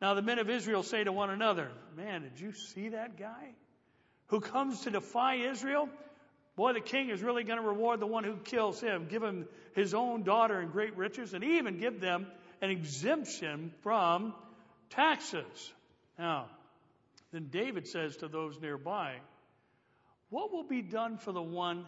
Now 0.00 0.14
the 0.14 0.22
men 0.22 0.38
of 0.38 0.50
Israel 0.50 0.82
say 0.82 1.02
to 1.02 1.12
one 1.12 1.30
another, 1.30 1.70
Man, 1.96 2.22
did 2.22 2.38
you 2.38 2.52
see 2.52 2.90
that 2.90 3.18
guy 3.18 3.54
who 4.26 4.40
comes 4.40 4.80
to 4.82 4.90
defy 4.90 5.36
Israel? 5.36 5.88
Boy, 6.56 6.72
the 6.72 6.80
king 6.80 7.08
is 7.08 7.22
really 7.22 7.42
going 7.42 7.60
to 7.60 7.66
reward 7.66 8.00
the 8.00 8.06
one 8.06 8.22
who 8.22 8.36
kills 8.36 8.80
him, 8.80 9.06
give 9.08 9.22
him 9.22 9.46
his 9.74 9.94
own 9.94 10.22
daughter 10.22 10.60
and 10.60 10.70
great 10.70 10.96
riches, 10.96 11.34
and 11.34 11.42
even 11.42 11.78
give 11.78 12.00
them 12.00 12.26
an 12.64 12.70
exemption 12.70 13.70
from 13.82 14.32
taxes. 14.88 15.72
Now, 16.18 16.46
then 17.30 17.48
David 17.50 17.86
says 17.86 18.16
to 18.18 18.28
those 18.28 18.58
nearby, 18.58 19.16
What 20.30 20.50
will 20.50 20.64
be 20.64 20.80
done 20.80 21.18
for 21.18 21.32
the 21.32 21.42
one 21.42 21.84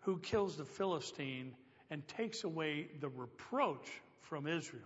who 0.00 0.18
kills 0.18 0.56
the 0.56 0.64
Philistine 0.64 1.52
and 1.90 2.06
takes 2.08 2.44
away 2.44 2.88
the 2.98 3.10
reproach 3.10 3.86
from 4.22 4.46
Israel? 4.46 4.82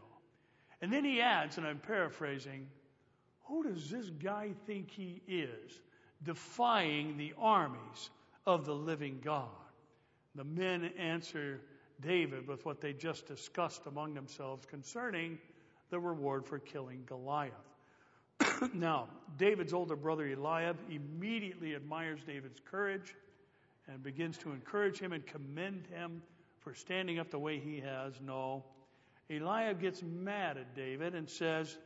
And 0.83 0.93
then 0.93 1.05
he 1.05 1.21
adds, 1.21 1.59
and 1.59 1.67
I'm 1.67 1.79
paraphrasing, 1.79 2.67
Who 3.45 3.63
does 3.63 3.89
this 3.89 4.11
guy 4.11 4.51
think 4.67 4.91
he 4.91 5.23
is, 5.29 5.81
defying 6.25 7.19
the 7.19 7.35
armies 7.39 8.11
of 8.47 8.67
the 8.67 8.75
living 8.75 9.21
God? 9.23 9.47
The 10.35 10.45
men 10.45 10.91
answer 10.99 11.61
David 12.01 12.47
with 12.47 12.65
what 12.65 12.81
they 12.81 12.93
just 12.93 13.27
discussed 13.27 13.87
among 13.87 14.15
themselves 14.15 14.67
concerning 14.67 15.39
the 15.91 15.99
reward 15.99 16.47
for 16.47 16.59
killing 16.59 17.03
Goliath. 17.07 17.53
now, 18.75 19.09
David's 19.37 19.73
older 19.73 19.97
brother 19.97 20.27
Eliab 20.29 20.79
immediately 20.91 21.75
admires 21.75 22.21
David's 22.27 22.61
courage 22.61 23.15
and 23.89 24.03
begins 24.03 24.39
to 24.39 24.53
encourage 24.53 24.99
him 24.99 25.13
and 25.13 25.27
commend 25.27 25.87
him 25.87 26.23
for 26.61 26.75
standing 26.75 27.19
up 27.19 27.31
the 27.31 27.39
way 27.39 27.59
he 27.59 27.81
has. 27.81 28.15
No. 28.25 28.65
Eliab 29.31 29.81
gets 29.81 30.03
mad 30.03 30.57
at 30.57 30.75
David 30.75 31.15
and 31.15 31.29
says, 31.29 31.79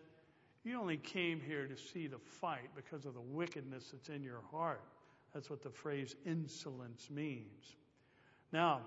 You 0.64 0.80
only 0.80 0.96
came 0.96 1.40
here 1.40 1.66
to 1.66 1.76
see 1.76 2.06
the 2.06 2.18
fight 2.18 2.70
because 2.74 3.04
of 3.04 3.14
the 3.14 3.20
wickedness 3.20 3.90
that's 3.92 4.08
in 4.08 4.22
your 4.22 4.42
heart. 4.50 4.82
That's 5.32 5.50
what 5.50 5.62
the 5.62 5.70
phrase 5.70 6.14
insolence 6.24 7.08
means. 7.10 7.76
Now, 8.52 8.82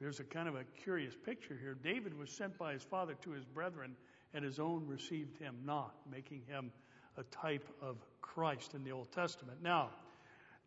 there's 0.00 0.20
a 0.20 0.24
kind 0.24 0.48
of 0.48 0.54
a 0.54 0.64
curious 0.82 1.14
picture 1.24 1.56
here. 1.60 1.74
David 1.74 2.16
was 2.18 2.30
sent 2.30 2.58
by 2.58 2.72
his 2.72 2.82
father 2.82 3.14
to 3.22 3.30
his 3.30 3.44
brethren, 3.44 3.96
and 4.34 4.44
his 4.44 4.58
own 4.58 4.86
received 4.86 5.38
him 5.38 5.56
not, 5.64 5.94
making 6.10 6.42
him 6.46 6.70
a 7.16 7.22
type 7.24 7.66
of 7.80 7.96
Christ 8.20 8.74
in 8.74 8.84
the 8.84 8.92
Old 8.92 9.10
Testament. 9.12 9.62
Now, 9.62 9.90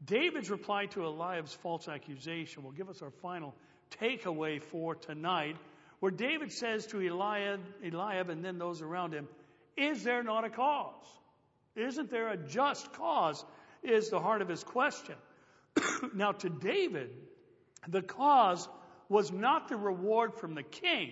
David's 0.04 0.50
reply 0.50 0.88
to 0.88 1.06
Eliab's 1.06 1.54
false 1.54 1.88
accusation 1.88 2.64
will 2.64 2.72
give 2.72 2.90
us 2.90 3.02
our 3.02 3.12
final 3.12 3.54
takeaway 4.02 4.62
for 4.62 4.96
tonight, 4.96 5.58
where 6.00 6.12
David 6.12 6.52
says 6.52 6.88
to 6.88 7.00
Eliab, 7.00 7.60
Eliab 7.84 8.30
and 8.30 8.44
then 8.44 8.58
those 8.58 8.82
around 8.82 9.14
him, 9.14 9.28
Is 9.78 10.04
there 10.04 10.24
not 10.24 10.46
a 10.46 10.50
cause? 10.50 11.06
Isn't 11.76 12.10
there 12.10 12.30
a 12.30 12.38
just 12.38 12.94
cause? 12.94 13.44
Is 13.84 14.10
the 14.10 14.20
heart 14.20 14.42
of 14.42 14.50
his 14.50 14.64
question. 14.64 15.16
now, 16.14 16.32
to 16.32 16.50
David, 16.50 17.12
the 17.88 18.02
cause 18.02 18.68
was 19.10 19.32
not 19.32 19.68
the 19.68 19.76
reward 19.76 20.36
from 20.36 20.56
the 20.56 20.64
king. 20.64 21.12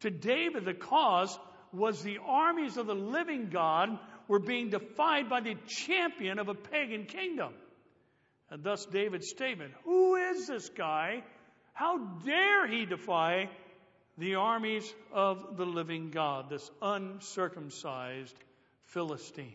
To 0.00 0.10
David, 0.10 0.64
the 0.64 0.74
cause 0.74 1.38
was 1.72 2.02
the 2.02 2.18
armies 2.24 2.76
of 2.76 2.86
the 2.86 2.94
living 2.94 3.50
God 3.50 3.98
were 4.26 4.38
being 4.38 4.70
defied 4.70 5.28
by 5.28 5.40
the 5.40 5.54
champion 5.66 6.38
of 6.38 6.48
a 6.48 6.54
pagan 6.54 7.04
kingdom. 7.04 7.52
And 8.50 8.64
thus 8.64 8.84
David's 8.86 9.28
statement, 9.28 9.72
who 9.84 10.16
is 10.16 10.46
this 10.46 10.68
guy? 10.70 11.22
How 11.72 11.98
dare 12.24 12.66
he 12.66 12.86
defy 12.86 13.48
the 14.18 14.34
armies 14.36 14.92
of 15.12 15.56
the 15.56 15.64
living 15.64 16.10
God, 16.10 16.50
this 16.50 16.68
uncircumcised 16.82 18.34
Philistine? 18.84 19.54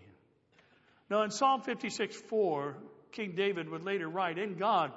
Now 1.09 1.23
in 1.23 1.31
Psalm 1.31 1.61
56, 1.61 2.15
4, 2.15 2.77
King 3.11 3.33
David 3.35 3.69
would 3.69 3.83
later 3.83 4.07
write, 4.07 4.37
In 4.37 4.55
God 4.55 4.91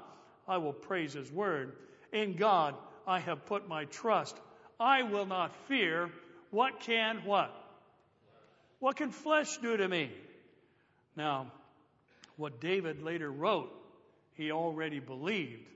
I 0.47 0.59
will 0.59 0.73
praise 0.73 1.13
his 1.13 1.31
word. 1.31 1.77
In 2.13 2.37
God 2.37 2.75
I 3.07 3.21
have 3.21 3.47
put 3.47 3.69
my 3.69 3.85
trust. 3.87 4.37
I 4.79 5.03
will 5.03 5.27
not 5.27 5.55
fear. 5.67 6.11
What 6.51 6.81
can 6.81 7.25
what? 7.25 7.55
What 8.81 8.97
can 8.97 9.11
flesh 9.11 9.59
do 9.59 9.77
to 9.77 9.89
me? 9.89 10.11
Now, 11.17 11.51
what 12.37 12.61
David 12.61 13.03
later 13.03 13.31
wrote, 13.31 13.71
he 14.35 14.53
already 14.53 15.01
believed 15.01 15.69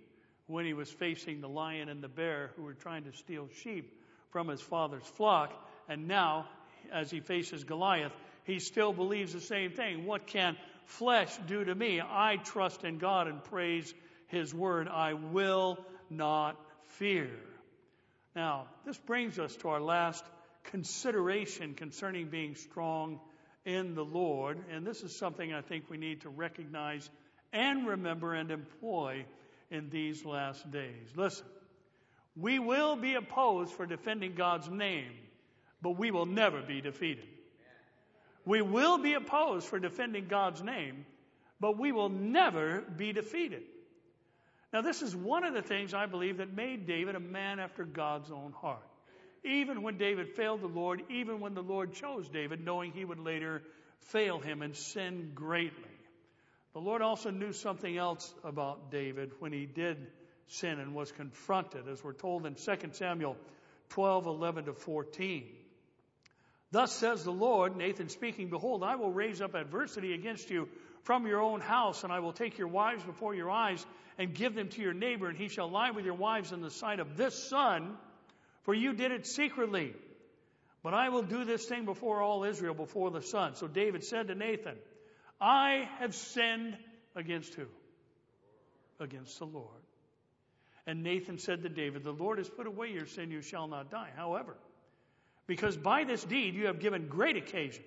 when 0.47 0.65
he 0.65 0.73
was 0.73 0.89
facing 0.91 1.41
the 1.41 1.49
lion 1.49 1.89
and 1.89 2.03
the 2.03 2.09
bear 2.09 2.53
who 2.57 2.63
were 2.63 2.75
trying 2.75 3.05
to 3.05 3.13
steal 3.13 3.49
sheep 3.63 3.99
from 4.31 4.49
his 4.49 4.61
father's 4.61 5.03
flock. 5.03 5.53
And 5.89 6.07
now, 6.07 6.47
as 6.93 7.11
he 7.11 7.21
faces 7.21 7.65
Goliath, 7.65 8.13
he 8.45 8.61
still 8.61 8.93
believes 8.93 9.33
the 9.33 9.41
same 9.41 9.73
thing. 9.73 10.07
What 10.07 10.27
can 10.27 10.57
flesh 10.85 11.37
do 11.49 11.65
to 11.65 11.75
me? 11.75 12.01
I 12.01 12.37
trust 12.37 12.85
in 12.85 12.99
God 12.99 13.27
and 13.27 13.43
praise 13.43 13.93
his 14.29 14.55
word. 14.55 14.89
I 14.89 15.15
will 15.15 15.79
not 16.17 16.57
fear. 16.99 17.31
Now, 18.35 18.67
this 18.87 18.99
brings 18.99 19.39
us 19.39 19.55
to 19.57 19.69
our 19.69 19.81
last 19.81 20.25
consideration 20.65 21.75
concerning 21.75 22.29
being 22.29 22.55
strong 22.55 23.21
in 23.65 23.95
the 23.95 24.05
Lord. 24.05 24.59
And 24.71 24.87
this 24.87 25.03
is 25.03 25.15
something 25.15 25.53
I 25.53 25.61
think 25.61 25.91
we 25.91 25.99
need 25.99 26.23
to 26.23 26.29
recognize 26.29 27.09
and 27.53 27.87
remember 27.87 28.35
and 28.35 28.51
employ 28.51 29.25
in 29.71 29.91
these 29.91 30.25
last 30.25 30.71
days. 30.71 31.09
Listen, 31.17 31.47
we 32.37 32.59
will 32.59 32.97
be 32.97 33.15
opposed 33.15 33.73
for 33.73 33.87
defending 33.87 34.35
God's 34.35 34.69
name, 34.69 35.13
but 35.83 35.99
we 35.99 36.11
will 36.11 36.27
never 36.27 36.63
be 36.63 36.81
defeated. 36.81 37.27
We 38.45 38.63
will 38.63 38.99
be 38.99 39.15
opposed 39.15 39.67
for 39.67 39.79
defending 39.79 40.27
God's 40.29 40.63
name, 40.63 41.07
but 41.61 41.79
we 41.79 41.93
will 41.93 42.09
never 42.09 42.81
be 42.81 43.13
defeated. 43.13 43.63
Now, 44.73 44.81
this 44.81 45.03
is 45.03 45.15
one 45.15 45.45
of 45.45 45.53
the 45.53 45.63
things 45.63 45.93
I 45.93 46.07
believe 46.07 46.39
that 46.39 46.55
made 46.55 46.87
David 46.87 47.15
a 47.15 47.21
man 47.21 47.61
after 47.61 47.85
God's 47.85 48.31
own 48.31 48.53
heart. 48.53 48.89
Even 49.45 49.83
when 49.83 49.99
David 49.99 50.31
failed 50.31 50.63
the 50.63 50.69
Lord, 50.69 51.03
even 51.11 51.41
when 51.41 51.55
the 51.55 51.63
Lord 51.63 51.93
chose 51.95 52.29
David, 52.29 52.65
knowing 52.65 52.93
he 52.93 53.05
would 53.05 53.19
later 53.19 53.63
fail 54.07 54.39
him 54.39 54.63
and 54.63 54.75
sin 54.75 55.33
greatly. 55.35 55.91
The 56.73 56.81
Lord 56.81 57.03
also 57.03 57.31
knew 57.31 57.53
something 57.53 57.99
else 57.99 58.33
about 58.45 58.91
David 58.91 59.33
when 59.41 59.53
he 59.53 59.67
did 59.67 60.07
sin 60.47 60.79
and 60.79 60.95
was 60.95 61.13
confronted, 61.13 61.89
as 61.89 62.03
we're 62.03 62.13
told 62.13 62.47
in 62.47 62.55
2 62.55 62.77
Samuel 62.93 63.37
12, 63.91 64.27
11 64.27 64.65
to 64.67 64.73
14. 64.73 65.45
Thus 66.71 66.93
says 66.93 67.25
the 67.25 67.33
Lord, 67.33 67.77
Nathan 67.77 68.09
speaking, 68.09 68.49
Behold, 68.49 68.83
I 68.83 68.97
will 68.97 69.11
raise 69.11 69.43
up 69.43 69.55
adversity 69.55 70.15
against 70.15 70.49
you 70.49 70.69
from 71.03 71.27
your 71.27 71.41
own 71.41 71.61
house, 71.61 72.05
and 72.05 72.13
I 72.13 72.21
will 72.21 72.33
take 72.33 72.59
your 72.59 72.69
wives 72.69 73.03
before 73.05 73.35
your 73.35 73.51
eyes 73.51 73.85
and 74.19 74.35
give 74.35 74.55
them 74.55 74.69
to 74.69 74.83
your 74.83 74.95
neighbor, 74.95 75.29
and 75.29 75.37
he 75.37 75.49
shall 75.49 75.71
lie 75.71 75.91
with 75.91 76.05
your 76.05 76.15
wives 76.15 76.53
in 76.53 76.61
the 76.61 76.71
sight 76.71 77.01
of 77.01 77.17
this 77.17 77.49
son, 77.49 77.97
for 78.63 78.75
you 78.75 78.93
did 78.93 79.11
it 79.11 79.27
secretly. 79.27 79.95
But 80.83 80.95
I 80.95 81.09
will 81.09 81.23
do 81.23 81.45
this 81.45 81.65
thing 81.67 81.85
before 81.85 82.23
all 82.23 82.45
Israel, 82.45 82.75
before 82.75 83.11
the 83.11 83.23
sun. 83.23 83.55
So 83.55 83.69
David 83.69 84.05
said 84.05 84.29
to 84.29 84.35
Nathan, 84.35 84.77
I 85.41 85.89
have 85.99 86.15
sinned 86.15 86.77
against 87.15 87.55
who? 87.55 87.67
Against 89.01 89.39
the 89.39 89.47
Lord. 89.47 89.83
And 90.87 91.03
Nathan 91.03 91.39
said 91.39 91.63
to 91.63 91.69
David, 91.69 92.03
The 92.03 92.13
Lord 92.13 92.39
has 92.39 92.49
put 92.49 92.67
away 92.67 92.91
your 92.91 93.07
sin, 93.07 93.31
you 93.31 93.43
shall 93.43 93.69
not 93.69 93.91
die. 93.91 94.11
However, 94.17 94.57
because 95.47 95.77
by 95.77 96.05
this 96.05 96.25
deed 96.25 96.55
you 96.55 96.67
have 96.67 96.81
given 96.81 97.09
great 97.09 97.37
occasion 97.37 97.85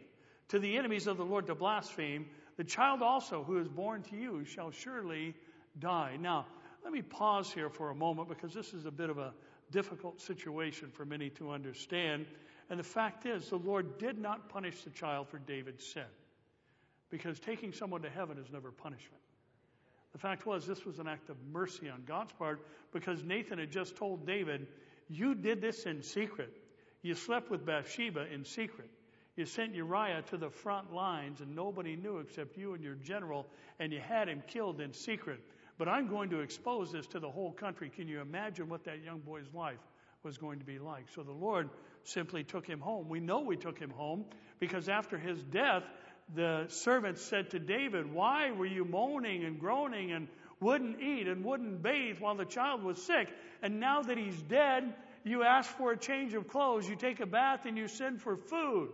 to 0.49 0.59
the 0.59 0.77
enemies 0.77 1.07
of 1.07 1.17
the 1.17 1.25
Lord 1.25 1.47
to 1.47 1.55
blaspheme, 1.55 2.27
the 2.57 2.63
child 2.63 3.01
also 3.01 3.43
who 3.43 3.59
is 3.59 3.67
born 3.67 4.01
to 4.03 4.15
you 4.15 4.45
shall 4.45 4.71
surely 4.71 5.35
die. 5.79 6.17
Now, 6.19 6.45
let 6.83 6.93
me 6.93 7.01
pause 7.01 7.51
here 7.51 7.69
for 7.69 7.89
a 7.89 7.95
moment 7.95 8.29
because 8.29 8.53
this 8.53 8.73
is 8.73 8.85
a 8.85 8.91
bit 8.91 9.09
of 9.09 9.17
a 9.17 9.33
difficult 9.71 10.21
situation 10.21 10.89
for 10.91 11.05
many 11.05 11.29
to 11.31 11.51
understand. 11.51 12.25
And 12.69 12.79
the 12.79 12.83
fact 12.83 13.25
is, 13.25 13.49
the 13.49 13.57
Lord 13.57 13.97
did 13.97 14.19
not 14.19 14.49
punish 14.49 14.83
the 14.83 14.89
child 14.91 15.27
for 15.27 15.39
David's 15.39 15.85
sin 15.85 16.03
because 17.09 17.39
taking 17.39 17.73
someone 17.73 18.01
to 18.01 18.09
heaven 18.09 18.37
is 18.37 18.51
never 18.51 18.71
punishment. 18.71 19.21
The 20.13 20.19
fact 20.19 20.45
was, 20.45 20.65
this 20.65 20.85
was 20.85 20.99
an 20.99 21.07
act 21.07 21.29
of 21.29 21.35
mercy 21.51 21.89
on 21.89 22.03
God's 22.05 22.31
part 22.33 22.65
because 22.93 23.23
Nathan 23.23 23.59
had 23.59 23.71
just 23.71 23.97
told 23.97 24.25
David, 24.25 24.67
You 25.09 25.35
did 25.35 25.61
this 25.61 25.85
in 25.85 26.01
secret. 26.01 26.53
You 27.01 27.15
slept 27.15 27.51
with 27.51 27.65
Bathsheba 27.65 28.31
in 28.33 28.45
secret. 28.45 28.89
You 29.35 29.45
sent 29.45 29.75
Uriah 29.75 30.21
to 30.29 30.37
the 30.37 30.49
front 30.49 30.93
lines, 30.93 31.41
and 31.41 31.55
nobody 31.55 31.95
knew 31.95 32.19
except 32.19 32.57
you 32.57 32.73
and 32.73 32.83
your 32.83 32.95
general, 32.95 33.47
and 33.79 33.91
you 33.91 33.99
had 33.99 34.29
him 34.29 34.41
killed 34.47 34.79
in 34.79 34.93
secret. 34.93 35.41
But 35.77 35.89
I'm 35.89 36.07
going 36.07 36.29
to 36.29 36.39
expose 36.39 36.91
this 36.91 37.05
to 37.07 37.19
the 37.19 37.29
whole 37.29 37.51
country. 37.51 37.89
Can 37.89 38.07
you 38.07 38.21
imagine 38.21 38.69
what 38.69 38.85
that 38.85 39.03
young 39.03 39.19
boy's 39.19 39.53
life 39.53 39.79
was 40.23 40.37
going 40.37 40.59
to 40.59 40.65
be 40.65 40.79
like? 40.79 41.07
So 41.13 41.23
the 41.23 41.33
Lord 41.33 41.69
simply 42.05 42.45
took 42.45 42.65
him 42.65 42.79
home. 42.79 43.09
We 43.09 43.19
know 43.19 43.41
we 43.41 43.57
took 43.57 43.77
him 43.77 43.89
home 43.89 44.23
because 44.59 44.87
after 44.87 45.17
his 45.17 45.43
death, 45.43 45.83
the 46.33 46.65
servants 46.69 47.21
said 47.21 47.51
to 47.51 47.59
David, 47.59 48.11
Why 48.11 48.51
were 48.51 48.65
you 48.65 48.85
moaning 48.85 49.43
and 49.43 49.59
groaning 49.59 50.13
and 50.13 50.29
wouldn't 50.61 51.01
eat 51.01 51.27
and 51.27 51.43
wouldn't 51.43 51.83
bathe 51.83 52.19
while 52.19 52.35
the 52.35 52.45
child 52.45 52.83
was 52.83 53.03
sick? 53.03 53.33
And 53.61 53.81
now 53.81 54.01
that 54.01 54.17
he's 54.17 54.41
dead, 54.43 54.93
you 55.25 55.43
ask 55.43 55.69
for 55.77 55.91
a 55.91 55.97
change 55.97 56.33
of 56.35 56.47
clothes, 56.47 56.87
you 56.87 56.95
take 56.95 57.19
a 57.19 57.25
bath, 57.25 57.65
and 57.65 57.77
you 57.77 57.89
send 57.89 58.21
for 58.21 58.37
food. 58.37 58.89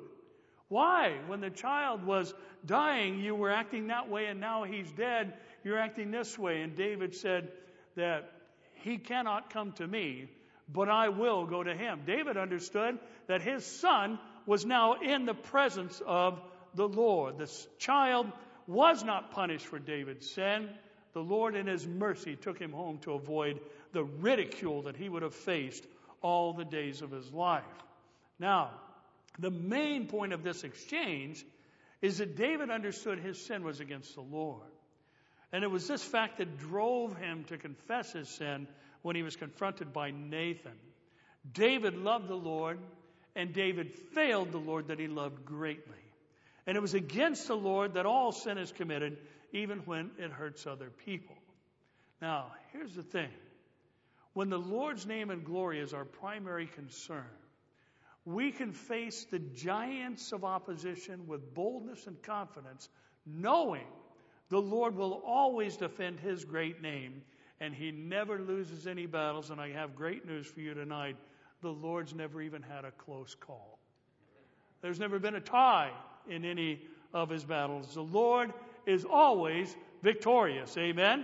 Why? 0.71 1.17
When 1.27 1.41
the 1.41 1.49
child 1.49 2.05
was 2.05 2.33
dying, 2.65 3.19
you 3.19 3.35
were 3.35 3.51
acting 3.51 3.87
that 3.87 4.07
way, 4.07 4.27
and 4.27 4.39
now 4.39 4.63
he's 4.63 4.89
dead, 4.89 5.33
you're 5.65 5.77
acting 5.77 6.11
this 6.11 6.39
way. 6.39 6.61
And 6.61 6.77
David 6.77 7.13
said 7.13 7.51
that 7.97 8.31
he 8.75 8.97
cannot 8.97 9.49
come 9.49 9.73
to 9.73 9.85
me, 9.85 10.29
but 10.69 10.87
I 10.87 11.09
will 11.09 11.45
go 11.45 11.61
to 11.61 11.75
him. 11.75 12.03
David 12.05 12.37
understood 12.37 12.99
that 13.27 13.41
his 13.41 13.65
son 13.65 14.17
was 14.45 14.65
now 14.65 15.01
in 15.01 15.25
the 15.25 15.33
presence 15.33 16.01
of 16.07 16.41
the 16.73 16.87
Lord. 16.87 17.37
The 17.37 17.51
child 17.77 18.31
was 18.65 19.03
not 19.03 19.31
punished 19.31 19.65
for 19.65 19.77
David's 19.77 20.31
sin. 20.31 20.69
The 21.11 21.19
Lord, 21.19 21.53
in 21.57 21.67
his 21.67 21.85
mercy, 21.85 22.37
took 22.37 22.57
him 22.57 22.71
home 22.71 22.99
to 22.99 23.11
avoid 23.11 23.59
the 23.91 24.05
ridicule 24.05 24.83
that 24.83 24.95
he 24.95 25.09
would 25.09 25.23
have 25.23 25.35
faced 25.35 25.85
all 26.21 26.53
the 26.53 26.63
days 26.63 27.01
of 27.01 27.11
his 27.11 27.29
life. 27.33 27.65
Now, 28.39 28.71
the 29.39 29.51
main 29.51 30.07
point 30.07 30.33
of 30.33 30.43
this 30.43 30.63
exchange 30.63 31.45
is 32.01 32.17
that 32.17 32.35
David 32.35 32.69
understood 32.69 33.19
his 33.19 33.43
sin 33.43 33.63
was 33.63 33.79
against 33.79 34.15
the 34.15 34.21
Lord. 34.21 34.67
And 35.51 35.63
it 35.63 35.71
was 35.71 35.87
this 35.87 36.03
fact 36.03 36.37
that 36.37 36.57
drove 36.57 37.17
him 37.17 37.43
to 37.45 37.57
confess 37.57 38.13
his 38.13 38.29
sin 38.29 38.67
when 39.01 39.15
he 39.15 39.23
was 39.23 39.35
confronted 39.35 39.93
by 39.93 40.11
Nathan. 40.11 40.77
David 41.51 41.97
loved 41.97 42.27
the 42.27 42.35
Lord, 42.35 42.79
and 43.35 43.53
David 43.53 43.93
failed 44.13 44.51
the 44.51 44.57
Lord 44.57 44.87
that 44.87 44.99
he 44.99 45.07
loved 45.07 45.45
greatly. 45.45 45.93
And 46.67 46.77
it 46.77 46.81
was 46.81 46.93
against 46.93 47.47
the 47.47 47.55
Lord 47.55 47.95
that 47.95 48.05
all 48.05 48.31
sin 48.31 48.57
is 48.57 48.71
committed, 48.71 49.17
even 49.51 49.79
when 49.79 50.11
it 50.17 50.31
hurts 50.31 50.67
other 50.67 50.89
people. 51.05 51.35
Now, 52.21 52.51
here's 52.71 52.93
the 52.93 53.03
thing 53.03 53.29
when 54.33 54.49
the 54.49 54.59
Lord's 54.59 55.05
name 55.05 55.29
and 55.29 55.43
glory 55.43 55.79
is 55.79 55.93
our 55.93 56.05
primary 56.05 56.67
concern, 56.67 57.25
we 58.25 58.51
can 58.51 58.71
face 58.71 59.25
the 59.31 59.39
giants 59.39 60.31
of 60.31 60.43
opposition 60.43 61.27
with 61.27 61.53
boldness 61.53 62.07
and 62.07 62.21
confidence, 62.21 62.89
knowing 63.25 63.85
the 64.49 64.61
Lord 64.61 64.95
will 64.95 65.21
always 65.25 65.77
defend 65.77 66.19
His 66.19 66.45
great 66.45 66.81
name, 66.81 67.21
and 67.59 67.73
He 67.73 67.91
never 67.91 68.39
loses 68.39 68.85
any 68.85 69.05
battles. 69.05 69.49
And 69.49 69.59
I 69.59 69.71
have 69.71 69.95
great 69.95 70.27
news 70.27 70.47
for 70.47 70.59
you 70.59 70.73
tonight 70.73 71.15
the 71.61 71.69
Lord's 71.69 72.13
never 72.13 72.41
even 72.41 72.61
had 72.63 72.85
a 72.85 72.91
close 72.91 73.35
call. 73.35 73.79
There's 74.81 74.99
never 74.99 75.19
been 75.19 75.35
a 75.35 75.41
tie 75.41 75.91
in 76.27 76.43
any 76.43 76.81
of 77.13 77.29
His 77.29 77.43
battles. 77.43 77.93
The 77.93 78.01
Lord 78.01 78.51
is 78.85 79.05
always 79.05 79.75
victorious. 80.01 80.75
Amen? 80.77 81.23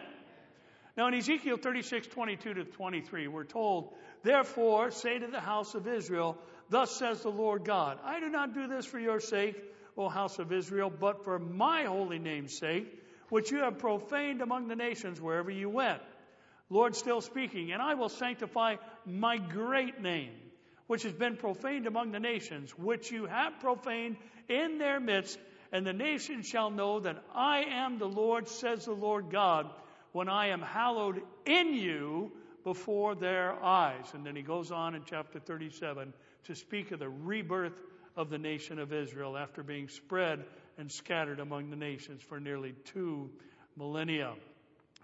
Now 0.95 1.08
in 1.08 1.14
Ezekiel 1.14 1.58
36, 1.58 2.08
22 2.08 2.54
to 2.56 2.64
23, 2.66 3.28
we're 3.28 3.43
told, 3.43 3.93
Therefore 4.24 4.91
say 4.91 5.20
to 5.20 5.28
the 5.28 5.39
house 5.39 5.76
of 5.76 5.88
Israel, 5.88 6.38
Thus 6.70 6.91
says 6.91 7.22
the 7.22 7.30
Lord 7.30 7.63
God, 7.63 7.99
I 8.03 8.20
do 8.20 8.30
not 8.30 8.53
do 8.53 8.68
this 8.68 8.86
for 8.86 8.99
your 8.99 9.20
sake, 9.20 9.55
O 9.97 10.09
house 10.09 10.39
of 10.39 10.51
Israel, 10.51 10.89
but 10.89 11.24
for 11.24 11.39
my 11.39 11.84
holy 11.84 12.20
name's 12.20 12.57
sake, 12.57 13.01
which 13.30 13.51
you 13.51 13.59
have 13.59 13.80
profaned 13.80 14.41
among 14.41 14.68
the 14.68 14.76
nations 14.76 15.22
wherever 15.22 15.49
you 15.49 15.70
went. 15.70 16.01
Lord 16.70 16.95
still 16.95 17.22
speaking, 17.22 17.72
and 17.72 17.82
I 17.82 17.93
will 17.93 18.09
sanctify 18.09 18.76
my 19.05 19.38
great 19.38 20.01
name, 20.01 20.32
which 20.88 21.03
has 21.03 21.13
been 21.13 21.38
profaned 21.38 21.88
among 21.88 22.11
the 22.11 22.20
nations, 22.20 22.78
which 22.78 23.11
you 23.11 23.26
have 23.26 23.59
profaned 23.61 24.18
in 24.49 24.78
their 24.78 24.99
midst, 24.99 25.39
and 25.72 25.86
the 25.86 25.93
nations 25.93 26.47
shall 26.47 26.70
know 26.70 26.99
that 26.99 27.24
I 27.34 27.63
am 27.70 27.97
the 27.97 28.07
Lord, 28.09 28.49
says 28.49 28.86
the 28.86 28.91
Lord 28.91 29.30
God, 29.30 29.70
when 30.11 30.28
I 30.28 30.47
am 30.47 30.61
hallowed 30.61 31.22
in 31.45 31.74
you 31.74 32.32
before 32.63 33.15
their 33.15 33.53
eyes. 33.63 34.05
And 34.13 34.26
then 34.26 34.36
he 34.36 34.41
goes 34.41 34.72
on 34.72 34.95
in 34.95 35.03
chapter 35.05 35.39
37 35.39 36.13
to 36.48 36.56
speak 36.56 36.91
of 36.91 37.00
the 37.00 37.10
rebirth 37.10 37.80
of 38.16 38.30
the 38.30 38.38
nation 38.38 38.80
of 38.80 38.91
Israel 38.91 39.38
after 39.38 39.64
being 39.64 39.89
spread 39.89 40.43
and 40.78 40.91
scattered 40.91 41.39
among 41.39 41.70
the 41.70 41.76
nations 41.76 42.22
for 42.22 42.39
nearly 42.39 42.74
two 42.86 43.30
millennia. 43.76 44.34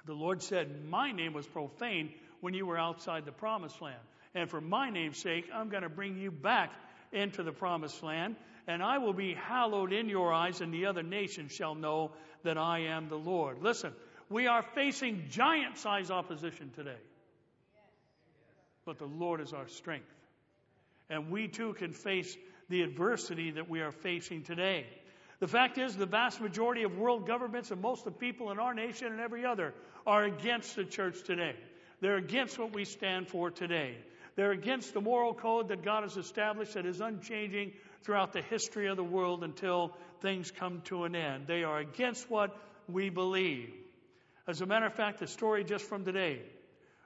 The 0.06 0.14
Lord 0.14 0.41
said, 0.41 0.86
My 0.86 1.12
name 1.12 1.34
was 1.34 1.46
profaned 1.46 2.12
when 2.41 2.54
you 2.54 2.66
were 2.66 2.78
outside 2.78 3.26
the 3.26 3.32
promised 3.32 3.82
land. 3.82 4.00
And 4.34 4.50
for 4.50 4.62
my 4.62 4.89
name's 4.89 5.18
sake, 5.18 5.46
I'm 5.54 5.70
going 5.70 5.84
to 5.84 5.89
bring 5.89 6.18
you 6.18 6.32
back 6.32 6.72
into 7.12 7.44
the 7.44 7.52
promised 7.52 8.02
land, 8.02 8.36
and 8.68 8.82
I 8.82 8.98
will 8.98 9.14
be 9.14 9.34
hallowed 9.34 9.94
in 9.94 10.10
your 10.10 10.34
eyes, 10.34 10.62
and 10.62 10.74
the 10.74 10.88
other 10.88 11.04
nations 11.04 11.52
shall 11.52 11.76
know 11.76 12.12
that 12.44 12.58
I 12.58 12.86
am 12.86 13.10
the 13.10 13.18
Lord. 13.18 13.62
Listen, 13.62 13.94
we 14.30 14.48
are 14.48 14.64
facing 14.76 15.26
giant 15.30 15.78
size 15.78 16.10
opposition 16.10 16.72
today. 16.76 16.98
But 18.86 18.98
the 18.98 19.06
Lord 19.06 19.39
is 19.39 19.54
our 19.54 19.68
strength. 19.68 20.08
And 21.14 21.30
we 21.30 21.47
too 21.47 21.74
can 21.74 21.93
face 21.93 22.36
the 22.70 22.82
adversity 22.82 23.51
that 23.51 23.70
we 23.70 23.82
are 23.82 23.91
facing 23.91 24.41
today. 24.41 24.88
The 25.39 25.47
fact 25.47 25.78
is, 25.78 25.95
the 25.95 26.07
vast 26.07 26.41
majority 26.41 26.84
of 26.84 26.97
world 26.97 27.28
governments 27.28 27.70
and 27.70 27.82
most 27.82 27.99
of 27.99 28.14
the 28.14 28.20
people 28.20 28.49
in 28.49 28.57
our 28.57 28.74
nation 28.74 29.07
and 29.07 29.20
every 29.20 29.45
other 29.45 29.76
are 30.07 30.24
against 30.24 30.76
the 30.76 30.86
church 30.86 31.22
today. 31.24 31.55
They're 32.01 32.18
against 32.18 32.57
what 32.57 32.74
we 32.74 32.86
stand 32.86 33.28
for 33.28 33.51
today. 33.51 33.95
They're 34.36 34.51
against 34.51 34.95
the 34.95 35.01
moral 35.01 35.36
code 35.36 35.68
that 35.68 35.84
God 35.84 36.01
has 36.01 36.18
established 36.18 36.74
that 36.74 36.88
is 36.88 36.99
unchanging 36.99 37.74
throughout 38.01 38.34
the 38.34 38.41
history 38.41 38.88
of 38.88 38.97
the 38.97 39.03
world 39.03 39.43
until 39.43 39.95
things 40.22 40.49
come 40.49 40.82
to 40.86 41.03
an 41.03 41.16
end. 41.16 41.45
They 41.45 41.64
are 41.64 41.78
against 41.78 42.30
what 42.32 42.57
we 42.89 43.09
believe. 43.09 43.72
As 44.47 44.61
a 44.61 44.66
matter 44.66 44.88
of 44.88 44.95
fact, 44.95 45.20
the 45.20 45.28
story 45.28 45.64
just 45.64 45.86
from 45.86 46.05
today 46.05 46.41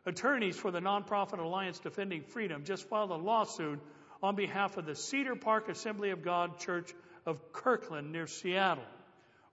attorneys 0.05 0.55
for 0.55 0.71
the 0.71 0.79
Nonprofit 0.79 1.39
Alliance 1.39 1.79
Defending 1.79 2.21
Freedom 2.21 2.63
just 2.63 2.87
filed 2.87 3.11
a 3.11 3.15
lawsuit 3.15 3.79
on 4.21 4.35
behalf 4.35 4.77
of 4.77 4.85
the 4.85 4.95
Cedar 4.95 5.35
Park 5.35 5.69
Assembly 5.69 6.09
of 6.11 6.23
God 6.23 6.59
Church 6.59 6.93
of 7.25 7.51
Kirkland 7.53 8.11
near 8.11 8.27
Seattle 8.27 8.83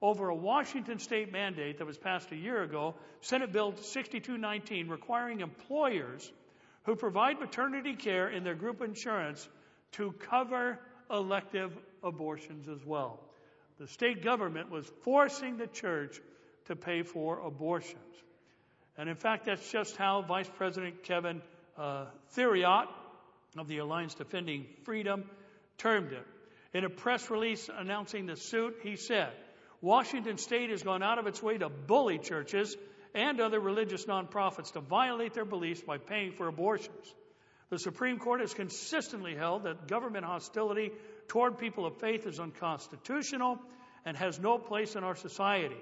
over 0.01 0.29
a 0.29 0.35
Washington 0.35 0.99
state 0.99 1.33
mandate 1.33 1.79
that 1.79 1.87
was 1.87 1.97
passed 1.97 2.31
a 2.31 2.37
year 2.37 2.63
ago, 2.63 2.95
Senate 3.23 3.53
Bill 3.53 3.75
6219, 3.75 4.89
requiring 4.89 5.41
employers 5.41 6.31
who 6.83 6.95
provide 6.95 7.41
maternity 7.41 7.95
care 7.95 8.29
in 8.29 8.45
their 8.45 8.55
group 8.55 8.83
insurance 8.83 9.49
to 9.93 10.13
cover 10.13 10.79
elective 11.11 11.73
abortions 12.03 12.69
as 12.69 12.85
well. 12.85 13.19
The 13.79 13.89
state 13.89 14.23
government 14.23 14.71
was 14.71 14.87
forcing 15.03 15.57
the 15.57 15.67
church 15.67 16.21
to 16.67 16.77
pay 16.77 17.03
for 17.03 17.41
abortions. 17.41 17.99
And 18.97 19.09
in 19.09 19.17
fact, 19.17 19.47
that's 19.47 19.73
just 19.73 19.97
how 19.97 20.23
Vice 20.23 20.51
President 20.57 21.03
Kevin 21.03 21.43
uh, 21.77 22.07
Theriot 22.37 22.87
of 23.59 23.69
the 23.69 23.79
Alliance 23.79 24.15
Defending 24.15 24.67
Freedom 24.85 25.25
termed 25.79 26.13
it. 26.13 26.27
In 26.73 26.85
a 26.85 26.91
press 26.91 27.31
release 27.31 27.71
announcing 27.73 28.27
the 28.27 28.37
suit, 28.37 28.77
he 28.83 28.97
said, 28.97 29.31
Washington 29.81 30.39
State 30.39 30.71
has 30.71 30.83
gone 30.83 31.03
out 31.03 31.19
of 31.19 31.27
its 31.27 31.43
way 31.43 31.59
to 31.59 31.69
bully 31.69 32.19
churches 32.19 32.77
and 33.15 33.41
other 33.41 33.61
religious 33.61 34.07
nonprofits 34.07 34.73
to 34.73 34.81
violate 34.81 35.35
their 35.35 35.45
beliefs 35.45 35.83
by 35.83 35.99
paying 35.99 36.33
for 36.33 36.49
abortions. 36.49 37.15
The 37.71 37.79
Supreme 37.79 38.19
Court 38.19 38.41
has 38.41 38.55
consistently 38.55 39.35
held 39.35 39.65
that 39.65 39.89
government 39.89 40.25
hostility 40.25 40.91
toward 41.29 41.59
people 41.59 41.87
of 41.87 41.99
faith 41.99 42.27
is 42.27 42.41
unconstitutional 42.41 43.59
and 44.05 44.17
has 44.17 44.39
no 44.39 44.59
place 44.59 44.97
in 44.97 45.05
our 45.05 45.17
society. 45.17 45.77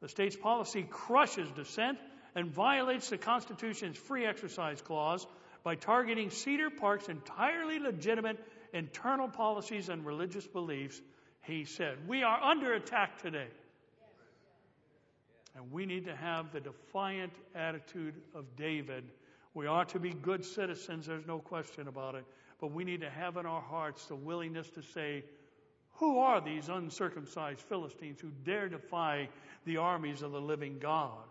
The 0.00 0.08
state's 0.08 0.36
policy 0.36 0.86
crushes 0.88 1.50
dissent 1.52 1.98
and 2.34 2.52
violates 2.52 3.10
the 3.10 3.18
Constitution's 3.18 3.96
free 3.96 4.26
exercise 4.26 4.80
clause 4.80 5.26
by 5.62 5.74
targeting 5.74 6.30
Cedar 6.30 6.70
Park's 6.70 7.08
entirely 7.08 7.78
legitimate 7.78 8.38
internal 8.72 9.28
policies 9.28 9.88
and 9.88 10.04
religious 10.04 10.46
beliefs, 10.46 11.00
he 11.42 11.64
said. 11.64 11.96
We 12.06 12.22
are 12.22 12.40
under 12.42 12.72
attack 12.74 13.22
today. 13.22 13.48
And 15.56 15.72
we 15.72 15.86
need 15.86 16.04
to 16.04 16.14
have 16.14 16.52
the 16.52 16.60
defiant 16.60 17.32
attitude 17.54 18.14
of 18.34 18.44
David. 18.56 19.04
We 19.54 19.66
are 19.66 19.84
to 19.86 19.98
be 19.98 20.10
good 20.10 20.44
citizens, 20.44 21.06
there's 21.06 21.26
no 21.26 21.38
question 21.40 21.88
about 21.88 22.14
it. 22.14 22.24
But 22.60 22.72
we 22.72 22.84
need 22.84 23.00
to 23.00 23.10
have 23.10 23.36
in 23.36 23.46
our 23.46 23.60
hearts 23.60 24.06
the 24.06 24.16
willingness 24.16 24.68
to 24.70 24.82
say, 24.82 25.24
Who 25.94 26.18
are 26.18 26.40
these 26.40 26.68
uncircumcised 26.68 27.60
Philistines 27.60 28.20
who 28.20 28.30
dare 28.44 28.68
defy 28.68 29.28
the 29.64 29.78
armies 29.78 30.22
of 30.22 30.32
the 30.32 30.40
living 30.40 30.78
God? 30.78 31.24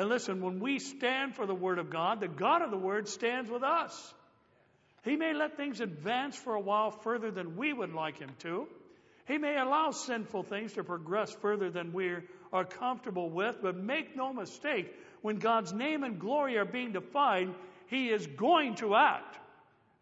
And 0.00 0.08
listen, 0.08 0.40
when 0.40 0.60
we 0.60 0.78
stand 0.78 1.34
for 1.34 1.44
the 1.44 1.54
Word 1.54 1.78
of 1.78 1.90
God, 1.90 2.20
the 2.20 2.26
God 2.26 2.62
of 2.62 2.70
the 2.70 2.78
Word 2.78 3.06
stands 3.06 3.50
with 3.50 3.62
us. 3.62 4.14
He 5.04 5.14
may 5.14 5.34
let 5.34 5.58
things 5.58 5.82
advance 5.82 6.34
for 6.36 6.54
a 6.54 6.60
while 6.60 6.90
further 6.90 7.30
than 7.30 7.58
we 7.58 7.74
would 7.74 7.92
like 7.92 8.18
Him 8.18 8.30
to. 8.38 8.66
He 9.28 9.36
may 9.36 9.58
allow 9.58 9.90
sinful 9.90 10.44
things 10.44 10.72
to 10.72 10.84
progress 10.84 11.30
further 11.42 11.68
than 11.68 11.92
we 11.92 12.14
are 12.50 12.64
comfortable 12.64 13.28
with, 13.28 13.56
but 13.60 13.76
make 13.76 14.16
no 14.16 14.32
mistake, 14.32 14.90
when 15.20 15.36
God's 15.36 15.74
name 15.74 16.02
and 16.02 16.18
glory 16.18 16.56
are 16.56 16.64
being 16.64 16.92
defied, 16.92 17.50
He 17.88 18.08
is 18.08 18.26
going 18.26 18.76
to 18.76 18.94
act. 18.94 19.38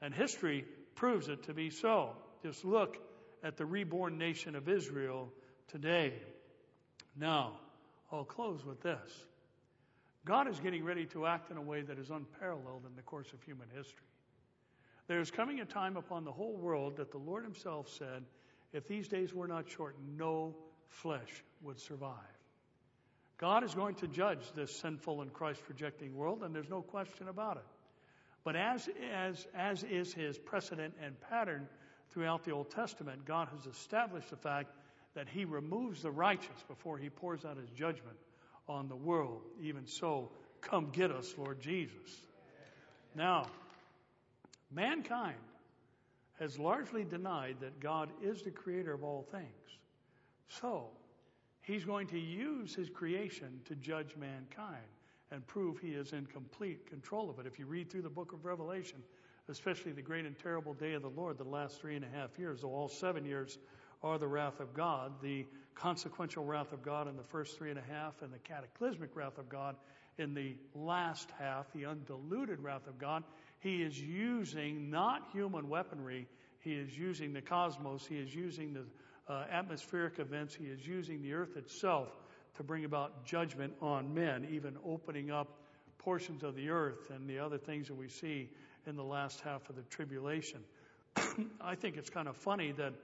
And 0.01 0.15
history 0.15 0.65
proves 0.95 1.29
it 1.29 1.43
to 1.47 1.55
be 1.55 1.71
so. 1.71 2.11
Just 2.45 2.65
look 2.65 2.97
at 3.43 3.57
the 3.57 3.67
reborn 3.67 4.17
nation 4.17 4.55
of 4.55 4.69
Israel 4.69 5.29
today. 5.73 6.13
Now, 7.17 7.55
I'll 8.13 8.23
close 8.23 8.65
with 8.65 8.81
this. 8.81 9.25
God 10.29 10.47
is 10.47 10.61
getting 10.61 10.85
ready 10.85 11.07
to 11.07 11.25
act 11.25 11.51
in 11.51 11.57
a 11.57 11.63
way 11.63 11.81
that 11.81 11.99
is 11.99 12.11
unparalleled 12.11 12.85
in 12.87 12.95
the 12.97 13.03
course 13.03 13.33
of 13.33 13.43
human 13.43 13.67
history. 13.75 14.05
There 15.07 15.21
is 15.21 15.31
coming 15.31 15.61
a 15.61 15.65
time 15.65 15.97
upon 15.97 16.25
the 16.25 16.33
whole 16.33 16.55
world 16.55 16.99
that 16.99 17.11
the 17.11 17.17
Lord 17.17 17.45
Himself 17.45 17.89
said, 17.89 18.25
if 18.75 18.87
these 18.87 19.09
days 19.09 19.33
were 19.33 19.49
not 19.49 19.71
short, 19.71 19.97
no 20.19 20.55
flesh 20.89 21.43
would 21.63 21.81
survive. 21.81 22.13
God 23.39 23.65
is 23.65 23.75
going 23.75 23.95
to 23.97 24.07
judge 24.07 24.53
this 24.55 24.77
sinful 24.77 25.23
and 25.23 25.33
Christ 25.33 25.63
rejecting 25.67 26.15
world, 26.15 26.43
and 26.43 26.55
there's 26.55 26.69
no 26.69 26.83
question 26.83 27.29
about 27.29 27.57
it. 27.57 27.65
But 28.45 28.55
as, 28.55 28.87
as, 29.11 29.47
as 29.55 29.83
is 29.83 30.13
his 30.13 30.37
precedent 30.37 30.93
and 31.03 31.19
pattern 31.31 31.67
throughout 32.11 32.45
the 32.45 32.51
Old 32.51 32.71
Testament, 32.71 33.25
God 33.25 33.49
has 33.57 33.65
established 33.65 34.29
the 34.29 34.37
fact 34.37 34.75
that 35.15 35.27
he 35.27 35.47
removes 35.47 36.03
the 36.03 36.11
righteous 36.11 36.65
before 36.69 36.99
he 36.99 37.09
pours 37.09 37.47
out 37.47 37.57
his 37.57 37.71
judgment 37.71 38.19
on 38.69 38.89
the 38.89 38.97
world. 38.97 39.43
Even 39.61 39.87
so, 39.87 40.31
come 40.61 40.91
get 40.91 41.11
us, 41.11 41.35
Lord 41.39 41.61
Jesus. 41.61 42.23
Now, 43.15 43.47
mankind 44.71 45.37
has 46.39 46.59
largely 46.59 47.05
denied 47.05 47.57
that 47.61 47.81
God 47.81 48.11
is 48.23 48.43
the 48.43 48.51
creator 48.51 48.93
of 48.93 49.03
all 49.03 49.27
things. 49.31 49.47
So, 50.49 50.89
he's 51.63 51.85
going 51.85 52.07
to 52.09 52.19
use 52.19 52.75
his 52.75 52.89
creation 52.89 53.61
to 53.67 53.75
judge 53.75 54.15
mankind 54.17 54.85
and 55.31 55.47
prove 55.47 55.79
he 55.79 55.89
is 55.89 56.13
in 56.13 56.27
complete 56.27 56.87
control 56.87 57.29
of 57.29 57.39
it. 57.39 57.47
If 57.47 57.59
you 57.59 57.67
read 57.67 57.91
through 57.91 58.03
the 58.03 58.09
book 58.09 58.33
of 58.33 58.45
Revelation, 58.45 58.99
especially 59.49 59.93
the 59.93 60.03
great 60.03 60.25
and 60.25 60.39
terrible 60.39 60.75
day 60.75 60.95
of 60.95 61.03
the 61.03 61.11
Lord, 61.11 61.39
the 61.39 61.45
last 61.45 61.81
three 61.81 61.97
and 61.97 62.05
a 62.05 62.09
half 62.09 62.39
years, 62.39 62.63
though 62.63 62.75
all 62.75 62.89
seven 62.89 63.25
years 63.25 63.59
are 64.03 64.19
the 64.19 64.29
wrath 64.29 64.61
of 64.61 64.73
God, 64.75 65.13
the 65.23 65.47
consequential 65.81 66.45
wrath 66.45 66.73
of 66.73 66.83
God 66.83 67.09
in 67.09 67.17
the 67.17 67.23
first 67.23 67.57
three 67.57 67.71
and 67.71 67.79
a 67.79 67.93
half, 67.93 68.21
and 68.23 68.33
the 68.33 68.39
cataclysmic 68.39 69.11
wrath 69.15 69.39
of 69.39 69.49
God 69.49 69.77
in 70.19 70.35
the 70.35 70.57
last 70.75 71.31
half, 71.39 71.73
the 71.73 71.87
undiluted 71.87 72.61
wrath 72.61 72.87
of 72.89 72.99
God, 72.99 73.23
he 73.61 73.83
is 73.83 74.01
using 74.01 74.91
not 74.91 75.29
human 75.33 75.69
weaponry, 75.69 76.27
he 76.61 76.73
is 76.73 76.97
using 76.97 77.33
the 77.33 77.41
cosmos, 77.41 78.05
he 78.07 78.17
is 78.17 78.35
using 78.35 78.75
the 78.75 79.33
uh, 79.33 79.45
atmospheric 79.51 80.19
events, 80.19 80.55
he 80.55 80.65
is 80.65 80.85
using 80.87 81.23
the 81.23 81.33
earth 81.33 81.57
itself 81.57 82.09
to 82.57 82.63
bring 82.63 82.85
about 82.85 83.25
judgment 83.25 83.73
on 83.81 84.13
men, 84.13 84.49
even 84.51 84.77
opening 84.85 85.31
up 85.31 85.49
portions 85.99 86.43
of 86.43 86.57
the 86.57 86.71
earth 86.71 87.11
and 87.11 87.29
the 87.29 87.39
other 87.39 87.59
things 87.59 87.89
that 87.89 87.95
we 87.95 88.09
see 88.09 88.51
in 88.87 88.97
the 88.97 89.05
last 89.05 89.41
half 89.41 89.69
of 89.69 89.77
the 89.77 89.83
tribulation. 89.83 90.61
I 91.61 91.75
think 91.77 91.97
it's 91.97 92.11
kind 92.11 92.27
of 92.27 92.37
funny 92.37 92.73
that 92.73 92.95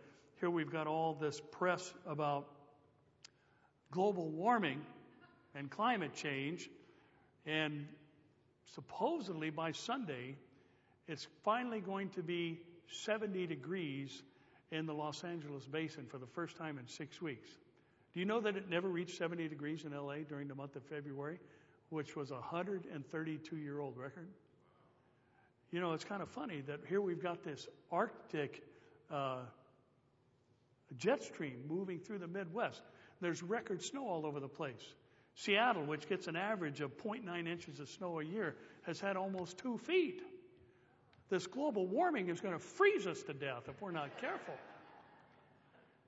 here 0.41 0.51
we've 0.51 0.70
got 0.70 0.87
all 0.87 1.14
this 1.14 1.41
press 1.53 1.93
about 2.07 2.49
global 3.91 4.28
warming 4.28 4.80
and 5.55 5.70
climate 5.70 6.14
change, 6.14 6.68
and 7.47 7.87
supposedly 8.74 9.51
by 9.51 9.72
Sunday, 9.72 10.37
it's 11.07 11.26
finally 11.45 11.80
going 11.80 12.09
to 12.11 12.22
be 12.22 12.61
70 12.89 13.47
degrees 13.47 14.22
in 14.70 14.87
the 14.87 14.95
Los 14.95 15.22
Angeles 15.22 15.64
basin 15.66 16.07
for 16.07 16.18
the 16.18 16.26
first 16.26 16.57
time 16.57 16.78
in 16.78 16.87
six 16.87 17.20
weeks. 17.20 17.49
Do 18.12 18.20
you 18.20 18.26
know 18.26 18.41
that 18.41 18.57
it 18.57 18.70
never 18.70 18.89
reached 18.89 19.18
70 19.18 19.49
degrees 19.49 19.85
in 19.85 19.93
LA 19.93 20.18
during 20.28 20.49
the 20.49 20.55
month 20.55 20.76
of 20.76 20.82
February, 20.85 21.39
which 21.91 22.16
was 22.16 22.30
a 22.30 22.35
132 22.35 23.57
year 23.57 23.80
old 23.80 23.97
record? 23.97 24.28
You 25.70 25.80
know, 25.80 25.93
it's 25.93 26.05
kind 26.05 26.22
of 26.22 26.28
funny 26.28 26.61
that 26.62 26.80
here 26.89 27.01
we've 27.01 27.22
got 27.22 27.43
this 27.43 27.66
Arctic 27.91 28.62
uh, 29.11 29.39
jet 30.97 31.22
stream 31.22 31.64
moving 31.68 31.99
through 31.99 32.18
the 32.18 32.28
Midwest. 32.28 32.82
There's 33.25 33.43
record 33.43 33.83
snow 33.83 34.07
all 34.07 34.27
over 34.27 34.39
the 34.39 34.49
place. 34.49 34.85
Seattle, 35.37 35.85
which 35.87 36.07
gets 36.11 36.27
an 36.27 36.37
average 36.37 36.83
of 36.83 36.99
0.9 36.99 37.49
inches 37.49 37.81
of 37.81 37.89
snow 37.89 38.20
a 38.20 38.22
year, 38.22 38.55
has 38.83 39.01
had 39.01 39.16
almost 39.16 39.57
two 39.57 39.79
feet. 39.79 40.20
This 41.31 41.47
global 41.47 41.87
warming 41.87 42.29
is 42.29 42.43
going 42.43 42.53
to 42.53 42.62
freeze 42.62 43.07
us 43.07 43.22
to 43.22 43.33
death 43.33 43.62
if 43.66 43.81
we're 43.81 43.93
not 43.93 44.18
careful. 44.20 44.53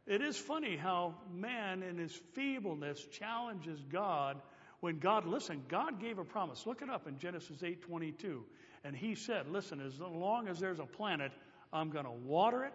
It 0.06 0.20
is 0.20 0.36
funny 0.36 0.76
how 0.76 1.14
man 1.32 1.82
in 1.82 1.96
his 1.96 2.12
feebleness 2.34 3.02
challenges 3.06 3.80
God 3.90 4.36
when 4.80 4.98
God 4.98 5.24
listen, 5.26 5.62
God 5.68 6.02
gave 6.02 6.18
a 6.18 6.24
promise. 6.24 6.66
Look 6.66 6.82
it 6.82 6.90
up 6.90 7.08
in 7.08 7.18
Genesis 7.18 7.62
8:22. 7.62 8.42
And 8.84 8.94
he 8.94 9.14
said, 9.14 9.50
listen, 9.50 9.80
as 9.80 9.98
long 9.98 10.48
as 10.48 10.60
there's 10.60 10.80
a 10.80 10.84
planet, 10.84 11.32
I'm 11.72 11.88
going 11.88 12.04
to 12.04 12.10
water 12.10 12.64
it, 12.64 12.74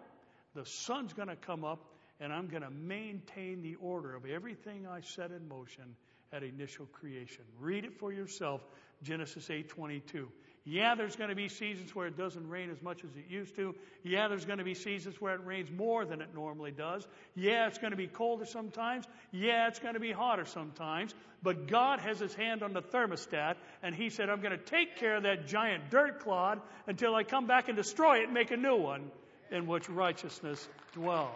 the 0.56 0.66
sun's 0.66 1.12
going 1.12 1.28
to 1.28 1.36
come 1.36 1.62
up, 1.64 1.91
and 2.22 2.32
I'm 2.32 2.46
going 2.46 2.62
to 2.62 2.70
maintain 2.70 3.62
the 3.62 3.74
order 3.74 4.14
of 4.14 4.24
everything 4.24 4.86
I 4.86 5.00
set 5.00 5.32
in 5.32 5.48
motion 5.48 5.96
at 6.32 6.44
initial 6.44 6.86
creation. 6.86 7.44
Read 7.60 7.84
it 7.84 7.98
for 7.98 8.12
yourself, 8.12 8.62
Genesis 9.02 9.48
8:22. 9.48 10.28
Yeah, 10.64 10.94
there's 10.94 11.16
going 11.16 11.30
to 11.30 11.34
be 11.34 11.48
seasons 11.48 11.92
where 11.92 12.06
it 12.06 12.16
doesn't 12.16 12.48
rain 12.48 12.70
as 12.70 12.80
much 12.80 13.02
as 13.02 13.10
it 13.16 13.24
used 13.28 13.56
to. 13.56 13.74
Yeah, 14.04 14.28
there's 14.28 14.44
going 14.44 14.58
to 14.58 14.64
be 14.64 14.74
seasons 14.74 15.20
where 15.20 15.34
it 15.34 15.44
rains 15.44 15.72
more 15.72 16.04
than 16.04 16.20
it 16.20 16.28
normally 16.32 16.70
does. 16.70 17.04
Yeah, 17.34 17.66
it's 17.66 17.78
going 17.78 17.90
to 17.90 17.96
be 17.96 18.06
colder 18.06 18.46
sometimes. 18.46 19.04
Yeah, 19.32 19.66
it's 19.66 19.80
going 19.80 19.94
to 19.94 20.00
be 20.00 20.12
hotter 20.12 20.44
sometimes. 20.44 21.16
But 21.42 21.66
God 21.66 21.98
has 21.98 22.20
his 22.20 22.32
hand 22.34 22.62
on 22.62 22.74
the 22.74 22.82
thermostat, 22.82 23.56
and 23.82 23.92
he 23.92 24.08
said, 24.08 24.30
I'm 24.30 24.40
going 24.40 24.56
to 24.56 24.64
take 24.64 24.98
care 24.98 25.16
of 25.16 25.24
that 25.24 25.48
giant 25.48 25.90
dirt 25.90 26.20
clod 26.20 26.60
until 26.86 27.16
I 27.16 27.24
come 27.24 27.48
back 27.48 27.66
and 27.66 27.76
destroy 27.76 28.18
it 28.18 28.24
and 28.26 28.34
make 28.34 28.52
a 28.52 28.56
new 28.56 28.76
one 28.76 29.10
in 29.50 29.66
which 29.66 29.88
righteousness 29.88 30.68
dwells. 30.94 31.32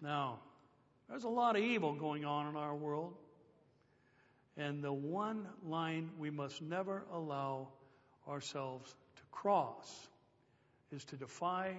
Now, 0.00 0.40
there's 1.08 1.24
a 1.24 1.28
lot 1.28 1.56
of 1.56 1.62
evil 1.62 1.94
going 1.94 2.24
on 2.24 2.48
in 2.48 2.56
our 2.56 2.74
world. 2.74 3.14
And 4.56 4.82
the 4.82 4.92
one 4.92 5.46
line 5.66 6.10
we 6.18 6.30
must 6.30 6.62
never 6.62 7.04
allow 7.12 7.68
ourselves 8.28 8.90
to 9.16 9.22
cross 9.32 10.08
is 10.92 11.04
to 11.06 11.16
defy 11.16 11.74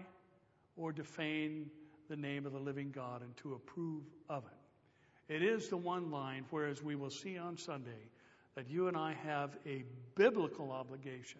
or 0.75 0.91
defame 0.91 1.71
the 2.09 2.15
name 2.15 2.45
of 2.45 2.51
the 2.51 2.59
living 2.59 2.91
God 2.91 3.21
and 3.21 3.35
to 3.37 3.53
approve 3.53 4.03
of 4.29 4.43
it. 4.45 5.33
It 5.33 5.41
is 5.41 5.69
the 5.69 5.77
one 5.77 6.11
line, 6.11 6.45
whereas 6.51 6.83
we 6.83 6.95
will 6.95 7.09
see 7.09 7.37
on 7.37 7.57
Sunday, 7.57 8.11
that 8.55 8.69
you 8.69 8.87
and 8.87 8.95
I 8.95 9.13
have 9.25 9.57
a 9.65 9.83
biblical 10.15 10.71
obligation 10.71 11.39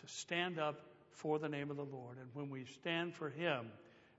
to 0.00 0.12
stand 0.12 0.58
up 0.58 0.80
for 1.10 1.38
the 1.38 1.48
name 1.48 1.70
of 1.70 1.76
the 1.76 1.84
Lord. 1.84 2.16
And 2.18 2.28
when 2.32 2.48
we 2.48 2.64
stand 2.64 3.14
for 3.14 3.28
Him, 3.28 3.66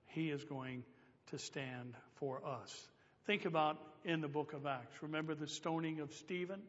He 0.07 0.29
is 0.29 0.43
going 0.43 0.83
to 1.31 1.37
stand 1.37 1.95
for 2.15 2.45
us. 2.45 2.87
Think 3.25 3.45
about 3.45 3.77
in 4.03 4.21
the 4.21 4.27
book 4.27 4.53
of 4.53 4.65
Acts. 4.65 5.01
Remember 5.01 5.35
the 5.35 5.47
stoning 5.47 5.99
of 5.99 6.11
Stephen? 6.13 6.61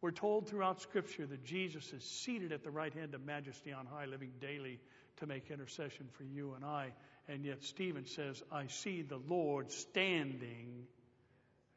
We're 0.00 0.10
told 0.10 0.48
throughout 0.48 0.82
Scripture 0.82 1.26
that 1.26 1.44
Jesus 1.44 1.92
is 1.92 2.02
seated 2.02 2.50
at 2.50 2.64
the 2.64 2.70
right 2.70 2.92
hand 2.92 3.14
of 3.14 3.24
majesty 3.24 3.72
on 3.72 3.86
high, 3.86 4.06
living 4.06 4.32
daily 4.40 4.80
to 5.18 5.26
make 5.26 5.50
intercession 5.50 6.08
for 6.18 6.24
you 6.24 6.54
and 6.54 6.64
I. 6.64 6.92
And 7.28 7.44
yet 7.44 7.62
Stephen 7.62 8.06
says, 8.06 8.42
I 8.50 8.66
see 8.66 9.02
the 9.02 9.20
Lord 9.28 9.70
standing 9.70 10.86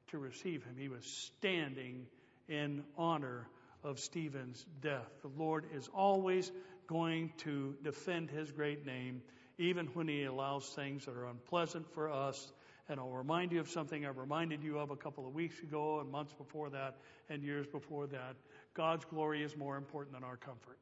to 0.08 0.18
receive 0.18 0.64
him. 0.64 0.76
He 0.78 0.90
was 0.90 1.06
standing 1.06 2.08
in 2.48 2.84
honor 2.98 3.48
of 3.84 4.00
Stephen's 4.00 4.66
death. 4.82 5.08
The 5.22 5.32
Lord 5.38 5.66
is 5.76 5.88
always 5.94 6.52
going 6.88 7.32
to 7.38 7.76
defend 7.84 8.32
his 8.32 8.52
great 8.52 8.86
name, 8.86 9.22
even 9.58 9.88
when 9.88 10.08
he 10.08 10.24
allows 10.24 10.68
things 10.70 11.06
that 11.06 11.16
are 11.16 11.26
unpleasant 11.26 11.86
for 11.94 12.12
us 12.12 12.52
and 12.88 13.00
I'll 13.00 13.10
remind 13.10 13.52
you 13.52 13.60
of 13.60 13.70
something 13.70 14.06
I 14.06 14.10
reminded 14.10 14.64
you 14.64 14.78
of 14.78 14.92
a 14.92 14.96
couple 14.96 15.26
of 15.26 15.34
weeks 15.34 15.60
ago 15.60 16.00
and 16.02 16.12
months 16.12 16.34
before 16.34 16.70
that 16.70 16.98
and 17.30 17.42
years 17.42 17.66
before 17.66 18.06
that. 18.08 18.36
God's 18.76 19.06
glory 19.06 19.42
is 19.42 19.58
more 19.58 19.78
important 19.78 20.14
than 20.14 20.24
our 20.24 20.38
comfort. 20.38 20.78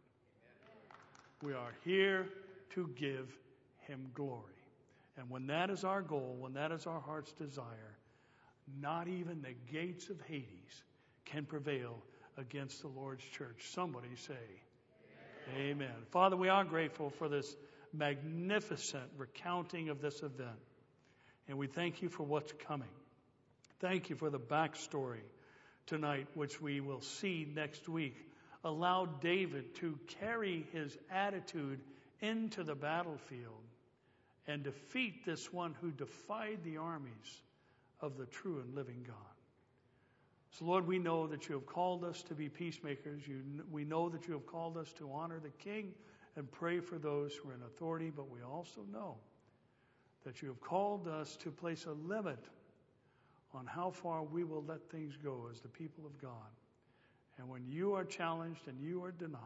We 1.42 1.54
are 1.54 1.74
here 1.86 2.28
to 2.72 2.90
give 2.96 3.32
Him 3.88 4.10
glory. 4.14 4.42
And 5.18 5.30
when 5.30 5.48
that 5.48 5.70
is 5.70 5.84
our 5.84 6.02
goal, 6.02 6.36
when 6.40 6.54
that 6.54 6.72
is 6.72 6.88
our 6.88 7.00
heart's 7.00 7.32
desire, 7.34 7.98
not 8.82 9.08
even 9.08 9.42
the 9.42 9.56
gates 9.72 10.10
of 10.10 10.20
Hades 10.22 10.84
can 11.26 11.46
prevail 11.46 12.02
against 12.38 12.82
the 12.82 12.88
Lord's 12.88 13.24
church. 13.24 13.70
Somebody 13.74 14.16
say, 14.16 14.34
Amen. 15.56 15.72
Amen. 15.72 15.96
Father, 16.12 16.36
we 16.36 16.50
are 16.50 16.64
grateful 16.64 17.10
for 17.10 17.30
this 17.30 17.56
magnificent 17.94 19.10
recounting 19.18 19.90
of 19.90 20.02
this 20.02 20.22
event. 20.22 20.50
And 21.48 21.58
we 21.58 21.68
thank 21.68 22.02
you 22.02 22.10
for 22.10 22.24
what's 22.24 22.52
coming. 22.68 22.90
Thank 23.80 24.10
you 24.10 24.16
for 24.16 24.30
the 24.30 24.40
backstory 24.40 25.24
tonight, 25.86 26.28
which 26.34 26.62
we 26.62 26.80
will 26.80 27.02
see 27.02 27.48
next 27.54 27.88
week. 27.88 28.16
Allow 28.64 29.06
David 29.06 29.76
to 29.76 30.00
carry 30.20 30.66
his 30.72 30.98
attitude 31.12 31.82
into 32.22 32.64
the 32.64 32.76
battlefield 32.76 33.62
and 34.48 34.64
defeat 34.64 35.26
this 35.26 35.52
one 35.52 35.76
who 35.82 35.92
defied 35.92 36.60
the 36.64 36.78
armies 36.78 37.42
of 38.02 38.18
the 38.18 38.26
true 38.26 38.60
and 38.60 38.74
living 38.74 39.04
God. 39.06 39.16
So, 40.60 40.66
Lord, 40.66 40.88
we 40.88 41.00
know 41.00 41.28
that 41.28 41.50
you 41.50 41.56
have 41.56 41.66
called 41.66 42.04
us 42.04 42.22
to 42.24 42.36
be 42.36 42.48
peacemakers. 42.48 43.22
You, 43.28 43.42
we 43.72 43.86
know 43.86 44.10
that 44.10 44.28
you 44.28 44.34
have 44.34 44.46
called 44.46 44.78
us 44.78 44.92
to 44.94 45.10
honor 45.12 45.40
the 45.40 45.50
King 45.50 45.94
and 46.36 46.52
pray 46.52 46.80
for 46.80 46.98
those 46.98 47.36
who 47.36 47.50
are 47.50 47.54
in 47.54 47.62
authority, 47.64 48.12
but 48.16 48.30
we 48.30 48.40
also 48.42 48.82
know 48.92 49.16
that 50.26 50.42
you 50.42 50.48
have 50.48 50.62
called 50.62 51.08
us 51.08 51.36
to 51.38 51.52
place 51.52 51.86
a 51.86 51.92
limit 52.08 52.40
on 53.54 53.66
how 53.66 53.92
far 53.92 54.24
we 54.24 54.44
will 54.44 54.64
let 54.68 54.90
things 54.90 55.14
go 55.24 55.48
as 55.52 55.60
the 55.62 55.68
people 55.68 56.06
of 56.06 56.20
God. 56.22 56.32
And 57.38 57.48
when 57.50 57.66
you 57.68 57.94
are 57.94 58.04
challenged 58.04 58.68
and 58.68 58.80
you 58.80 59.04
are 59.04 59.12
denied, 59.12 59.40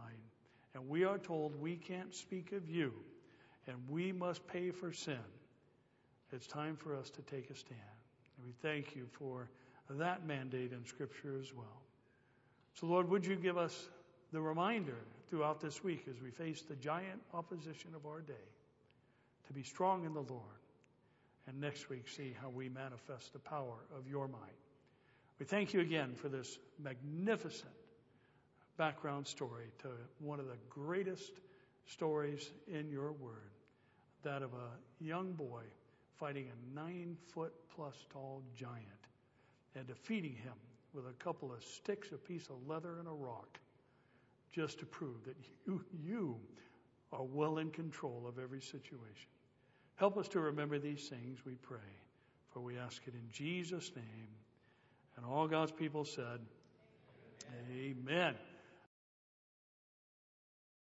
and 0.74 0.88
we 0.88 1.04
are 1.04 1.18
told 1.18 1.60
we 1.60 1.76
can't 1.76 2.14
speak 2.14 2.52
of 2.52 2.70
you, 2.70 2.94
and 3.68 3.76
we 3.90 4.12
must 4.12 4.46
pay 4.48 4.72
for 4.72 4.94
sin, 4.94 5.18
it's 6.32 6.48
time 6.48 6.76
for 6.76 6.96
us 6.96 7.10
to 7.10 7.22
take 7.24 7.50
a 7.50 7.56
stand. 7.56 7.80
And 8.38 8.46
we 8.46 8.54
thank 8.62 8.96
you 8.96 9.08
for 9.12 9.50
that 9.90 10.26
mandate 10.26 10.72
in 10.74 10.86
Scripture 10.86 11.38
as 11.40 11.54
well. 11.54 11.82
So, 12.76 12.86
Lord, 12.86 13.10
would 13.10 13.26
you 13.26 13.36
give 13.36 13.58
us 13.58 13.90
the 14.32 14.42
reminder 14.42 14.98
throughout 15.30 15.62
this 15.62 15.84
week 15.84 16.06
as 16.10 16.22
we 16.22 16.32
face 16.32 16.62
the 16.62 16.76
giant 16.76 17.22
opposition 17.34 17.92
of 17.96 18.06
our 18.06 18.22
day 18.22 18.34
to 19.48 19.54
be 19.54 19.64
strong 19.64 20.06
in 20.06 20.14
the 20.14 20.22
Lord, 20.22 20.44
and 21.48 21.60
next 21.60 21.90
week 21.90 22.08
see 22.08 22.36
how 22.42 22.50
we 22.50 22.70
manifest 22.70 23.34
the 23.34 23.40
power 23.40 23.76
of 23.98 24.08
your 24.08 24.28
might. 24.28 24.40
We 25.40 25.46
thank 25.46 25.74
you 25.74 25.80
again 25.80 26.16
for 26.16 26.30
this 26.30 26.58
magnificent 26.82 27.72
background 28.78 29.28
story 29.28 29.66
to 29.80 29.90
one 30.20 30.40
of 30.40 30.48
the 30.48 30.58
greatest 30.70 31.32
stories 31.86 32.50
in 32.68 32.90
your 32.90 33.12
word 33.14 33.52
that 34.24 34.42
of 34.42 34.52
a 34.54 35.04
young 35.04 35.32
boy 35.34 35.62
fighting 36.20 36.48
a 36.48 36.76
nine 36.76 37.16
foot 37.34 37.54
plus 37.76 37.94
tall 38.12 38.42
giant 38.56 38.84
and 39.76 39.88
defeating 39.88 40.34
him 40.34 40.54
with 40.94 41.06
a 41.06 41.24
couple 41.24 41.54
of 41.54 41.64
sticks, 41.64 42.12
a 42.12 42.18
piece 42.18 42.48
of 42.50 42.68
leather, 42.68 42.98
and 43.00 43.08
a 43.08 43.12
rock 43.12 43.60
just 44.52 44.80
to 44.80 44.86
prove 44.86 45.24
that 45.26 45.36
you, 45.66 45.84
you 46.04 46.38
are 47.12 47.24
well 47.24 47.58
in 47.58 47.70
control 47.72 48.26
of 48.28 48.40
every 48.40 48.62
situation. 48.62 49.30
Help 49.96 50.18
us 50.18 50.28
to 50.30 50.40
remember 50.40 50.78
these 50.78 51.08
things, 51.08 51.40
we 51.46 51.56
pray, 51.56 51.80
for 52.52 52.60
we 52.60 52.78
ask 52.78 53.02
it 53.08 53.14
in 53.14 53.30
Jesus' 53.32 53.92
name. 53.96 54.28
And 55.16 55.26
all 55.26 55.48
God's 55.48 55.72
people 55.72 56.06
said, 56.06 56.40
Amen. 57.72 57.96
Amen. 58.08 58.36